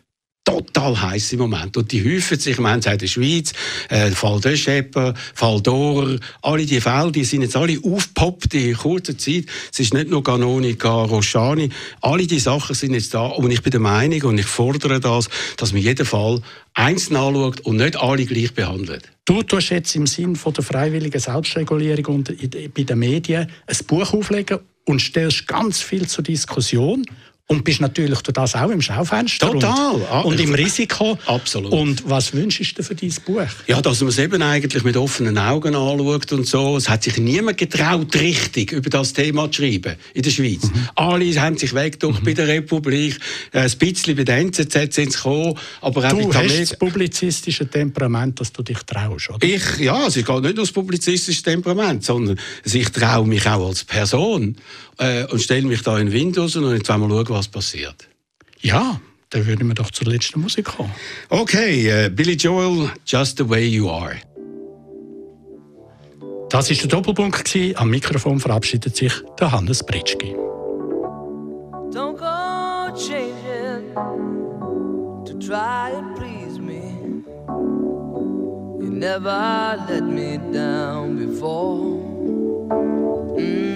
total 0.48 1.00
heiß 1.00 1.32
im 1.34 1.40
Moment. 1.40 1.76
Und 1.76 1.92
die 1.92 2.02
häufen 2.02 2.38
sich, 2.38 2.58
wir 2.58 2.70
haben 2.70 2.80
es 2.80 2.86
in 2.86 2.98
der 2.98 3.06
Schweiz, 3.06 3.52
äh, 3.90 4.10
Fall 4.10 4.40
de 4.40 4.56
Schepper, 4.56 5.14
Fall 5.34 5.60
Dorer, 5.60 6.18
alle 6.42 6.64
die 6.64 6.80
Fälle, 6.80 7.12
die 7.12 7.24
sind 7.24 7.42
jetzt 7.42 7.56
alle 7.56 7.78
aufgepoppt 7.82 8.54
in 8.54 8.74
kurzer 8.74 9.16
Zeit. 9.18 9.44
Es 9.72 9.80
ist 9.80 9.92
nicht 9.92 10.08
nur 10.08 10.24
Canonica, 10.24 11.04
Roschani, 11.04 11.68
alle 12.00 12.26
die 12.26 12.38
Sachen 12.38 12.74
sind 12.74 12.94
jetzt 12.94 13.12
da. 13.12 13.26
Und 13.26 13.50
ich 13.50 13.62
bin 13.62 13.72
der 13.72 13.80
Meinung 13.80 14.22
und 14.22 14.38
ich 14.38 14.46
fordere 14.46 15.00
das, 15.00 15.28
dass 15.56 15.72
man 15.72 15.82
jeden 15.82 16.06
Fall 16.06 16.40
einzeln 16.74 17.16
anschaut 17.16 17.60
und 17.60 17.76
nicht 17.76 17.96
alle 17.96 18.24
gleich 18.24 18.54
behandelt. 18.54 19.10
Du 19.26 19.42
tust 19.42 19.70
jetzt 19.70 19.94
im 19.96 20.06
Sinn 20.06 20.36
von 20.36 20.54
der 20.54 20.64
freiwilligen 20.64 21.20
Selbstregulierung 21.20 22.16
und 22.16 22.74
bei 22.74 22.82
den 22.82 22.98
Medien 22.98 23.50
ein 23.66 23.76
Buch 23.86 24.14
auflegen 24.14 24.60
und 24.86 25.02
stellst 25.02 25.46
ganz 25.46 25.80
viel 25.80 26.06
zur 26.06 26.24
Diskussion 26.24 27.04
Und 27.50 27.64
bist 27.64 27.80
natürlich 27.80 28.20
durch 28.20 28.34
das 28.34 28.54
auch 28.54 28.68
im 28.68 28.82
Schaufenster 28.82 29.50
Total. 29.50 29.94
und, 29.94 30.02
Ah, 30.10 30.20
und 30.20 30.38
im 30.38 30.52
Risiko. 30.52 31.18
Absolut. 31.24 31.72
Und 31.72 32.08
was 32.08 32.34
wünschst 32.34 32.72
du 32.72 32.74
dir 32.76 32.82
für 32.82 32.94
dein 32.94 33.10
Buch? 33.24 33.40
Ja, 33.66 33.80
dass 33.80 34.00
man 34.00 34.10
es 34.10 34.18
eben 34.18 34.42
eigentlich 34.42 34.84
mit 34.84 34.98
offenen 34.98 35.38
Augen 35.38 35.74
anschaut 35.74 36.30
und 36.32 36.46
so. 36.46 36.76
Es 36.76 36.90
hat 36.90 37.04
sich 37.04 37.16
niemand 37.16 37.56
getraut, 37.56 38.14
richtig 38.16 38.72
über 38.72 38.90
das 38.90 39.14
Thema 39.14 39.50
zu 39.50 39.62
schreiben 39.62 39.96
in 40.12 40.22
der 40.22 40.30
Schweiz. 40.30 40.64
Mhm. 40.64 40.88
Alle 40.94 41.40
haben 41.40 41.56
sich 41.56 41.74
weggedruckt 41.74 42.22
bei 42.22 42.34
der 42.34 42.48
Republik, 42.48 43.18
äh, 43.52 43.60
ein 43.60 43.70
bisschen 43.78 44.14
bei 44.14 44.24
der 44.24 44.36
NZZ 44.38 44.72
sind 44.72 44.92
sie 44.94 45.04
gekommen, 45.16 45.54
aber 45.80 46.04
auch 46.06 46.10
Du 46.10 46.28
bei 46.28 46.44
hast 46.44 46.60
das 46.60 46.76
publizistische 46.78 47.66
Temperament, 47.66 48.38
dass 48.40 48.52
du 48.52 48.62
dich 48.62 48.78
traust, 48.84 49.30
oder? 49.30 49.46
Ich, 49.46 49.78
ja, 49.78 50.06
es 50.06 50.14
geht 50.14 50.28
nicht 50.28 50.42
nur 50.42 50.52
das 50.52 50.72
publizistische 50.72 51.42
Temperament, 51.42 52.04
sondern 52.04 52.38
ich 52.64 52.90
traue 52.90 53.26
mich 53.26 53.46
auch 53.46 53.68
als 53.68 53.84
Person 53.84 54.56
äh, 54.98 55.24
und 55.24 55.40
stelle 55.40 55.66
mich 55.66 55.82
da 55.82 55.98
in 55.98 56.06
den 56.06 56.12
Wind 56.12 56.36
raus 56.38 56.56
und 56.56 56.64
wollen 56.64 56.82
wir 56.84 57.26
schauen, 57.26 57.37
was 57.38 57.48
passiert. 57.48 58.08
Ja, 58.60 59.00
dann 59.30 59.46
würden 59.46 59.68
wir 59.68 59.74
doch 59.74 59.90
zur 59.90 60.08
letzten 60.08 60.40
Musik 60.40 60.64
kommen. 60.66 60.92
Okay, 61.28 61.88
äh, 61.88 62.08
Billy 62.10 62.34
Joel, 62.34 62.90
Just 63.06 63.38
the 63.38 63.48
Way 63.48 63.66
You 63.68 63.88
Are. 63.88 64.16
Das 66.50 66.70
ist 66.70 66.80
der 66.82 66.88
Doppelpunkt. 66.88 67.44
gewesen. 67.44 67.76
Am 67.76 67.90
Mikrofon 67.90 68.40
verabschiedet 68.40 68.96
sich 68.96 69.12
der 69.38 69.52
Hannes 69.52 69.84
Britschki. 69.84 70.34
Don't 71.92 72.16
go 72.16 72.96
changing 72.96 73.94
to 75.26 75.32
try 75.38 75.92
and 75.96 76.14
please 76.16 76.58
me. 76.60 76.82
You 78.80 78.90
never 78.90 79.76
let 79.88 80.04
me 80.04 80.38
down 80.52 81.16
before. 81.16 81.98
Mhm. 83.38 83.67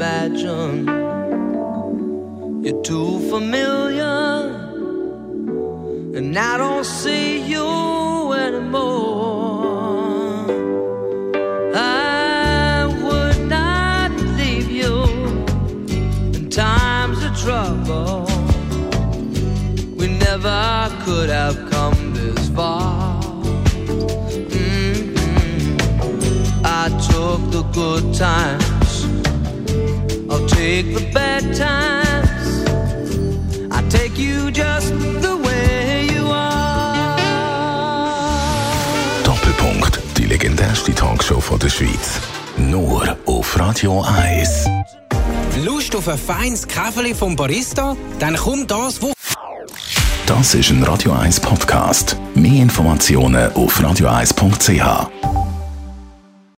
Imagine 0.00 0.86
you're 2.64 2.82
too 2.82 3.18
familiar, 3.28 4.16
and 6.16 6.38
I 6.38 6.56
don't 6.56 6.86
see 6.86 7.42
you 7.42 8.32
anymore. 8.32 9.66
I 11.74 12.86
would 13.04 13.40
not 13.46 14.10
leave 14.38 14.70
you 14.70 15.04
in 16.34 16.48
times 16.48 17.22
of 17.22 17.32
trouble. 17.36 18.26
We 19.98 20.06
never 20.26 20.88
could 21.04 21.28
have 21.28 21.58
come 21.70 22.14
this 22.14 22.48
far. 22.56 23.20
Mhm. 24.56 24.98
I 26.64 26.84
took 27.08 27.40
the 27.56 27.64
good 27.80 28.04
times, 28.14 28.59
take 30.70 30.94
the 30.94 31.04
bad 31.12 31.42
times. 31.56 32.64
I 33.72 33.82
take 33.88 34.16
you 34.16 34.50
just 34.50 34.92
the 35.20 35.36
way 35.44 36.06
you 36.14 36.30
are. 36.30 37.16
Doppelpunkt, 39.24 40.00
die 40.16 40.26
legendärste 40.26 40.94
Talkshow 40.94 41.40
von 41.40 41.58
der 41.58 41.70
Schweiz. 41.70 42.20
Nur 42.56 43.16
auf 43.26 43.58
Radio 43.58 44.02
1. 44.02 44.68
Lust 45.64 45.96
auf 45.96 46.06
ein 46.08 46.18
feines 46.18 46.66
Käferli 46.66 47.14
vom 47.14 47.34
Barista? 47.34 47.96
Dann 48.20 48.36
kommt 48.36 48.70
das, 48.70 49.02
wo 49.02 49.12
Das 50.26 50.54
ist 50.54 50.70
ein 50.70 50.84
Radio 50.84 51.12
1 51.12 51.40
Podcast. 51.40 52.16
Mehr 52.34 52.62
Informationen 52.62 53.52
auf 53.54 53.80
radio1.ch. 53.80 55.10